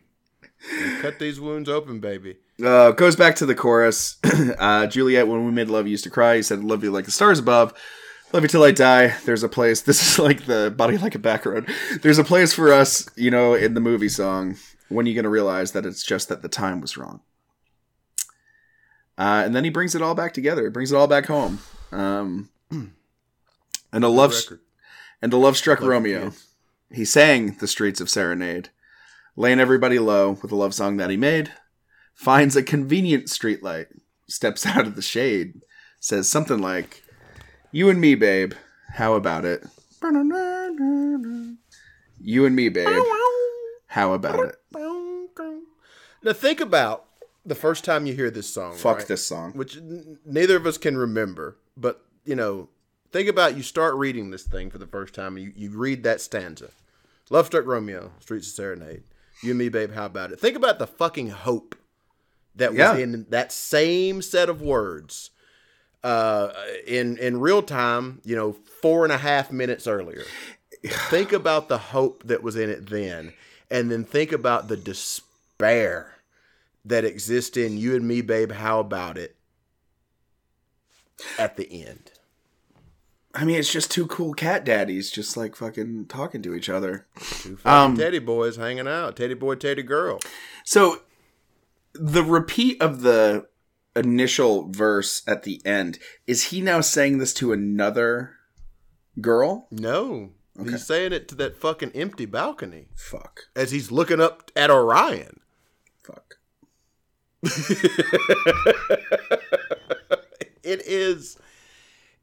Cut 1.00 1.18
these 1.18 1.40
wounds 1.40 1.68
open, 1.68 2.00
baby. 2.00 2.36
Uh, 2.62 2.90
goes 2.92 3.16
back 3.16 3.36
to 3.36 3.46
the 3.46 3.54
chorus. 3.54 4.16
uh, 4.58 4.86
Juliet, 4.86 5.26
when 5.28 5.44
we 5.46 5.52
made 5.52 5.68
love, 5.68 5.86
used 5.86 6.04
to 6.04 6.10
cry. 6.10 6.36
He 6.36 6.42
said, 6.42 6.62
"Love 6.64 6.82
you 6.84 6.90
like 6.90 7.04
the 7.06 7.10
stars 7.10 7.38
above, 7.38 7.72
love 8.34 8.42
you 8.42 8.48
till 8.48 8.64
I 8.64 8.72
die." 8.72 9.16
There's 9.24 9.42
a 9.42 9.48
place. 9.48 9.80
This 9.86 10.02
is 10.02 10.18
like 10.18 10.44
the 10.44 10.72
body 10.76 10.98
like 10.98 11.14
a 11.14 11.18
back 11.18 11.46
road. 11.46 11.68
There's 12.02 12.18
a 12.18 12.24
place 12.24 12.52
for 12.52 12.72
us, 12.72 13.08
you 13.16 13.30
know, 13.30 13.54
in 13.54 13.74
the 13.74 13.80
movie 13.80 14.08
song. 14.08 14.56
When 14.88 15.06
you 15.06 15.14
gonna 15.14 15.30
realize 15.30 15.72
that 15.72 15.86
it's 15.86 16.04
just 16.04 16.28
that 16.28 16.42
the 16.42 16.48
time 16.48 16.80
was 16.80 16.96
wrong? 16.96 17.20
Uh, 19.16 19.42
and 19.46 19.54
then 19.54 19.64
he 19.64 19.70
brings 19.70 19.94
it 19.94 20.02
all 20.02 20.14
back 20.14 20.34
together. 20.34 20.64
He 20.64 20.70
brings 20.70 20.92
it 20.92 20.96
all 20.96 21.06
back 21.06 21.26
home. 21.26 21.60
Um, 21.92 22.50
and 22.70 24.04
a 24.04 24.08
love 24.08 24.34
and 25.22 25.32
a 25.32 25.36
love 25.36 25.56
struck 25.56 25.80
Love 25.80 25.88
Romeo. 25.88 26.32
He 26.90 27.04
sang 27.04 27.56
the 27.60 27.68
streets 27.68 28.00
of 28.00 28.10
Serenade, 28.10 28.70
laying 29.36 29.60
everybody 29.60 29.98
low 29.98 30.32
with 30.42 30.52
a 30.52 30.56
love 30.56 30.74
song 30.74 30.96
that 30.96 31.10
he 31.10 31.16
made. 31.16 31.52
Finds 32.14 32.56
a 32.56 32.62
convenient 32.62 33.26
streetlight, 33.26 33.86
steps 34.28 34.66
out 34.66 34.86
of 34.86 34.96
the 34.96 35.02
shade, 35.02 35.62
says 36.00 36.28
something 36.28 36.58
like, 36.58 37.03
"You 37.74 37.90
and 37.90 38.00
me, 38.00 38.14
babe. 38.14 38.52
How 38.92 39.14
about 39.14 39.44
it? 39.44 39.64
You 42.20 42.46
and 42.46 42.54
me, 42.54 42.68
babe. 42.68 43.02
How 43.88 44.12
about 44.12 44.38
it? 44.48 44.56
Now 46.22 46.32
think 46.32 46.60
about 46.60 47.06
the 47.44 47.56
first 47.56 47.84
time 47.84 48.06
you 48.06 48.14
hear 48.14 48.30
this 48.30 48.48
song. 48.48 48.76
Fuck 48.76 48.98
right? 48.98 49.08
this 49.08 49.26
song. 49.26 49.54
which 49.54 49.76
n- 49.76 50.18
neither 50.24 50.56
of 50.56 50.66
us 50.66 50.78
can 50.78 50.96
remember. 50.96 51.56
But 51.76 52.00
you 52.24 52.36
know, 52.36 52.68
think 53.10 53.28
about 53.28 53.56
you 53.56 53.64
start 53.64 53.96
reading 53.96 54.30
this 54.30 54.44
thing 54.44 54.70
for 54.70 54.78
the 54.78 54.86
first 54.86 55.12
time, 55.12 55.36
and 55.36 55.44
you, 55.46 55.52
you 55.56 55.70
read 55.76 56.04
that 56.04 56.20
stanza. 56.20 56.70
Love 57.28 57.46
Struck 57.46 57.66
Romeo, 57.66 58.12
Streets 58.20 58.46
of 58.50 58.54
Serenade. 58.54 59.02
You 59.42 59.50
and 59.50 59.58
me, 59.58 59.68
babe, 59.68 59.92
how 59.94 60.06
about 60.06 60.30
it? 60.30 60.38
Think 60.38 60.56
about 60.56 60.78
the 60.78 60.86
fucking 60.86 61.30
hope 61.30 61.74
that 62.54 62.70
was 62.70 62.78
Yeah. 62.78 62.96
in 62.98 63.26
that 63.30 63.50
same 63.50 64.22
set 64.22 64.48
of 64.48 64.62
words 64.62 65.30
uh, 66.04 66.52
in 66.86 67.16
in 67.16 67.40
real 67.40 67.62
time, 67.62 68.20
you 68.24 68.36
know, 68.36 68.52
four 68.52 69.04
and 69.04 69.12
a 69.12 69.18
half 69.18 69.50
minutes 69.50 69.86
earlier. 69.86 70.22
think 71.08 71.32
about 71.32 71.68
the 71.68 71.78
hope 71.78 72.22
that 72.24 72.42
was 72.42 72.54
in 72.56 72.70
it 72.70 72.86
then, 72.88 73.32
and 73.70 73.90
then 73.90 74.04
think 74.04 74.30
about 74.30 74.68
the 74.68 74.76
despair 74.76 76.12
that 76.84 77.04
exists 77.04 77.56
in 77.56 77.78
you 77.78 77.96
and 77.96 78.06
me, 78.06 78.20
babe. 78.20 78.52
How 78.52 78.78
about 78.78 79.16
it? 79.16 79.34
At 81.38 81.56
the 81.56 81.86
end. 81.86 82.12
I 83.34 83.44
mean, 83.44 83.58
it's 83.58 83.72
just 83.72 83.90
two 83.90 84.06
cool 84.06 84.32
cat 84.32 84.64
daddies 84.64 85.10
just 85.10 85.36
like 85.36 85.56
fucking 85.56 86.06
talking 86.06 86.42
to 86.42 86.54
each 86.54 86.68
other. 86.68 87.06
Two 87.20 87.58
Um, 87.64 87.96
teddy 87.96 88.20
boys 88.20 88.56
hanging 88.56 88.86
out. 88.86 89.16
Teddy 89.16 89.34
boy, 89.34 89.56
teddy 89.56 89.82
girl. 89.82 90.20
So 90.64 91.02
the 91.94 92.22
repeat 92.22 92.80
of 92.80 93.00
the 93.00 93.46
initial 93.96 94.68
verse 94.70 95.22
at 95.26 95.44
the 95.44 95.60
end 95.64 95.98
is 96.26 96.44
he 96.44 96.60
now 96.60 96.80
saying 96.80 97.18
this 97.18 97.32
to 97.34 97.52
another 97.52 98.34
girl? 99.20 99.68
No. 99.70 100.30
He's 100.62 100.86
saying 100.86 101.12
it 101.12 101.26
to 101.28 101.34
that 101.36 101.56
fucking 101.56 101.90
empty 101.94 102.26
balcony 102.26 102.86
Fuck. 102.94 103.44
as 103.56 103.72
he's 103.72 103.90
looking 103.90 104.20
up 104.20 104.52
at 104.54 104.70
Orion. 104.70 105.40
Fuck. 106.02 106.36
It 110.64 110.86
is 110.86 111.36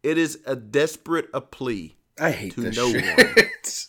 it 0.03 0.17
is 0.17 0.39
a 0.45 0.55
desperate 0.55 1.29
a 1.33 1.41
plea. 1.41 1.95
I 2.19 2.31
hate 2.31 2.53
To 2.55 2.61
this 2.61 2.75
no 2.75 2.91
shit. 2.91 3.87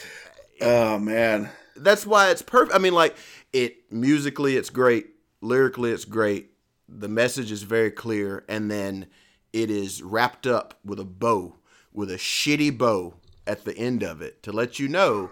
oh 0.60 0.98
man. 0.98 1.48
That's 1.74 2.06
why 2.06 2.30
it's 2.30 2.42
perfect. 2.42 2.76
I 2.76 2.78
mean, 2.78 2.92
like 2.92 3.16
it 3.52 3.90
musically, 3.90 4.56
it's 4.56 4.70
great. 4.70 5.06
Lyrically, 5.40 5.90
it's 5.90 6.04
great. 6.04 6.50
The 6.88 7.08
message 7.08 7.50
is 7.50 7.62
very 7.62 7.90
clear, 7.90 8.44
and 8.48 8.70
then 8.70 9.06
it 9.52 9.70
is 9.70 10.02
wrapped 10.02 10.46
up 10.46 10.78
with 10.84 10.98
a 10.98 11.04
bow, 11.04 11.56
with 11.92 12.10
a 12.10 12.16
shitty 12.16 12.76
bow 12.76 13.14
at 13.46 13.64
the 13.64 13.76
end 13.76 14.02
of 14.02 14.20
it 14.22 14.42
to 14.42 14.52
let 14.52 14.78
you 14.78 14.88
know 14.88 15.30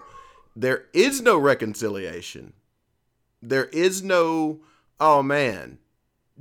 there 0.55 0.85
is 0.93 1.21
no 1.21 1.37
reconciliation. 1.37 2.53
There 3.41 3.65
is 3.65 4.03
no, 4.03 4.61
oh 4.99 5.23
man, 5.23 5.79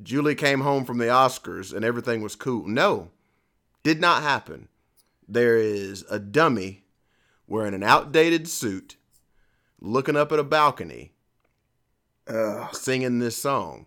Julie 0.02 0.34
came 0.34 0.60
home 0.60 0.84
from 0.84 0.98
the 0.98 1.06
Oscars 1.06 1.74
and 1.74 1.84
everything 1.84 2.22
was 2.22 2.36
cool. 2.36 2.66
No, 2.66 3.10
did 3.82 4.00
not 4.00 4.22
happen. 4.22 4.68
There 5.26 5.56
is 5.56 6.04
a 6.10 6.18
dummy 6.18 6.84
wearing 7.46 7.74
an 7.74 7.82
outdated 7.82 8.48
suit 8.48 8.96
looking 9.80 10.16
up 10.16 10.30
at 10.30 10.38
a 10.38 10.44
balcony 10.44 11.12
Ugh. 12.28 12.74
singing 12.74 13.18
this 13.18 13.36
song 13.36 13.86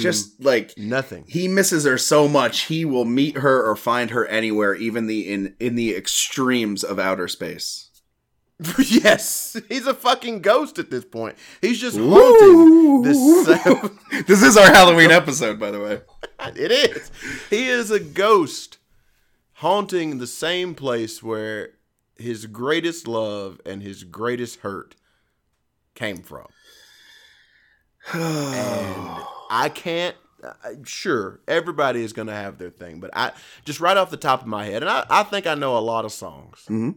Just 0.00 0.42
like 0.42 0.76
nothing. 0.78 1.24
he 1.26 1.48
misses 1.48 1.84
her 1.84 1.98
so 1.98 2.28
much 2.28 2.62
he 2.62 2.84
will 2.84 3.04
meet 3.04 3.38
her 3.38 3.62
or 3.62 3.76
find 3.76 4.10
her 4.10 4.26
anywhere 4.26 4.74
even 4.74 5.06
the 5.06 5.32
in 5.32 5.54
in 5.60 5.74
the 5.74 5.94
extremes 5.94 6.82
of 6.82 6.98
outer 6.98 7.28
space. 7.28 7.90
yes, 8.78 9.60
he's 9.68 9.86
a 9.86 9.94
fucking 9.94 10.40
ghost 10.40 10.78
at 10.78 10.90
this 10.90 11.04
point. 11.04 11.36
He's 11.60 11.80
just 11.80 11.98
haunting 11.98 13.02
this. 13.02 14.26
this 14.26 14.42
is 14.42 14.56
our 14.56 14.68
Halloween 14.68 15.10
episode 15.10 15.58
by 15.58 15.70
the 15.70 15.80
way. 15.80 16.00
it 16.56 16.70
is. 16.70 17.10
He 17.50 17.68
is 17.68 17.90
a 17.90 18.00
ghost 18.00 18.78
haunting 19.54 20.18
the 20.18 20.26
same 20.26 20.74
place 20.74 21.22
where 21.22 21.70
his 22.16 22.46
greatest 22.46 23.08
love 23.08 23.60
and 23.66 23.82
his 23.82 24.04
greatest 24.04 24.60
hurt 24.60 24.94
came 25.94 26.18
from. 26.18 26.46
and 28.12 29.24
I 29.52 29.68
can't. 29.68 30.16
I- 30.42 30.74
Sure, 30.84 31.38
everybody 31.46 32.02
is 32.02 32.12
going 32.12 32.26
to 32.28 32.34
have 32.34 32.58
their 32.58 32.70
thing, 32.70 32.98
but 32.98 33.10
I 33.14 33.30
just 33.64 33.78
right 33.78 33.96
off 33.96 34.10
the 34.10 34.16
top 34.16 34.40
of 34.40 34.48
my 34.48 34.64
head, 34.64 34.82
and 34.82 34.90
I, 34.90 35.04
I 35.08 35.22
think 35.22 35.46
I 35.46 35.54
know 35.54 35.76
a 35.78 35.80
lot 35.80 36.04
of 36.04 36.10
songs. 36.12 36.64
Mhm. 36.68 36.96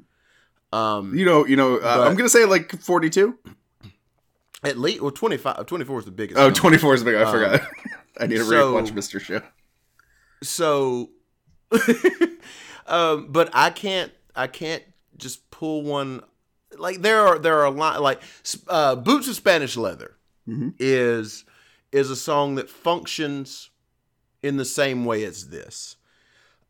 Um, 0.73 1.13
You 1.15 1.25
know, 1.25 1.45
you 1.45 1.55
know, 1.55 1.75
uh, 1.77 1.97
But- 1.97 2.07
I'm 2.07 2.15
going 2.15 2.25
to 2.25 2.29
say 2.29 2.45
like 2.45 2.79
42. 2.81 3.37
at 4.63 4.77
least 4.79 5.01
well, 5.01 5.11
25, 5.11 5.65
24 5.67 5.99
is 5.99 6.05
the 6.05 6.11
biggest. 6.11 6.39
Oh, 6.39 6.45
number. 6.45 6.59
24 6.59 6.93
is 6.95 7.03
big. 7.03 7.15
I 7.15 7.31
forgot. 7.31 7.61
I 8.19 8.25
need 8.27 8.37
to 8.37 8.45
so- 8.45 8.73
rewatch 8.73 8.91
Mr. 8.91 9.19
Show. 9.21 9.41
so 10.41 11.09
um 12.87 13.27
but 13.31 13.49
i 13.53 13.69
can't 13.69 14.11
i 14.35 14.47
can't 14.47 14.83
just 15.17 15.49
pull 15.51 15.81
one 15.83 16.21
like 16.77 17.01
there 17.01 17.21
are 17.21 17.39
there 17.39 17.57
are 17.59 17.65
a 17.65 17.69
lot 17.71 18.01
like 18.01 18.21
uh 18.67 18.95
boots 18.95 19.27
of 19.27 19.35
spanish 19.35 19.75
leather 19.77 20.15
Mhm. 20.47 20.73
is 20.77 21.43
is 21.95 22.09
a 22.09 22.15
song 22.15 22.55
that 22.55 22.69
functions 22.69 23.69
in 24.43 24.57
the 24.57 24.65
same 24.65 25.05
way 25.05 25.23
as 25.23 25.49
this 25.49 25.95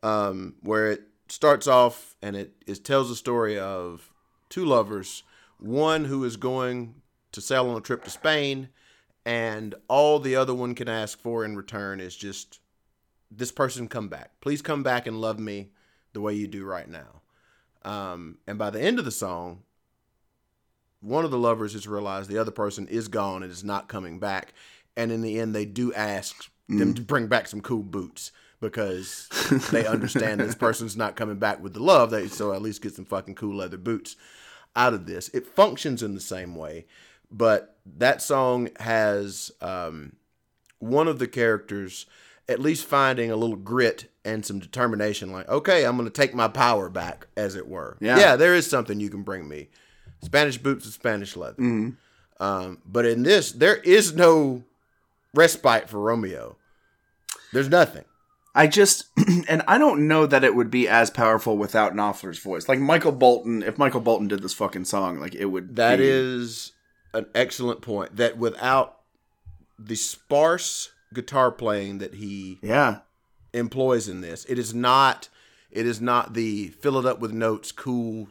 um 0.02 0.54
where 0.62 0.90
it 0.90 1.02
starts 1.28 1.66
off 1.66 2.14
and 2.22 2.36
it, 2.36 2.52
it 2.66 2.84
tells 2.84 3.08
the 3.08 3.16
story 3.16 3.58
of 3.58 4.12
two 4.48 4.64
lovers 4.64 5.22
one 5.58 6.04
who 6.04 6.24
is 6.24 6.36
going 6.36 6.94
to 7.32 7.40
sail 7.40 7.68
on 7.68 7.76
a 7.76 7.80
trip 7.80 8.04
to 8.04 8.10
spain 8.10 8.68
and 9.24 9.74
all 9.88 10.20
the 10.20 10.36
other 10.36 10.54
one 10.54 10.74
can 10.74 10.88
ask 10.88 11.20
for 11.20 11.44
in 11.44 11.56
return 11.56 11.98
is 11.98 12.16
just 12.16 12.60
this 13.30 13.50
person 13.50 13.88
come 13.88 14.08
back. 14.08 14.30
Please 14.40 14.62
come 14.62 14.84
back 14.84 15.06
and 15.06 15.20
love 15.20 15.38
me 15.38 15.70
the 16.12 16.20
way 16.20 16.32
you 16.34 16.46
do 16.46 16.64
right 16.64 16.88
now. 16.88 17.22
Um, 17.82 18.38
and 18.46 18.58
by 18.58 18.70
the 18.70 18.80
end 18.80 19.00
of 19.00 19.04
the 19.04 19.10
song, 19.10 19.62
one 21.00 21.24
of 21.24 21.30
the 21.30 21.38
lovers 21.38 21.72
has 21.74 21.86
realized 21.86 22.30
the 22.30 22.38
other 22.38 22.50
person 22.50 22.86
is 22.88 23.08
gone 23.08 23.42
and 23.42 23.52
is 23.52 23.64
not 23.64 23.88
coming 23.88 24.18
back. 24.18 24.54
And 24.96 25.12
in 25.12 25.22
the 25.22 25.38
end, 25.40 25.54
they 25.54 25.64
do 25.66 25.92
ask 25.94 26.50
them 26.68 26.94
to 26.94 27.02
bring 27.02 27.26
back 27.28 27.46
some 27.48 27.60
cool 27.60 27.82
boots 27.82 28.32
because 28.60 29.28
they 29.70 29.86
understand 29.86 30.40
this 30.40 30.54
person's 30.54 30.96
not 30.96 31.14
coming 31.14 31.38
back 31.38 31.62
with 31.62 31.74
the 31.74 31.82
love. 31.82 32.10
They 32.10 32.28
so 32.28 32.52
at 32.52 32.62
least 32.62 32.82
get 32.82 32.94
some 32.94 33.04
fucking 33.04 33.34
cool 33.36 33.56
leather 33.56 33.76
boots 33.76 34.16
out 34.74 34.94
of 34.94 35.06
this. 35.06 35.28
It 35.28 35.46
functions 35.46 36.02
in 36.02 36.14
the 36.14 36.20
same 36.20 36.56
way, 36.56 36.86
but 37.30 37.76
that 37.98 38.20
song 38.22 38.70
has 38.80 39.50
um, 39.60 40.16
one 40.78 41.06
of 41.08 41.18
the 41.18 41.28
characters 41.28 42.06
at 42.48 42.60
least 42.60 42.84
finding 42.86 43.30
a 43.30 43.36
little 43.36 43.56
grit 43.56 44.10
and 44.24 44.44
some 44.46 44.58
determination 44.60 45.32
like 45.32 45.48
okay 45.48 45.84
i'm 45.84 45.96
going 45.96 46.08
to 46.08 46.12
take 46.12 46.32
my 46.34 46.46
power 46.48 46.88
back 46.88 47.26
as 47.36 47.54
it 47.56 47.66
were 47.66 47.96
Yeah. 48.00 48.18
yeah 48.18 48.36
there 48.36 48.54
is 48.54 48.68
something 48.68 49.00
you 49.00 49.08
can 49.10 49.22
bring 49.22 49.48
me 49.48 49.68
spanish 50.22 50.56
boots 50.58 50.84
and 50.84 50.94
spanish 50.94 51.36
leather 51.36 51.60
Mhm. 51.60 51.96
um, 52.38 52.78
but 52.86 53.04
in 53.04 53.22
this 53.24 53.50
there 53.52 53.76
is 53.78 54.14
no 54.14 54.62
respite 55.36 55.88
for 55.88 56.00
romeo 56.00 56.56
there's 57.52 57.68
nothing 57.68 58.04
I 58.56 58.68
just, 58.68 59.04
and 59.48 59.62
I 59.68 59.76
don't 59.76 60.08
know 60.08 60.24
that 60.24 60.42
it 60.42 60.54
would 60.54 60.70
be 60.70 60.88
as 60.88 61.10
powerful 61.10 61.58
without 61.58 61.94
Knopfler's 61.94 62.38
voice. 62.38 62.70
Like 62.70 62.78
Michael 62.78 63.12
Bolton, 63.12 63.62
if 63.62 63.76
Michael 63.76 64.00
Bolton 64.00 64.28
did 64.28 64.42
this 64.42 64.54
fucking 64.54 64.86
song, 64.86 65.20
like 65.20 65.34
it 65.34 65.44
would. 65.44 65.76
That 65.76 65.98
be, 65.98 66.08
is 66.08 66.72
an 67.12 67.26
excellent 67.34 67.82
point 67.82 68.16
that 68.16 68.38
without 68.38 69.00
the 69.78 69.94
sparse 69.94 70.90
guitar 71.12 71.52
playing 71.52 71.98
that 71.98 72.14
he 72.14 72.58
yeah, 72.62 73.00
employs 73.52 74.08
in 74.08 74.22
this. 74.22 74.46
It 74.46 74.58
is 74.58 74.74
not 74.74 75.28
it 75.70 75.86
is 75.86 76.00
not 76.00 76.34
the 76.34 76.68
fill 76.68 76.98
it 76.98 77.06
up 77.06 77.20
with 77.20 77.32
notes 77.32 77.72
cool 77.72 78.28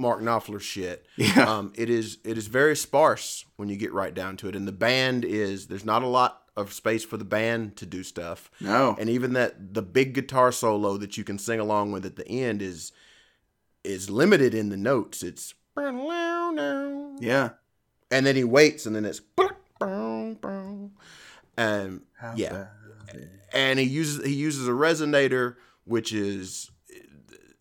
Mark 0.00 0.20
Knopfler 0.20 0.60
shit. 0.60 1.06
Yeah. 1.16 1.44
Um 1.44 1.72
it 1.76 1.88
is 1.90 2.18
it 2.24 2.36
is 2.38 2.46
very 2.46 2.74
sparse 2.76 3.44
when 3.56 3.68
you 3.68 3.76
get 3.76 3.92
right 3.92 4.14
down 4.14 4.36
to 4.38 4.48
it 4.48 4.56
and 4.56 4.66
the 4.66 4.72
band 4.72 5.24
is 5.24 5.66
there's 5.68 5.84
not 5.84 6.02
a 6.02 6.06
lot 6.06 6.42
of 6.56 6.72
space 6.72 7.04
for 7.04 7.16
the 7.16 7.24
band 7.24 7.76
to 7.76 7.86
do 7.86 8.02
stuff. 8.02 8.50
no, 8.60 8.96
And 8.98 9.08
even 9.08 9.32
that 9.34 9.74
the 9.74 9.82
big 9.82 10.14
guitar 10.14 10.50
solo 10.52 10.96
that 10.96 11.16
you 11.16 11.24
can 11.24 11.38
sing 11.38 11.60
along 11.60 11.92
with 11.92 12.04
at 12.04 12.16
the 12.16 12.26
end 12.28 12.60
is 12.62 12.92
is 13.84 14.10
limited 14.10 14.52
in 14.54 14.68
the 14.68 14.76
notes. 14.76 15.22
It's 15.22 15.54
yeah, 17.20 17.50
and 18.10 18.26
then 18.26 18.36
he 18.36 18.44
waits 18.44 18.84
and 18.86 18.94
then 18.94 19.04
it's 19.04 19.20
and 21.56 22.02
yeah 22.36 22.66
and 23.52 23.78
he 23.78 23.84
uses 23.86 24.24
he 24.24 24.34
uses 24.34 24.68
a 24.68 24.72
resonator 24.72 25.56
which 25.84 26.12
is 26.12 26.70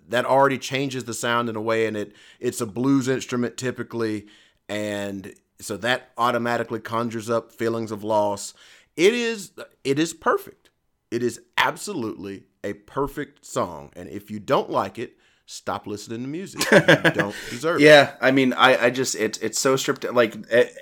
that 0.10 0.26
already 0.26 0.57
changes 0.57 1.05
the 1.05 1.14
sound 1.14 1.49
in 1.49 1.55
a 1.55 1.62
way 1.62 1.86
and 1.86 1.95
it 1.95 2.14
it's 2.39 2.62
a 2.62 2.66
blues 2.66 3.07
instrument 3.07 3.57
typically 3.57 4.28
and 4.68 5.34
so 5.60 5.78
that 5.78 6.10
automatically 6.18 6.80
conjures 6.80 7.30
up 7.30 7.51
feelings 7.51 7.91
of 7.91 8.03
loss 8.03 8.53
it 8.95 9.14
is 9.14 9.51
it 9.84 9.97
is 9.97 10.14
perfect 10.14 10.70
it 11.12 11.24
is 11.24 11.41
absolutely 11.57 12.43
a 12.64 12.74
perfect 12.74 13.45
song 13.45 13.91
and 13.95 14.10
if 14.10 14.30
you 14.30 14.39
don't 14.39 14.70
like 14.70 14.99
it 14.99 15.16
stop 15.51 15.88
listening 15.88 16.22
to 16.22 16.28
music 16.28 16.62
you 16.72 16.80
don't 17.14 17.36
deserve 17.49 17.82
it 17.82 17.84
yeah. 17.84 18.16
I 18.22 18.30
mean, 18.30 18.53
I, 18.53 18.86
I 18.86 18.89
just, 18.91 19.16
it's, 19.16 19.39
it's 19.39 19.60
so 19.60 19.76
stripped. 19.78 20.03
Like 20.14 20.36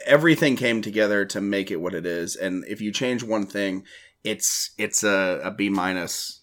everything 0.06 0.58
came 0.58 0.82
together 0.82 1.24
to 1.28 1.40
make 1.40 1.72
it 1.72 1.78
what 1.78 1.94
it 1.94 2.06
is, 2.06 2.36
and 2.36 2.66
if 2.68 2.82
you 2.82 2.92
change 2.92 3.24
one 3.24 3.46
thing, 3.46 3.86
it's, 4.26 4.72
it's 4.78 5.06
a, 5.06 5.40
a 5.42 5.52
B 5.52 5.70
minus. 5.70 6.42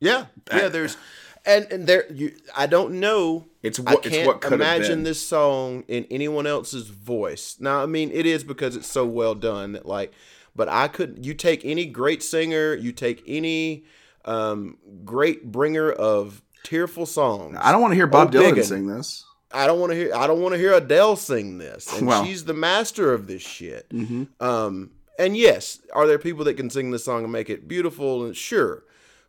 Yeah, 0.00 0.26
yeah. 0.50 0.68
There's, 0.68 0.96
and 1.44 1.66
and 1.70 1.86
there 1.86 2.10
you 2.12 2.32
I 2.56 2.66
don't 2.66 3.00
know. 3.00 3.46
It's 3.62 3.78
I 3.78 3.82
what- 3.82 4.06
it's 4.06 4.14
can't 4.14 4.26
what 4.26 4.52
imagine 4.52 5.02
this 5.04 5.20
song 5.20 5.84
in 5.88 6.06
anyone 6.10 6.46
else's 6.46 6.88
voice. 6.88 7.56
Now, 7.60 7.82
I 7.82 7.86
mean, 7.86 8.10
it 8.12 8.26
is 8.26 8.44
because 8.44 8.76
it's 8.76 8.88
so 8.88 9.06
well 9.06 9.34
done 9.34 9.72
that 9.72 9.86
like, 9.86 10.12
but 10.56 10.68
I 10.68 10.88
could. 10.88 11.24
You 11.24 11.34
take 11.34 11.64
any 11.64 11.86
great 11.86 12.22
singer, 12.22 12.74
you 12.74 12.92
take 12.92 13.22
any 13.26 13.84
um, 14.24 14.78
great 15.04 15.50
bringer 15.50 15.90
of 15.90 16.42
tearful 16.64 17.06
songs. 17.06 17.56
I 17.60 17.72
don't 17.72 17.80
want 17.80 17.92
to 17.92 17.96
hear 17.96 18.06
Bob 18.06 18.32
Dylan 18.32 18.50
biggin. 18.50 18.64
sing 18.64 18.86
this. 18.86 19.24
I 19.54 19.66
don't 19.66 19.80
want 19.80 19.92
to 19.92 19.96
hear. 19.96 20.14
I 20.14 20.26
don't 20.26 20.40
want 20.40 20.54
to 20.54 20.58
hear 20.58 20.72
Adele 20.72 21.16
sing 21.16 21.58
this, 21.58 21.92
and 21.98 22.06
Well. 22.06 22.24
she's 22.24 22.44
the 22.44 22.54
master 22.54 23.12
of 23.12 23.26
this 23.26 23.42
shit. 23.42 23.88
Mm-hmm. 23.90 24.24
Um, 24.42 24.90
and 25.18 25.36
yes, 25.36 25.80
are 25.92 26.06
there 26.06 26.18
people 26.18 26.44
that 26.44 26.54
can 26.54 26.70
sing 26.70 26.90
this 26.90 27.04
song 27.04 27.22
and 27.24 27.32
make 27.32 27.50
it 27.50 27.68
beautiful? 27.68 28.24
And 28.24 28.34
sure, 28.36 28.84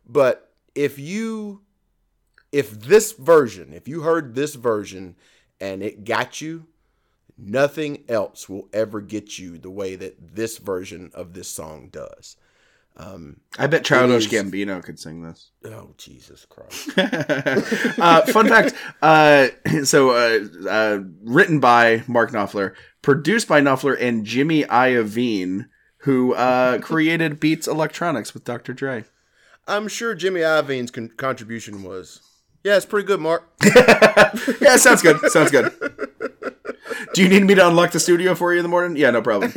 but 0.08 0.50
if 0.74 0.98
you, 0.98 1.60
if 2.54 2.70
this 2.80 3.10
version, 3.12 3.72
if 3.72 3.88
you 3.88 4.02
heard 4.02 4.36
this 4.36 4.54
version 4.54 5.16
and 5.60 5.82
it 5.82 6.04
got 6.04 6.40
you, 6.40 6.66
nothing 7.36 8.04
else 8.08 8.48
will 8.48 8.68
ever 8.72 9.00
get 9.00 9.40
you 9.40 9.58
the 9.58 9.70
way 9.70 9.96
that 9.96 10.36
this 10.36 10.58
version 10.58 11.10
of 11.14 11.32
this 11.34 11.48
song 11.48 11.88
does. 11.90 12.36
Um, 12.96 13.40
I 13.58 13.66
bet 13.66 13.84
Childish 13.84 14.26
is- 14.26 14.32
Gambino 14.32 14.80
could 14.80 15.00
sing 15.00 15.22
this. 15.22 15.50
oh 15.64 15.94
Jesus 15.98 16.46
Christ! 16.48 16.96
uh, 17.98 18.22
fun 18.26 18.46
fact. 18.48 18.74
Uh, 19.02 19.48
so, 19.82 20.10
uh, 20.10 20.68
uh, 20.70 21.00
written 21.24 21.58
by 21.58 22.04
Mark 22.06 22.30
Knopfler, 22.30 22.74
produced 23.02 23.48
by 23.48 23.60
Knopfler 23.60 24.00
and 24.00 24.24
Jimmy 24.24 24.62
Iovine, 24.62 25.66
who 25.98 26.34
uh, 26.34 26.78
created 26.78 27.40
Beats 27.40 27.66
Electronics 27.66 28.32
with 28.32 28.44
Dr. 28.44 28.72
Dre. 28.72 29.04
I'm 29.66 29.88
sure 29.88 30.14
Jimmy 30.14 30.42
Iovine's 30.42 30.92
con- 30.92 31.10
contribution 31.16 31.82
was, 31.82 32.20
yeah, 32.64 32.76
it's 32.76 32.86
pretty 32.86 33.06
good, 33.06 33.20
Mark. 33.20 33.48
yeah, 34.60 34.76
sounds 34.76 35.02
good. 35.02 35.18
Sounds 35.30 35.50
good. 35.50 35.72
Do 37.12 37.22
you 37.22 37.28
need 37.28 37.44
me 37.44 37.54
to 37.54 37.66
unlock 37.68 37.92
the 37.92 38.00
studio 38.00 38.34
for 38.34 38.52
you 38.52 38.58
in 38.58 38.62
the 38.64 38.68
morning? 38.68 38.96
Yeah, 38.96 39.10
no 39.10 39.22
problem. 39.22 39.52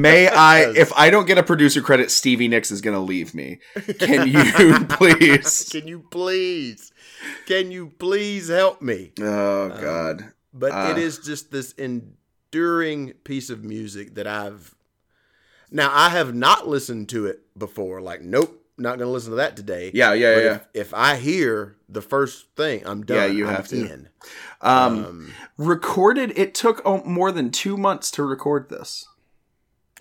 May 0.00 0.26
I, 0.32 0.70
if 0.74 0.92
I 0.94 1.10
don't 1.10 1.26
get 1.26 1.38
a 1.38 1.42
producer 1.42 1.80
credit, 1.80 2.10
Stevie 2.10 2.48
Nicks 2.48 2.70
is 2.72 2.80
going 2.80 2.94
to 2.94 3.00
leave 3.00 3.34
me. 3.34 3.60
Can 4.00 4.26
you 4.28 4.84
please? 4.88 5.68
Can 5.70 5.86
you 5.86 6.00
please, 6.10 6.92
can 7.46 7.70
you 7.70 7.92
please 7.98 8.48
help 8.48 8.82
me? 8.82 9.12
Oh, 9.20 9.68
God. 9.68 10.32
But 10.52 10.72
Uh. 10.72 10.88
it 10.92 10.98
is 10.98 11.18
just 11.18 11.50
this 11.52 11.72
enduring 11.72 13.12
piece 13.24 13.50
of 13.50 13.62
music 13.64 14.14
that 14.16 14.26
I've. 14.26 14.74
Now 15.70 15.90
I 15.92 16.08
have 16.10 16.34
not 16.34 16.66
listened 16.68 17.08
to 17.10 17.26
it 17.26 17.40
before. 17.58 18.00
Like, 18.00 18.20
nope, 18.22 18.63
not 18.76 18.98
going 18.98 19.06
to 19.08 19.12
listen 19.12 19.30
to 19.30 19.36
that 19.36 19.56
today. 19.56 19.90
Yeah, 19.94 20.12
yeah, 20.14 20.34
But 20.34 20.44
yeah. 20.44 20.54
If, 20.54 20.66
if 20.88 20.94
I 20.94 21.16
hear 21.16 21.76
the 21.88 22.02
first 22.02 22.46
thing, 22.56 22.82
I'm 22.86 23.04
done. 23.04 23.16
Yeah, 23.16 23.26
you 23.26 23.46
I'm 23.46 23.54
have 23.54 23.68
to. 23.68 23.76
In. 23.92 24.08
Um, 24.60 25.04
Um, 25.04 25.32
recorded, 25.58 26.32
it 26.36 26.54
took 26.54 26.82
oh, 26.84 27.02
more 27.04 27.30
than 27.32 27.50
two 27.50 27.76
months 27.76 28.10
to 28.12 28.22
record 28.24 28.68
this. 28.70 29.06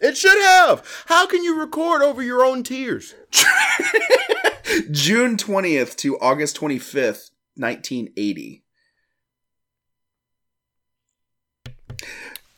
it 0.01 0.17
should 0.17 0.41
have. 0.41 0.83
How 1.07 1.27
can 1.27 1.43
you 1.43 1.59
record 1.59 2.01
over 2.01 2.21
your 2.23 2.43
own 2.43 2.63
tears? 2.63 3.13
June 4.91 5.37
20th 5.37 5.95
to 5.97 6.17
August 6.19 6.59
25th, 6.59 7.29
1980. 7.55 8.63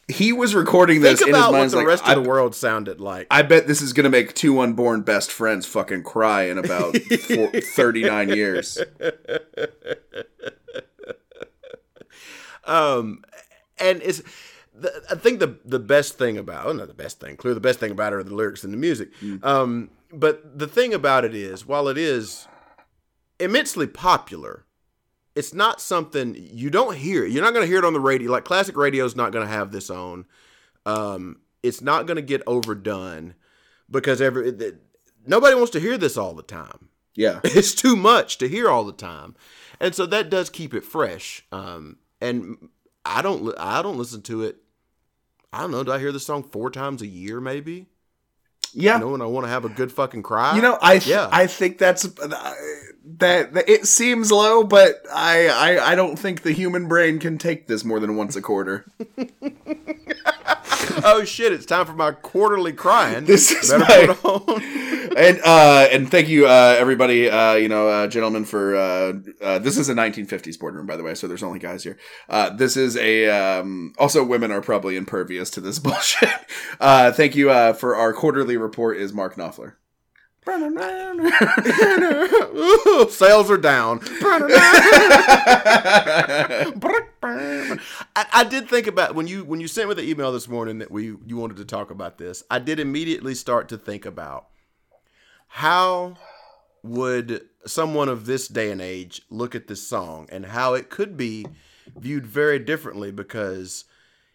He 0.08 0.32
was 0.34 0.54
recording 0.54 1.02
this 1.02 1.20
Think 1.20 1.30
in 1.30 1.36
his 1.36 1.44
about 1.44 1.52
what 1.54 1.58
mind. 1.60 1.72
the 1.72 1.78
Like, 1.78 1.88
rest 1.88 2.08
I, 2.08 2.14
of 2.14 2.24
the 2.24 2.30
world 2.30 2.54
sounded 2.54 3.02
like. 3.02 3.26
I 3.32 3.42
bet 3.42 3.66
this 3.66 3.82
is 3.82 3.92
going 3.92 4.04
to 4.04 4.10
make 4.12 4.36
two 4.36 4.60
unborn 4.60 5.02
best 5.02 5.32
friends 5.32 5.66
fucking 5.66 6.04
cry 6.04 6.44
in 6.44 6.60
about 6.60 6.96
four, 7.28 7.50
39 7.50 8.30
years. 8.30 8.78
Um, 12.66 13.24
and 13.78 14.02
it's, 14.04 14.22
the, 14.74 15.04
I 15.10 15.16
think 15.16 15.40
the 15.40 15.58
the 15.66 15.80
best 15.80 16.18
thing 16.18 16.38
about, 16.38 16.66
oh, 16.66 16.74
not 16.74 16.88
the 16.88 16.94
best 16.94 17.20
thing, 17.20 17.38
clearly 17.38 17.56
the 17.56 17.62
best 17.62 17.80
thing 17.80 17.92
about 17.92 18.14
it 18.14 18.18
are 18.18 18.24
the 18.24 18.34
lyrics 18.36 18.64
and 18.64 18.74
the 18.74 18.78
music. 18.78 19.10
Um, 19.44 19.90
but 20.12 20.58
the 20.58 20.68
thing 20.68 20.94
about 20.94 21.26
it 21.26 21.34
is, 21.36 21.66
while 21.66 21.88
it 21.88 21.98
is 21.98 22.48
immensely 23.40 23.88
popular, 23.88 24.65
it's 25.36 25.54
not 25.54 25.82
something 25.82 26.36
you 26.38 26.70
don't 26.70 26.96
hear. 26.96 27.26
You're 27.26 27.44
not 27.44 27.54
going 27.54 27.66
to 27.66 27.70
hear 27.70 27.80
it 27.80 27.86
on 27.86 27.94
the 27.94 28.00
radio. 28.00 28.32
Like 28.32 28.46
classic 28.46 28.78
radio 28.78 29.06
is 29.06 29.16
not 29.16 29.32
going 29.32 29.46
to 29.46 29.52
have 29.52 29.72
this 29.72 29.90
on. 29.90 30.26
Um, 30.86 31.42
it's 31.62 31.82
not 31.82 32.06
going 32.06 32.16
to 32.18 32.22
get 32.22 32.42
overdone 32.48 33.34
because 33.90 34.22
every 34.22 34.50
it, 34.50 34.82
nobody 35.26 35.56
wants 35.56 35.72
to 35.72 35.80
hear 35.80 35.98
this 35.98 36.18
all 36.18 36.34
the 36.34 36.44
time 36.44 36.90
Yeah. 37.16 37.40
it's 37.44 37.74
too 37.74 37.96
much 37.96 38.38
to 38.38 38.48
hear 38.48 38.70
all 38.70 38.84
the 38.84 38.92
time 38.94 39.36
and 39.80 39.94
so 39.94 40.06
that 40.06 40.30
does 40.30 40.50
keep 40.50 40.74
it 40.74 40.84
fresh 40.84 41.46
um 41.52 41.98
and 42.22 42.70
i 43.04 43.22
don't 43.22 43.54
i 43.60 43.82
don't 43.82 43.98
listen 43.98 44.22
to 44.24 44.44
it 44.44 44.58
i 45.54 45.62
don't 45.62 45.72
know 45.72 45.84
do 45.84 45.92
i 45.92 46.00
hear 46.00 46.12
this 46.12 46.26
song 46.26 46.44
four 46.44 46.70
times 46.72 47.02
a 47.02 47.08
year 47.08 47.42
maybe 47.42 47.88
Yeah. 48.76 48.96
you 48.96 49.00
know 49.06 49.14
and 49.14 49.24
i 49.24 49.26
want 49.26 49.46
to 49.46 49.50
have 49.50 49.66
a 49.66 49.70
good 49.70 49.92
fucking 49.92 50.22
cry 50.24 50.56
You 50.56 50.62
know, 50.62 50.78
I 50.82 51.00
th- 51.00 51.08
Yeah. 51.08 51.30
I 51.32 51.48
think 51.48 51.78
that's 51.78 52.06
uh, 52.06 52.54
that, 53.20 53.54
that 53.54 53.70
it 53.70 53.86
seems 53.88 54.32
low, 54.32 54.64
but 54.64 55.02
I, 55.14 55.48
I 55.48 55.92
I 55.92 55.96
don't 55.96 56.18
think 56.18 56.42
the 56.42 56.52
human 56.52 56.88
brain 56.88 57.20
can 57.20 57.38
take 57.38 57.68
this 57.68 57.86
more 57.86 58.00
than 58.00 58.16
once 58.18 58.36
a 58.36 58.42
quarter. 58.42 58.86
oh 61.04 61.24
shit 61.26 61.52
it's 61.52 61.66
time 61.66 61.86
for 61.86 61.94
my 61.94 62.12
quarterly 62.12 62.74
crying. 62.74 63.26
This 63.26 63.52
is 63.52 63.70
Better 63.72 64.08
my- 64.08 64.14
put 64.16 64.50
on. 64.50 64.62
and 65.18 65.40
uh 65.46 65.88
and 65.92 66.10
thank 66.12 66.28
you 66.28 66.46
uh 66.46 66.76
everybody 66.78 67.30
uh 67.30 67.54
you 67.54 67.70
know 67.70 67.88
uh 67.88 68.08
gentlemen 68.08 68.44
for 68.46 68.76
uh, 68.76 69.14
uh 69.42 69.60
this 69.60 69.78
is 69.78 69.88
a 69.90 69.94
1950s 69.94 70.60
boardroom 70.60 70.86
by 70.86 70.98
the 70.98 71.04
way 71.04 71.16
so 71.16 71.28
there's 71.28 71.44
only 71.44 71.60
guys 71.60 71.84
here. 71.84 71.98
Uh 72.30 72.50
this 72.50 72.76
is 72.78 72.98
a 72.98 73.30
um 73.30 73.94
also 73.98 74.24
women 74.24 74.52
are 74.52 74.62
probably 74.62 74.96
impervious 74.98 75.50
to 75.52 75.62
this 75.62 75.80
bullshit. 75.86 76.30
Uh 76.80 77.12
thank 77.12 77.36
you 77.36 77.50
uh 77.50 77.74
for 77.74 77.96
our 77.96 78.14
quarterly 78.14 78.58
report 78.58 78.98
is 78.98 79.14
mark 79.14 79.36
knopfler 79.36 79.74
Ooh, 82.56 83.10
sales 83.12 83.50
are 83.50 83.58
down 83.58 84.00
I, 88.16 88.26
I 88.34 88.44
did 88.44 88.70
think 88.70 88.88
about 88.88 89.16
when 89.16 89.28
you 89.28 89.44
when 89.44 89.60
you 89.60 89.68
sent 89.68 89.90
me 89.90 89.96
the 89.96 90.08
email 90.08 90.32
this 90.32 90.48
morning 90.48 90.80
that 90.80 90.92
we 90.92 91.16
you 91.26 91.38
wanted 91.38 91.58
to 91.58 91.66
talk 91.66 91.92
about 91.92 92.18
this. 92.18 92.44
I 92.50 92.60
did 92.60 92.80
immediately 92.80 93.36
start 93.36 93.68
to 93.70 93.78
think 93.78 94.06
about 94.06 94.48
how 95.48 96.16
would 96.84 97.42
someone 97.66 98.10
of 98.10 98.26
this 98.26 98.48
day 98.48 98.72
and 98.72 98.82
age 98.82 99.22
look 99.30 99.56
at 99.56 99.68
this 99.68 99.88
song 99.88 100.28
and 100.32 100.46
how 100.48 100.74
it 100.76 100.90
could 100.90 101.18
be 101.18 101.46
viewed 101.98 102.26
very 102.26 102.60
differently 102.60 103.12
because 103.12 103.86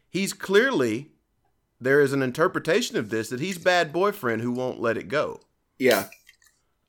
he's 0.09 0.33
clearly 0.33 1.11
there 1.81 2.01
is 2.01 2.13
an 2.13 2.23
interpretation 2.23 2.97
of 2.97 3.11
this 3.11 3.29
that 3.31 3.41
he's 3.41 3.59
bad 3.59 3.93
boyfriend 3.93 4.43
who 4.43 4.53
won't 4.53 4.81
let 4.81 4.97
it 4.97 5.09
go. 5.09 5.41
Yeah 5.81 6.05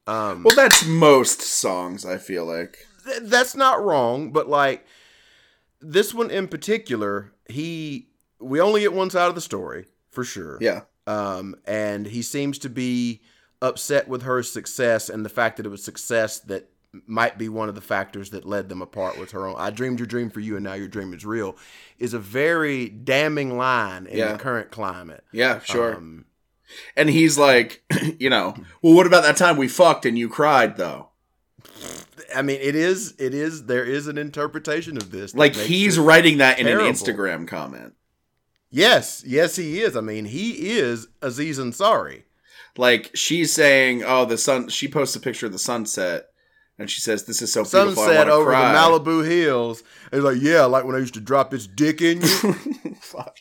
Um, 0.07 0.43
well 0.43 0.55
that's 0.55 0.85
most 0.85 1.41
songs 1.41 2.05
i 2.05 2.17
feel 2.17 2.45
like 2.45 2.77
th- 3.05 3.21
that's 3.23 3.55
not 3.55 3.83
wrong, 3.83 4.31
but 4.31 4.47
like 4.47 4.85
this 5.79 6.13
one 6.13 6.29
in 6.29 6.47
particular, 6.47 7.31
he 7.49 8.07
we 8.39 8.59
only 8.61 8.81
get 8.81 8.93
one 8.93 9.09
side 9.09 9.27
of 9.29 9.35
the 9.35 9.41
story 9.41 9.85
for 10.11 10.23
sure. 10.23 10.57
yeah 10.61 10.81
Um, 11.07 11.55
and 11.65 12.05
he 12.05 12.21
seems 12.21 12.59
to 12.59 12.69
be 12.69 13.21
upset 13.61 14.07
with 14.07 14.21
her 14.23 14.43
success 14.43 15.09
and 15.09 15.23
the 15.25 15.29
fact 15.29 15.57
that 15.57 15.65
it 15.65 15.69
was 15.69 15.83
success 15.83 16.39
that 16.41 16.69
might 17.07 17.37
be 17.37 17.47
one 17.49 17.69
of 17.69 17.75
the 17.75 17.81
factors 17.81 18.31
that 18.31 18.45
led 18.45 18.67
them 18.69 18.81
apart 18.81 19.17
with 19.19 19.31
her 19.31 19.47
own 19.47 19.55
I 19.57 19.69
dreamed 19.69 19.99
your 19.99 20.07
dream 20.07 20.29
for 20.29 20.39
you 20.41 20.55
and 20.55 20.63
now 20.63 20.73
your 20.73 20.87
dream 20.89 21.13
is 21.13 21.25
real 21.25 21.55
is 21.97 22.13
a 22.13 22.19
very 22.19 22.89
damning 22.89 23.57
line 23.57 24.05
in 24.07 24.17
Yeah. 24.17 24.33
the 24.33 24.37
current 24.37 24.71
climate. 24.71 25.23
yeah 25.31 25.59
sure 25.59 25.95
Um, 25.95 26.25
and 26.95 27.09
he's 27.09 27.37
like 27.37 27.83
you 28.19 28.29
know 28.29 28.53
well 28.81 28.93
what 28.93 29.07
about 29.07 29.23
that 29.23 29.37
time 29.37 29.57
we 29.57 29.67
fucked 29.67 30.05
and 30.05 30.17
you 30.17 30.29
cried 30.29 30.77
though 30.77 31.09
I 32.35 32.41
mean 32.41 32.59
it 32.61 32.75
is 32.75 33.13
it 33.19 33.33
is 33.33 33.65
there 33.65 33.85
is 33.85 34.07
an 34.07 34.17
interpretation 34.17 34.97
of 34.97 35.11
this. 35.11 35.33
like 35.35 35.55
he's 35.55 35.97
writing 35.99 36.37
that 36.39 36.59
in 36.59 36.67
an 36.67 36.77
instagram 36.79 37.47
comment 37.47 37.93
Yes, 38.73 39.21
yes 39.27 39.57
he 39.57 39.81
is. 39.81 39.97
I 39.97 40.01
mean 40.01 40.23
he 40.23 40.69
is 40.79 41.07
Aziz 41.21 41.59
Ansari. 41.59 42.23
like 42.77 43.11
she's 43.13 43.51
saying, 43.51 44.01
"Oh, 44.05 44.23
the 44.23 44.37
sun." 44.37 44.69
She 44.69 44.87
posts 44.87 45.13
a 45.13 45.19
picture 45.19 45.45
of 45.47 45.51
the 45.51 45.59
sunset, 45.59 46.27
and 46.79 46.89
she 46.89 47.01
says, 47.01 47.25
"This 47.25 47.41
is 47.41 47.51
so 47.51 47.63
beautiful." 47.63 48.01
Sunset 48.05 48.29
over 48.29 48.51
cry." 48.51 48.71
the 48.71 48.77
Malibu 48.77 49.27
hills. 49.27 49.83
And 50.05 50.13
he's 50.13 50.23
like, 50.23 50.41
yeah, 50.41 50.63
like 50.63 50.85
when 50.85 50.95
I 50.95 50.99
used 50.99 51.15
to 51.15 51.19
drop 51.19 51.51
this 51.51 51.67
dick 51.67 52.01
in 52.01 52.21
you, 52.21 52.27
Fuck. 53.01 53.37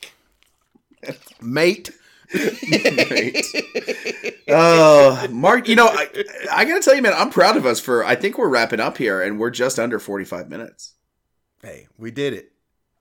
mate. 1.40 1.90
Right. 2.34 3.44
Oh, 4.52 5.28
Mark, 5.30 5.68
you 5.68 5.76
know, 5.76 5.86
I, 5.86 6.08
I 6.50 6.64
gotta 6.64 6.80
tell 6.80 6.96
you, 6.96 7.02
man, 7.02 7.12
I'm 7.14 7.30
proud 7.30 7.56
of 7.56 7.64
us 7.66 7.78
for. 7.78 8.04
I 8.04 8.16
think 8.16 8.36
we're 8.36 8.48
wrapping 8.48 8.80
up 8.80 8.98
here, 8.98 9.22
and 9.22 9.38
we're 9.38 9.50
just 9.50 9.78
under 9.78 10.00
45 10.00 10.48
minutes. 10.48 10.94
Hey, 11.62 11.86
we 11.96 12.10
did 12.10 12.32
it. 12.32 12.50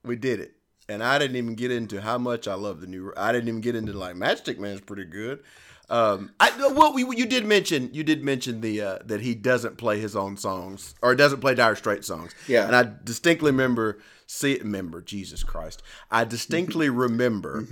We 0.04 0.16
did 0.16 0.40
it. 0.42 0.54
And 0.88 1.04
I 1.04 1.18
didn't 1.18 1.38
even 1.38 1.56
get 1.56 1.72
into 1.72 2.02
how 2.02 2.20
much 2.20 2.48
I 2.48 2.54
love 2.54 2.82
the 2.82 2.88
new. 2.88 3.14
I 3.18 3.32
didn't 3.32 3.48
even 3.48 3.62
get 3.62 3.76
into 3.76 3.94
like 3.94 4.16
Matchstick 4.16 4.60
Man's 4.60 4.82
pretty 4.82 5.06
good. 5.06 5.40
Um, 5.90 6.32
I 6.40 6.52
well, 6.72 6.94
we, 6.94 7.04
you 7.18 7.26
did 7.26 7.46
mention 7.46 7.90
you 7.94 8.04
did 8.04 8.24
mention 8.24 8.62
the 8.62 8.82
uh, 8.82 8.98
that 9.06 9.22
he 9.22 9.34
doesn't 9.34 9.78
play 9.80 10.00
his 10.00 10.16
own 10.16 10.38
songs 10.38 10.94
or 11.02 11.16
doesn't 11.16 11.42
play 11.42 11.56
Dire 11.56 11.76
Straits 11.76 12.06
songs. 12.08 12.36
Yeah. 12.48 12.68
and 12.68 12.76
I 12.76 12.88
distinctly 13.04 13.50
remember 13.50 13.98
see 14.28 14.60
remember 14.60 15.02
Jesus 15.02 15.44
Christ. 15.44 15.82
I 16.12 16.26
distinctly 16.26 16.90
remember 16.92 17.66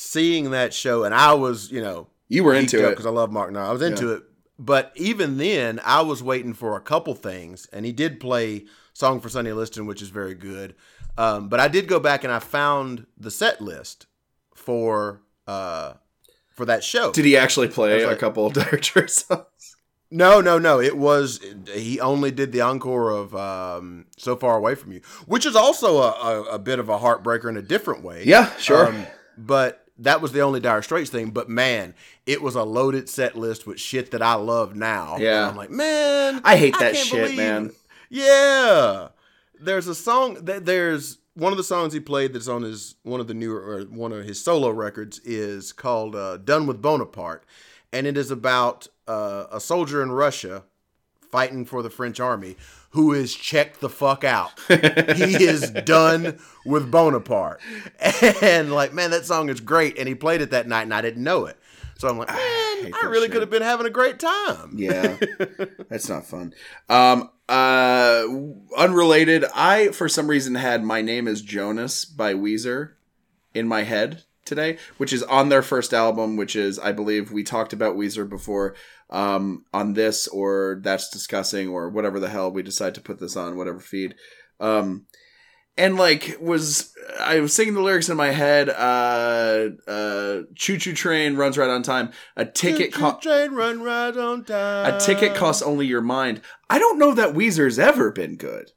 seeing 0.00 0.50
that 0.52 0.72
show, 0.72 1.04
and 1.04 1.14
I 1.14 1.34
was 1.34 1.70
you 1.70 1.80
know 1.80 2.08
You 2.28 2.44
were 2.44 2.54
into 2.54 2.84
it. 2.86 2.90
because 2.90 3.06
I 3.06 3.10
love 3.10 3.30
Mark. 3.30 3.52
No, 3.52 3.60
I 3.60 3.72
was 3.72 3.82
into 3.82 4.12
it, 4.14 4.22
but 4.58 4.92
even 4.96 5.36
then, 5.36 5.80
I 5.84 6.00
was 6.02 6.22
waiting 6.22 6.54
for 6.54 6.76
a 6.76 6.80
couple 6.80 7.14
things, 7.14 7.66
and 7.72 7.84
he 7.84 7.92
did 7.92 8.18
play 8.20 8.64
"Song 8.92 9.20
for 9.20 9.28
Sonny 9.28 9.52
Liston," 9.52 9.86
which 9.86 10.02
is 10.02 10.08
very 10.08 10.34
good. 10.34 10.74
Um, 11.18 11.48
but 11.48 11.60
I 11.60 11.68
did 11.68 11.86
go 11.86 12.00
back 12.00 12.24
and 12.24 12.32
I 12.32 12.38
found 12.38 13.06
the 13.18 13.30
set 13.30 13.60
list 13.60 14.06
for 14.54 15.22
uh, 15.46 15.94
for 16.50 16.64
that 16.64 16.82
show. 16.82 17.12
Did 17.12 17.24
he 17.26 17.36
actually 17.36 17.68
play 17.68 18.04
was 18.04 18.14
a 18.14 18.16
couple 18.16 18.46
of 18.46 18.52
Dire 18.54 18.82
Straits 18.82 19.26
songs? 19.26 19.76
No, 20.12 20.40
no, 20.40 20.58
no. 20.58 20.80
It 20.80 20.96
was 20.96 21.40
he 21.72 22.00
only 22.00 22.30
did 22.30 22.52
the 22.52 22.62
encore 22.62 23.10
of 23.10 23.34
um, 23.34 24.06
"So 24.16 24.34
Far 24.34 24.56
Away 24.56 24.74
from 24.74 24.92
You," 24.92 25.00
which 25.26 25.44
is 25.46 25.54
also 25.54 25.98
a, 25.98 26.10
a, 26.10 26.42
a 26.54 26.58
bit 26.58 26.78
of 26.78 26.88
a 26.88 26.98
heartbreaker 26.98 27.48
in 27.48 27.56
a 27.56 27.62
different 27.62 28.02
way. 28.02 28.24
Yeah, 28.24 28.50
sure. 28.56 28.88
Um, 28.88 29.06
but 29.38 29.79
that 30.00 30.20
was 30.20 30.32
the 30.32 30.40
only 30.40 30.60
Dire 30.60 30.82
Straits 30.82 31.10
thing. 31.10 31.30
But 31.30 31.48
man, 31.48 31.94
it 32.26 32.42
was 32.42 32.54
a 32.54 32.64
loaded 32.64 33.08
set 33.08 33.36
list 33.36 33.66
with 33.66 33.78
shit 33.78 34.10
that 34.10 34.22
I 34.22 34.34
love 34.34 34.74
now. 34.74 35.16
Yeah. 35.18 35.42
And 35.42 35.50
I'm 35.50 35.56
like, 35.56 35.70
man, 35.70 36.40
I 36.44 36.56
hate 36.56 36.78
that 36.78 36.94
can't 36.94 37.06
shit, 37.06 37.36
man. 37.36 37.72
Yeah, 38.08 39.08
there's 39.60 39.86
a 39.86 39.94
song 39.94 40.34
that 40.46 40.66
there's 40.66 41.18
one 41.34 41.52
of 41.52 41.58
the 41.58 41.64
songs 41.64 41.92
he 41.92 42.00
played 42.00 42.32
that's 42.32 42.48
on 42.48 42.62
his 42.62 42.96
one 43.04 43.20
of 43.20 43.28
the 43.28 43.34
newer 43.34 43.60
or 43.60 43.82
one 43.82 44.12
of 44.12 44.24
his 44.24 44.42
solo 44.42 44.70
records 44.70 45.20
is 45.20 45.72
called 45.72 46.16
uh, 46.16 46.38
"Done 46.38 46.66
with 46.66 46.82
Bonaparte," 46.82 47.44
and 47.92 48.06
it 48.06 48.16
is 48.16 48.32
about 48.32 48.88
uh, 49.06 49.44
a 49.52 49.60
soldier 49.60 50.02
in 50.02 50.10
Russia 50.10 50.64
fighting 51.30 51.64
for 51.64 51.82
the 51.82 51.90
French 51.90 52.18
army 52.18 52.56
who 52.90 53.12
is 53.12 53.34
checked 53.34 53.80
the 53.80 53.88
fuck 53.88 54.24
out. 54.24 54.52
he 54.68 55.44
is 55.44 55.70
done 55.70 56.38
with 56.64 56.90
Bonaparte. 56.90 57.60
And 58.42 58.72
like, 58.72 58.92
man, 58.92 59.10
that 59.10 59.26
song 59.26 59.48
is 59.48 59.60
great. 59.60 59.98
And 59.98 60.08
he 60.08 60.14
played 60.14 60.40
it 60.40 60.50
that 60.50 60.66
night 60.66 60.82
and 60.82 60.94
I 60.94 61.00
didn't 61.00 61.22
know 61.22 61.46
it. 61.46 61.56
So 61.98 62.08
I'm 62.08 62.16
like, 62.16 62.28
man, 62.28 62.38
hate 62.38 62.94
I, 62.94 63.06
really 63.06 63.26
shit. 63.26 63.32
could 63.32 63.40
have 63.42 63.50
been 63.50 63.62
having 63.62 63.86
a 63.86 63.90
great 63.90 64.18
time. 64.18 64.72
Yeah, 64.74 65.16
that's 65.90 66.08
not 66.08 66.24
fun. 66.24 66.54
Um, 66.88 67.30
uh, 67.46 68.24
unrelated. 68.76 69.44
I 69.54 69.88
for 69.88 70.08
some 70.08 70.26
reason 70.26 70.54
had 70.54 70.82
"My 70.82 71.02
Name 71.02 71.28
Is 71.28 71.42
Jonas" 71.42 72.06
by 72.06 72.32
Weezer 72.32 72.92
in 73.52 73.68
my 73.68 73.82
head 73.82 74.22
today, 74.46 74.78
which 74.96 75.12
is 75.12 75.22
on 75.24 75.50
their 75.50 75.60
first 75.60 75.92
album, 75.92 76.38
which 76.38 76.56
is 76.56 76.78
I 76.78 76.92
believe 76.92 77.32
we 77.32 77.42
talked 77.42 77.74
about 77.74 77.96
Weezer 77.96 78.26
before 78.26 78.74
um, 79.10 79.64
on 79.72 79.92
this 79.94 80.28
or 80.28 80.80
that's 80.82 81.10
discussing 81.10 81.68
or 81.68 81.90
whatever 81.90 82.20
the 82.20 82.28
hell 82.28 82.50
we 82.50 82.62
decide 82.62 82.94
to 82.94 83.00
put 83.00 83.20
this 83.20 83.36
on 83.36 83.56
whatever 83.56 83.80
feed. 83.80 84.14
Um, 84.60 85.06
and 85.76 85.96
like 85.96 86.36
was 86.40 86.92
I 87.18 87.40
was 87.40 87.54
singing 87.54 87.74
the 87.74 87.80
lyrics 87.80 88.08
in 88.08 88.16
my 88.16 88.30
head. 88.30 88.68
Uh, 88.68 89.70
uh, 89.90 90.42
choo 90.54 90.78
choo 90.78 90.92
train 90.92 91.36
runs 91.36 91.56
right 91.56 91.70
on 91.70 91.82
time. 91.82 92.10
A 92.36 92.44
ticket 92.44 92.92
Choo-choo 92.92 93.20
train 93.20 93.52
run 93.52 93.82
right 93.82 94.16
on 94.16 94.44
time. 94.44 94.94
A 94.94 94.98
ticket 94.98 95.34
costs 95.34 95.62
only 95.62 95.86
your 95.86 96.02
mind. 96.02 96.42
I 96.68 96.78
don't 96.78 96.98
know 96.98 97.14
that 97.14 97.34
Weezer's 97.34 97.78
ever 97.78 98.10
been 98.12 98.36
good. 98.36 98.72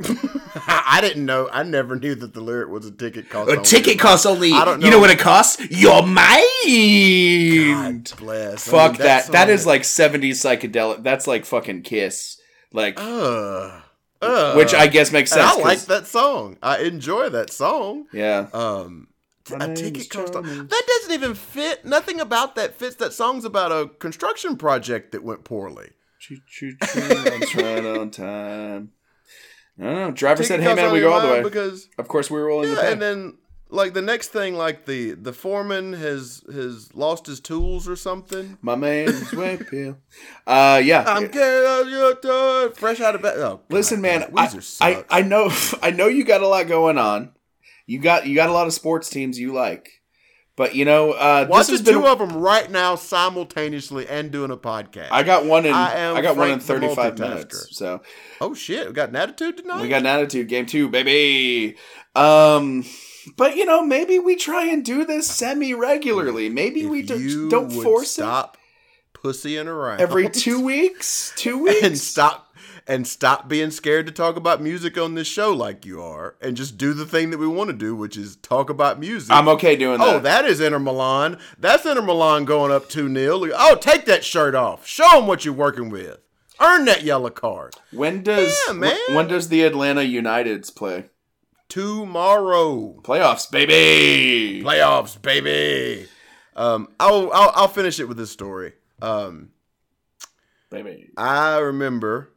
I 0.00 0.98
didn't 1.00 1.24
know. 1.26 1.48
I 1.52 1.62
never 1.62 1.96
knew 1.96 2.14
that 2.14 2.34
the 2.34 2.40
lyric 2.40 2.70
was 2.70 2.86
a 2.86 2.90
ticket 2.92 3.28
cost. 3.30 3.48
A 3.48 3.52
only. 3.52 3.64
ticket 3.64 3.98
costs 3.98 4.26
only. 4.26 4.52
I 4.52 4.64
don't 4.64 4.80
know. 4.80 4.86
You 4.86 4.90
know 4.90 4.96
know. 4.96 5.00
what 5.02 5.10
it 5.10 5.18
costs? 5.18 5.60
Your 5.70 6.02
mind. 6.06 6.42
God 6.66 8.12
bless. 8.18 8.68
I 8.68 8.70
Fuck 8.70 8.92
mean, 8.92 9.02
that. 9.02 9.26
That 9.32 9.48
is 9.50 9.66
like 9.66 9.82
70s 9.82 10.40
psychedelic. 10.40 11.02
That's 11.02 11.26
like 11.26 11.44
fucking 11.44 11.82
Kiss. 11.82 12.38
Like, 12.72 12.98
Uh, 12.98 13.80
uh, 14.22 14.54
which 14.54 14.74
I 14.74 14.86
guess 14.86 15.12
makes 15.12 15.30
sense. 15.30 15.42
I 15.42 15.54
like 15.56 15.78
'cause- 15.78 15.86
that 15.86 16.06
song. 16.06 16.56
I 16.62 16.78
enjoy 16.78 17.28
that 17.28 17.52
song. 17.52 18.06
Yeah. 18.12 18.48
Um, 18.52 19.08
t- 19.44 19.56
My 19.56 19.66
a 19.66 19.76
ticket 19.76 20.02
is 20.02 20.08
cost. 20.08 20.32
That 20.32 20.82
doesn't 20.86 21.12
even 21.12 21.34
fit. 21.34 21.84
Nothing 21.84 22.20
about 22.20 22.54
that 22.56 22.76
fits. 22.76 22.96
That 22.96 23.12
song's 23.12 23.44
about 23.44 23.72
a 23.72 23.88
construction 23.98 24.56
project 24.56 25.12
that 25.12 25.22
went 25.22 25.44
poorly. 25.44 25.90
Choo 26.18 26.38
choo 26.48 26.72
choo. 26.84 27.00
runs 27.00 27.54
right 27.56 27.84
on 27.84 28.10
time. 28.10 28.92
I 29.80 29.82
don't 29.84 29.94
know. 29.94 30.10
Driver 30.10 30.42
said, 30.42 30.60
hey 30.60 30.74
man, 30.74 30.92
we 30.92 31.00
go 31.00 31.12
all 31.12 31.20
the 31.20 31.28
way. 31.28 31.42
because 31.42 31.88
Of 31.98 32.08
course, 32.08 32.30
we 32.30 32.38
were 32.40 32.48
willing 32.48 32.68
to 32.68 32.74
yeah, 32.74 32.80
pay. 32.82 32.92
and 32.92 33.02
then 33.02 33.38
like 33.70 33.94
the 33.94 34.02
next 34.02 34.28
thing, 34.28 34.54
like 34.54 34.84
the 34.84 35.12
the 35.12 35.32
foreman 35.32 35.94
has 35.94 36.42
has 36.52 36.94
lost 36.94 37.26
his 37.26 37.40
tools 37.40 37.88
or 37.88 37.96
something. 37.96 38.58
My 38.60 38.74
man's 38.74 39.32
way 39.34 39.56
pale. 39.56 39.98
Uh, 40.46 40.80
yeah. 40.84 41.04
I'm 41.06 41.28
getting 41.28 41.90
your 41.90 42.14
door, 42.14 42.70
fresh 42.72 43.00
out 43.00 43.14
of 43.14 43.22
bed. 43.22 43.38
Oh, 43.38 43.60
Listen, 43.70 44.02
God, 44.02 44.30
man, 44.30 44.32
I, 44.36 44.60
I. 44.80 45.04
I 45.08 45.22
know 45.22 45.50
I 45.82 45.90
know 45.90 46.06
you 46.06 46.24
got 46.24 46.42
a 46.42 46.46
lot 46.48 46.68
going 46.68 46.98
on. 46.98 47.32
You 47.86 47.98
got 47.98 48.26
you 48.26 48.34
got 48.34 48.50
a 48.50 48.52
lot 48.52 48.66
of 48.66 48.74
sports 48.74 49.08
teams 49.08 49.38
you 49.38 49.52
like, 49.54 50.01
but 50.56 50.74
you 50.74 50.84
know 50.84 51.12
uh, 51.12 51.44
this 51.44 51.68
has 51.68 51.80
Watching 51.80 51.84
been. 51.84 51.94
two 51.94 52.06
of 52.06 52.18
them 52.18 52.36
right 52.36 52.70
now 52.70 52.94
simultaneously 52.94 54.06
and 54.08 54.30
doing 54.30 54.50
a 54.50 54.56
podcast. 54.56 55.08
I 55.10 55.22
got 55.22 55.44
one 55.46 55.66
in 55.66 55.74
I 55.74 56.12
I, 56.12 56.20
got 56.20 56.36
one 56.36 56.50
in 56.50 56.60
thirty 56.60 56.94
five 56.94 57.18
minutes. 57.18 57.76
So 57.76 58.02
oh 58.40 58.54
shit, 58.54 58.86
we 58.86 58.92
got 58.92 59.10
an 59.10 59.16
attitude 59.16 59.58
tonight. 59.58 59.82
we 59.82 59.88
got 59.88 60.00
an 60.00 60.06
attitude 60.06 60.48
game 60.48 60.66
two, 60.66 60.88
baby. 60.88 61.76
Um, 62.14 62.84
but 63.36 63.56
you 63.56 63.64
know 63.64 63.82
maybe 63.84 64.18
we 64.18 64.36
try 64.36 64.66
and 64.66 64.84
do 64.84 65.04
this 65.04 65.30
semi 65.30 65.74
regularly. 65.74 66.48
Maybe 66.48 66.82
If 66.82 66.90
we 66.90 67.02
do, 67.02 67.18
you 67.18 67.48
don't 67.48 67.74
would 67.74 67.82
force 67.82 68.10
stop 68.10 68.56
pussying 69.14 69.68
around 69.68 70.00
it 70.00 70.02
every 70.02 70.28
two 70.30 70.62
weeks. 70.62 71.32
Two 71.36 71.64
weeks. 71.64 71.82
and 71.82 71.98
stop 71.98 72.41
and 72.86 73.06
stop 73.06 73.48
being 73.48 73.70
scared 73.70 74.06
to 74.06 74.12
talk 74.12 74.36
about 74.36 74.60
music 74.62 74.98
on 74.98 75.14
this 75.14 75.26
show 75.28 75.52
like 75.52 75.84
you 75.86 76.02
are, 76.02 76.36
and 76.40 76.56
just 76.56 76.76
do 76.78 76.92
the 76.94 77.06
thing 77.06 77.30
that 77.30 77.38
we 77.38 77.46
want 77.46 77.70
to 77.70 77.76
do, 77.76 77.94
which 77.94 78.16
is 78.16 78.36
talk 78.36 78.68
about 78.70 78.98
music. 78.98 79.30
I'm 79.32 79.48
okay 79.48 79.76
doing 79.76 79.98
that. 79.98 80.08
Oh, 80.16 80.18
that 80.18 80.44
is 80.44 80.60
Inter 80.60 80.78
Milan. 80.78 81.38
That's 81.58 81.86
Inter 81.86 82.02
Milan 82.02 82.44
going 82.44 82.72
up 82.72 82.88
2 82.88 83.12
0. 83.14 83.50
Oh, 83.54 83.76
take 83.76 84.04
that 84.06 84.24
shirt 84.24 84.54
off. 84.54 84.86
Show 84.86 85.08
them 85.12 85.26
what 85.26 85.44
you're 85.44 85.54
working 85.54 85.90
with. 85.90 86.18
Earn 86.60 86.84
that 86.84 87.02
yellow 87.02 87.30
card. 87.30 87.74
when 87.92 88.22
does 88.22 88.56
Yeah, 88.66 88.74
man. 88.74 88.96
wh- 89.08 89.14
when 89.14 89.26
does 89.28 89.48
the 89.48 89.62
Atlanta 89.62 90.02
United's 90.02 90.70
play 90.70 91.06
Tomorrow. 91.68 93.00
playoffs, 93.02 93.50
baby? 93.50 94.62
Playoffs, 94.62 95.20
baby. 95.20 96.06
Um, 96.54 96.88
I'll, 97.00 97.32
I'll 97.32 97.52
I'll 97.54 97.68
finish 97.68 97.98
it 97.98 98.04
with 98.08 98.18
this 98.18 98.30
story. 98.30 98.74
Um, 99.00 99.52
baby. 100.70 101.08
I 101.16 101.56
remember 101.58 102.31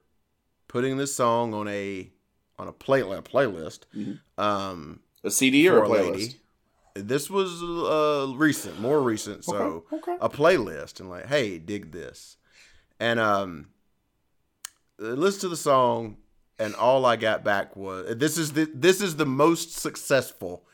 putting 0.76 0.98
this 0.98 1.16
song 1.16 1.54
on 1.54 1.70
a 1.70 2.12
on 2.60 2.68
a 2.68 2.74
play 2.74 3.00
a 3.00 3.22
playlist. 3.22 3.80
Mhm. 3.96 4.20
Um, 4.38 5.00
A 5.24 5.32
CD 5.32 5.70
or 5.70 5.82
a 5.86 5.88
playlist? 5.88 6.12
lady. 6.12 6.36
This 6.96 7.30
was 7.30 7.64
uh 7.64 8.34
recent, 8.36 8.80
more 8.82 9.02
recent. 9.02 9.46
So 9.46 9.86
Okay, 9.94 9.96
okay. 10.12 10.18
a 10.20 10.28
playlist 10.30 11.00
and 11.00 11.10
like, 11.10 11.28
hey, 11.28 11.60
dig 11.60 11.94
this, 11.94 12.36
and 13.00 13.22
um, 13.22 13.68
listen 14.98 15.42
to 15.42 15.48
the 15.50 15.56
song, 15.58 16.18
and 16.60 16.76
all 16.76 17.06
I 17.06 17.16
got 17.16 17.44
back 17.46 17.76
was 17.78 18.18
this 18.18 18.38
is 18.38 18.52
the 18.52 18.70
this 18.74 19.00
is 19.02 19.16
the 19.16 19.26
most 19.26 19.72
successful 19.78 20.66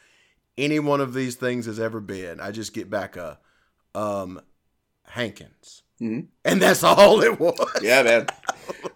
any 0.57 0.79
one 0.79 0.99
of 1.01 1.13
these 1.13 1.35
things 1.35 1.67
has 1.67 1.79
ever 1.79 1.99
been. 1.99 2.39
I 2.39 2.49
just 2.51 2.73
get 2.73 2.89
back 2.89 3.17
a 3.17 3.37
um 3.93 4.41
Hankins, 5.05 5.83
Mhm. 5.99 6.27
and 6.45 6.61
that's 6.61 6.83
all 6.91 7.21
it 7.23 7.39
was. 7.39 7.79
Yeah, 7.81 8.03
man. 8.03 8.27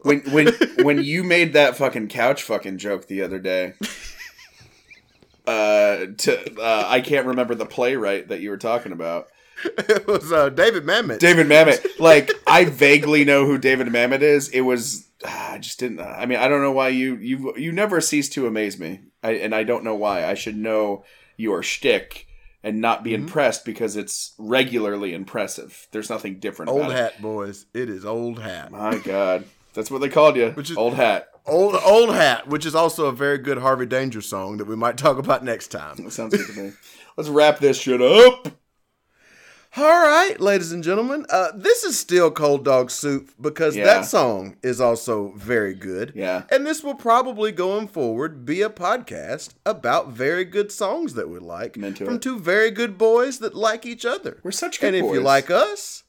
When 0.02 0.20
when 0.32 0.48
when 0.84 1.04
you 1.04 1.24
made 1.24 1.54
that 1.54 1.76
fucking 1.78 2.08
couch 2.10 2.44
fucking 2.44 2.78
joke 2.78 3.08
the 3.08 3.22
other 3.24 3.40
day, 3.40 3.74
uh, 5.48 6.06
to 6.18 6.62
uh, 6.62 6.84
I 6.88 7.02
can't 7.02 7.28
remember 7.28 7.56
the 7.56 7.66
playwright 7.66 8.30
that 8.30 8.42
you 8.42 8.50
were 8.50 8.58
talking 8.58 8.92
about. 8.92 9.28
it 9.64 10.06
was 10.08 10.32
uh, 10.32 10.50
David 10.50 10.84
Mamet. 10.84 11.20
David 11.20 11.48
Mamet. 11.48 11.86
Like 12.00 12.32
I 12.46 12.66
vaguely 12.66 13.24
know 13.26 13.46
who 13.46 13.58
David 13.58 13.88
Mamet 13.88 14.22
is. 14.22 14.50
It 14.50 14.62
was 14.62 15.08
ah, 15.26 15.54
I 15.54 15.58
just 15.60 15.80
didn't. 15.80 16.02
I 16.02 16.26
mean, 16.26 16.40
I 16.40 16.48
don't 16.48 16.62
know 16.62 16.72
why 16.74 16.90
you 16.90 17.16
you 17.16 17.54
you 17.58 17.72
never 17.72 18.02
cease 18.02 18.30
to 18.30 18.48
amaze 18.48 18.78
me. 18.80 19.02
I, 19.24 19.32
and 19.32 19.56
I 19.56 19.64
don't 19.64 19.84
know 19.84 19.96
why. 19.96 20.26
I 20.26 20.34
should 20.34 20.58
know 20.58 21.04
your 21.38 21.64
shtick 21.64 22.28
and 22.64 22.82
not 22.82 23.04
be 23.04 23.12
Mm-hmm. 23.12 23.24
impressed 23.24 23.64
because 23.66 23.96
it's 23.96 24.34
regularly 24.38 25.14
impressive. 25.14 25.88
There's 25.92 26.10
nothing 26.10 26.40
different. 26.40 26.70
old 26.72 26.82
about 26.82 26.92
it. 26.92 26.96
hat 26.98 27.22
boys. 27.22 27.66
It 27.74 27.90
is 27.90 28.06
old 28.06 28.40
hat. 28.42 28.72
My 28.72 28.98
God, 28.98 29.46
that's 29.76 29.92
what 29.92 30.02
they 30.02 30.10
called 30.10 30.36
you. 30.36 30.52
Which 30.52 30.72
is- 30.72 30.78
old 30.78 30.96
hat. 30.96 31.28
Old 31.48 31.76
old 31.86 32.10
hat, 32.16 32.48
which 32.48 32.66
is 32.66 32.74
also 32.74 33.06
a 33.06 33.12
very 33.12 33.38
good 33.38 33.60
Harvey 33.60 33.86
Danger 33.86 34.20
song 34.20 34.58
that 34.58 34.66
we 34.66 34.76
might 34.76 34.98
talk 34.98 35.20
about 35.20 35.44
next 35.44 35.68
time. 35.68 35.96
That 35.98 36.12
sounds 36.12 36.36
good 36.36 36.48
to 36.56 36.60
me. 36.60 36.72
Let's 37.18 37.30
wrap 37.30 37.60
this 37.60 37.80
shit 37.80 38.02
up. 38.02 38.48
All 39.78 39.84
right, 39.84 40.40
ladies 40.40 40.72
and 40.72 40.82
gentlemen, 40.82 41.26
uh, 41.30 41.50
this 41.54 41.84
is 41.84 42.00
still 42.00 42.32
Cold 42.32 42.64
Dog 42.64 42.90
Soup 42.90 43.30
because 43.42 43.76
Yeah. 43.76 43.84
that 43.84 44.06
song 44.06 44.56
is 44.64 44.80
also 44.80 45.34
very 45.36 45.74
good. 45.74 46.14
Yeah. 46.16 46.44
And 46.50 46.66
this 46.66 46.82
will 46.82 46.96
probably 46.96 47.52
going 47.52 47.90
forward 47.90 48.46
be 48.46 48.62
a 48.62 48.70
podcast 48.70 49.50
about 49.66 50.12
very 50.14 50.46
good 50.46 50.72
songs 50.72 51.14
that 51.16 51.28
we 51.30 51.40
like 51.40 51.74
from 51.74 51.84
it. 52.16 52.22
two 52.22 52.40
very 52.40 52.72
good 52.72 52.98
boys 52.98 53.40
that 53.40 53.54
like 53.54 53.86
each 53.86 54.06
other. 54.06 54.40
We're 54.44 54.52
such 54.52 54.80
good 54.80 54.96
And 54.96 54.96
if 54.96 55.14
you 55.14 55.20
like 55.20 55.52
us, 55.52 56.04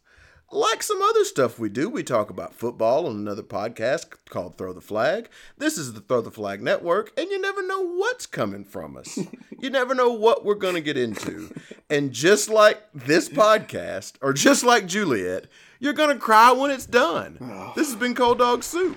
like 0.53 0.83
some 0.83 1.03
other 1.03 1.25
stuff 1.25 1.59
we 1.59 1.69
do, 1.69 1.89
we 1.89 2.03
talk 2.03 2.31
about 2.31 2.55
football 2.55 3.07
on 3.07 3.17
another 3.17 3.43
podcast 3.43 4.07
called 4.29 4.57
Throw 4.57 4.73
the 4.73 4.81
Flag. 4.81 5.29
This 5.59 5.77
is 5.77 5.93
the 5.93 6.01
Throw 6.01 6.21
the 6.21 6.31
Flag 6.31 6.63
Network, 6.63 7.13
and 7.19 7.29
you 7.31 7.41
never 7.41 7.67
know 7.67 7.83
what's 7.83 8.27
coming 8.27 8.65
from 8.65 8.97
us. 8.97 9.19
you 9.59 9.71
never 9.71 9.95
know 9.95 10.11
what 10.11 10.45
we're 10.45 10.55
going 10.55 10.75
to 10.75 10.81
get 10.81 10.97
into. 10.97 11.53
And 11.91 12.13
just 12.13 12.49
like 12.49 12.83
this 12.95 13.29
podcast, 13.29 14.15
or 14.23 14.33
just 14.33 14.63
like 14.63 14.87
Juliet, 14.87 15.47
you're 15.81 15.93
going 15.93 16.15
to 16.15 16.21
cry 16.21 16.53
when 16.53 16.71
it's 16.71 16.87
done. 16.87 17.39
This 17.77 17.89
has 17.89 17.97
been 17.97 18.15
Cold 18.15 18.39
Dog 18.39 18.63
Soup. 18.63 18.97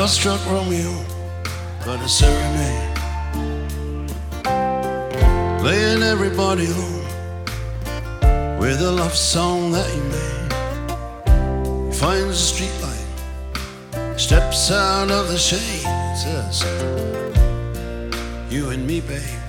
You 0.00 0.04
lost 0.04 0.20
struck 0.20 0.40
Romeo, 0.46 1.04
but 1.84 2.00
a 2.00 2.08
serenade. 2.08 2.96
Laying 5.62 6.02
everybody 6.02 6.68
low 6.68 7.02
with 8.58 8.80
a 8.80 8.90
love 8.90 9.14
song 9.14 9.72
that 9.72 9.86
he 9.90 10.00
made. 10.16 10.52
He 11.88 11.92
finds 11.92 12.40
a 12.40 12.46
streetlight, 12.50 14.18
steps 14.18 14.70
out 14.70 15.10
of 15.10 15.28
the 15.28 15.36
shade, 15.36 15.84
says, 16.16 16.64
You 18.50 18.70
and 18.70 18.86
me, 18.86 19.02
babe, 19.02 19.39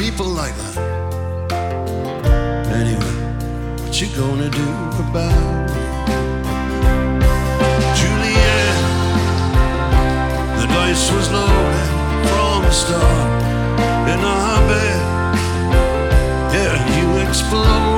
people 0.00 0.24
like 0.24 0.54
that. 0.56 0.76
Anyway, 2.72 3.14
what 3.82 4.00
you 4.00 4.08
gonna 4.16 4.48
do 4.48 4.68
about 5.04 5.68
it? 5.68 5.90
Juliet, 7.98 8.78
the 10.58 10.66
dice 10.72 11.12
was 11.12 11.30
loaded 11.30 11.90
from 12.28 12.62
the 12.62 12.70
start. 12.70 13.42
In 14.12 14.20
our 14.24 14.60
bed, 14.70 15.02
yeah, 16.54 16.76
you 16.96 17.28
exploded 17.28 17.89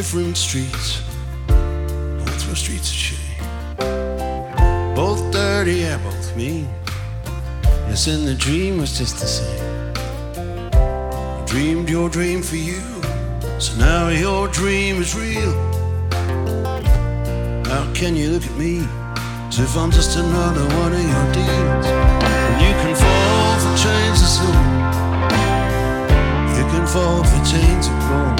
different 0.00 0.34
streets. 0.34 1.02
Both 1.46 2.56
streets 2.56 2.88
of 2.88 2.96
shame. 3.06 3.36
Both 4.94 5.30
dirty, 5.30 5.74
yeah, 5.84 5.98
both 5.98 6.34
mean. 6.34 6.66
Yes, 7.86 8.06
and 8.06 8.26
the 8.26 8.34
dream 8.34 8.78
was 8.78 8.96
just 8.96 9.18
the 9.20 9.26
same. 9.26 9.92
I 10.72 11.44
dreamed 11.46 11.90
your 11.90 12.08
dream 12.08 12.40
for 12.40 12.56
you, 12.56 12.80
so 13.58 13.76
now 13.78 14.08
your 14.08 14.48
dream 14.48 15.02
is 15.02 15.14
real. 15.14 15.52
How 17.66 17.84
can 17.92 18.16
you 18.16 18.30
look 18.30 18.44
at 18.44 18.56
me 18.56 18.78
as 19.48 19.58
if 19.58 19.76
I'm 19.76 19.90
just 19.90 20.16
another 20.16 20.64
one 20.80 20.92
of 20.94 21.04
your 21.12 21.26
deals? 21.36 21.86
You 22.64 22.72
can 22.80 22.94
fall 23.02 23.52
for 23.64 23.74
chains 23.84 24.22
of 24.24 24.30
silver. 24.38 24.66
You 26.56 26.64
can 26.72 26.86
fall 26.86 27.22
for 27.22 27.40
chains 27.44 27.86
of 27.86 27.98
gold. 28.08 28.39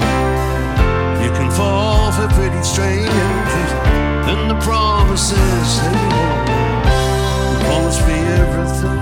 You 1.40 1.46
can 1.46 1.56
fall 1.56 2.12
for 2.12 2.28
pretty 2.34 2.62
strangers 2.62 3.70
and 4.28 4.50
the 4.50 4.58
promises 4.60 5.80
they 5.80 5.96
hold. 6.12 6.48
You 7.48 7.58
promised 7.64 8.02
me 8.06 8.18
everything. 8.44 9.00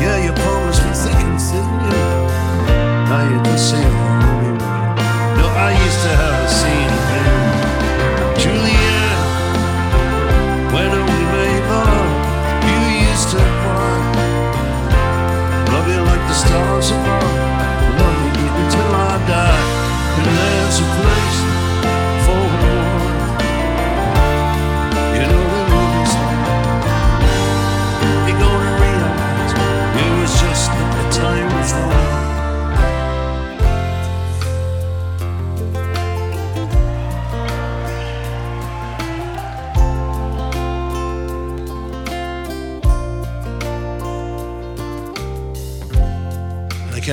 Yeah, 0.00 0.24
you 0.24 0.32
promised 0.32 0.82
me 0.82 0.92
thick 1.04 1.20
and 1.20 1.38
thin. 1.38 1.68
Yeah. 1.92 3.08
Now 3.10 3.28
you 3.28 3.42
just 3.44 3.70
say 3.70 3.84
oh, 3.84 5.36
No, 5.36 5.46
I 5.52 5.76
used 5.84 6.00
to 6.00 6.12
have 6.16 6.41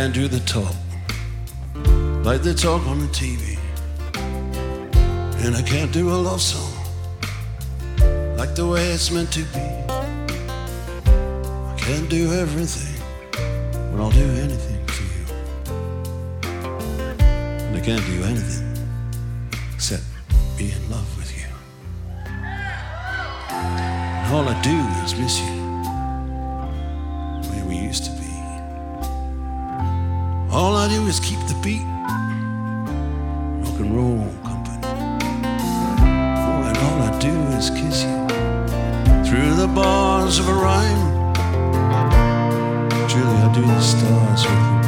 can't 0.01 0.13
do 0.13 0.29
the 0.29 0.39
talk 0.45 0.73
like 2.23 2.41
they 2.41 2.53
talk 2.53 2.81
on 2.87 2.99
the 2.99 3.07
TV. 3.07 3.57
And 5.43 5.57
I 5.57 5.61
can't 5.61 5.91
do 5.91 6.09
a 6.09 6.15
love 6.15 6.41
song 6.41 6.71
like 8.37 8.55
the 8.55 8.65
way 8.65 8.93
it's 8.93 9.11
meant 9.11 9.29
to 9.33 9.43
be. 9.55 9.59
I 11.73 11.75
can't 11.77 12.09
do 12.09 12.31
everything, 12.31 12.95
but 13.91 13.99
I'll 14.01 14.11
do 14.11 14.29
anything 14.45 14.87
for 14.87 15.03
you. 15.03 15.25
And 17.65 17.75
I 17.75 17.81
can't 17.81 18.05
do 18.05 18.23
anything 18.23 18.71
except 19.73 20.03
be 20.57 20.71
in 20.71 20.89
love 20.89 21.17
with 21.17 21.29
you. 21.37 21.47
And 22.23 24.33
all 24.33 24.47
I 24.47 24.61
do 24.61 24.79
is 25.03 25.13
miss 25.19 25.41
you 25.41 25.58
All 30.59 30.75
I 30.75 30.89
do 30.89 31.07
is 31.07 31.21
keep 31.21 31.39
the 31.47 31.55
beat, 31.63 31.85
rock 33.63 33.79
and 33.79 33.95
roll 33.95 34.27
company. 34.43 34.87
Oh, 36.43 36.63
and 36.67 36.77
all 36.77 37.01
I 37.01 37.17
do 37.17 37.31
is 37.57 37.69
kiss 37.69 38.03
you 38.03 38.27
through 39.23 39.55
the 39.55 39.71
bars 39.73 40.37
of 40.37 40.49
a 40.49 40.53
rhyme. 40.53 41.33
Truly, 43.07 43.37
I 43.37 43.53
do 43.55 43.61
the 43.61 43.79
stars 43.79 44.43
with 44.43 44.73
you. 44.73 44.78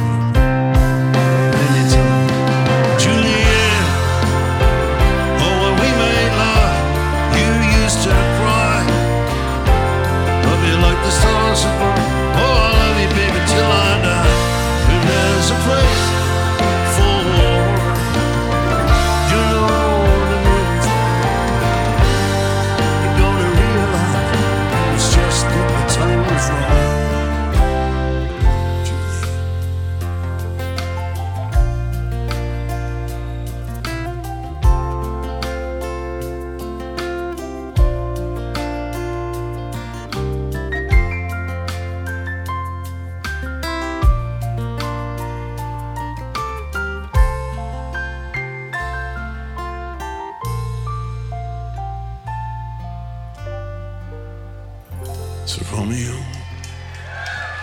Romeo 55.70 56.18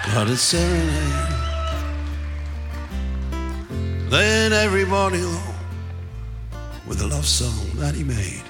got 0.06 0.28
a 0.28 0.38
serenade, 0.38 1.34
laying 4.10 4.54
everybody 4.54 5.18
low 5.18 5.54
with 6.88 7.02
a 7.02 7.08
love 7.08 7.26
song 7.26 7.70
that 7.76 7.96
he 7.96 8.04
made. 8.04 8.44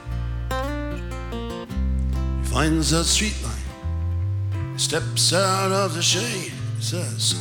He 2.41 2.47
finds 2.47 2.91
that 2.91 3.05
street 3.05 3.35
light, 3.43 4.79
steps 4.79 5.33
out 5.33 5.71
of 5.71 5.95
the 5.95 6.01
shade, 6.01 6.53
says, 6.79 7.35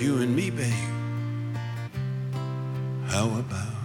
"You 0.00 0.18
and 0.22 0.34
me, 0.34 0.50
babe, 0.50 0.72
how 3.08 3.26
about?" 3.38 3.75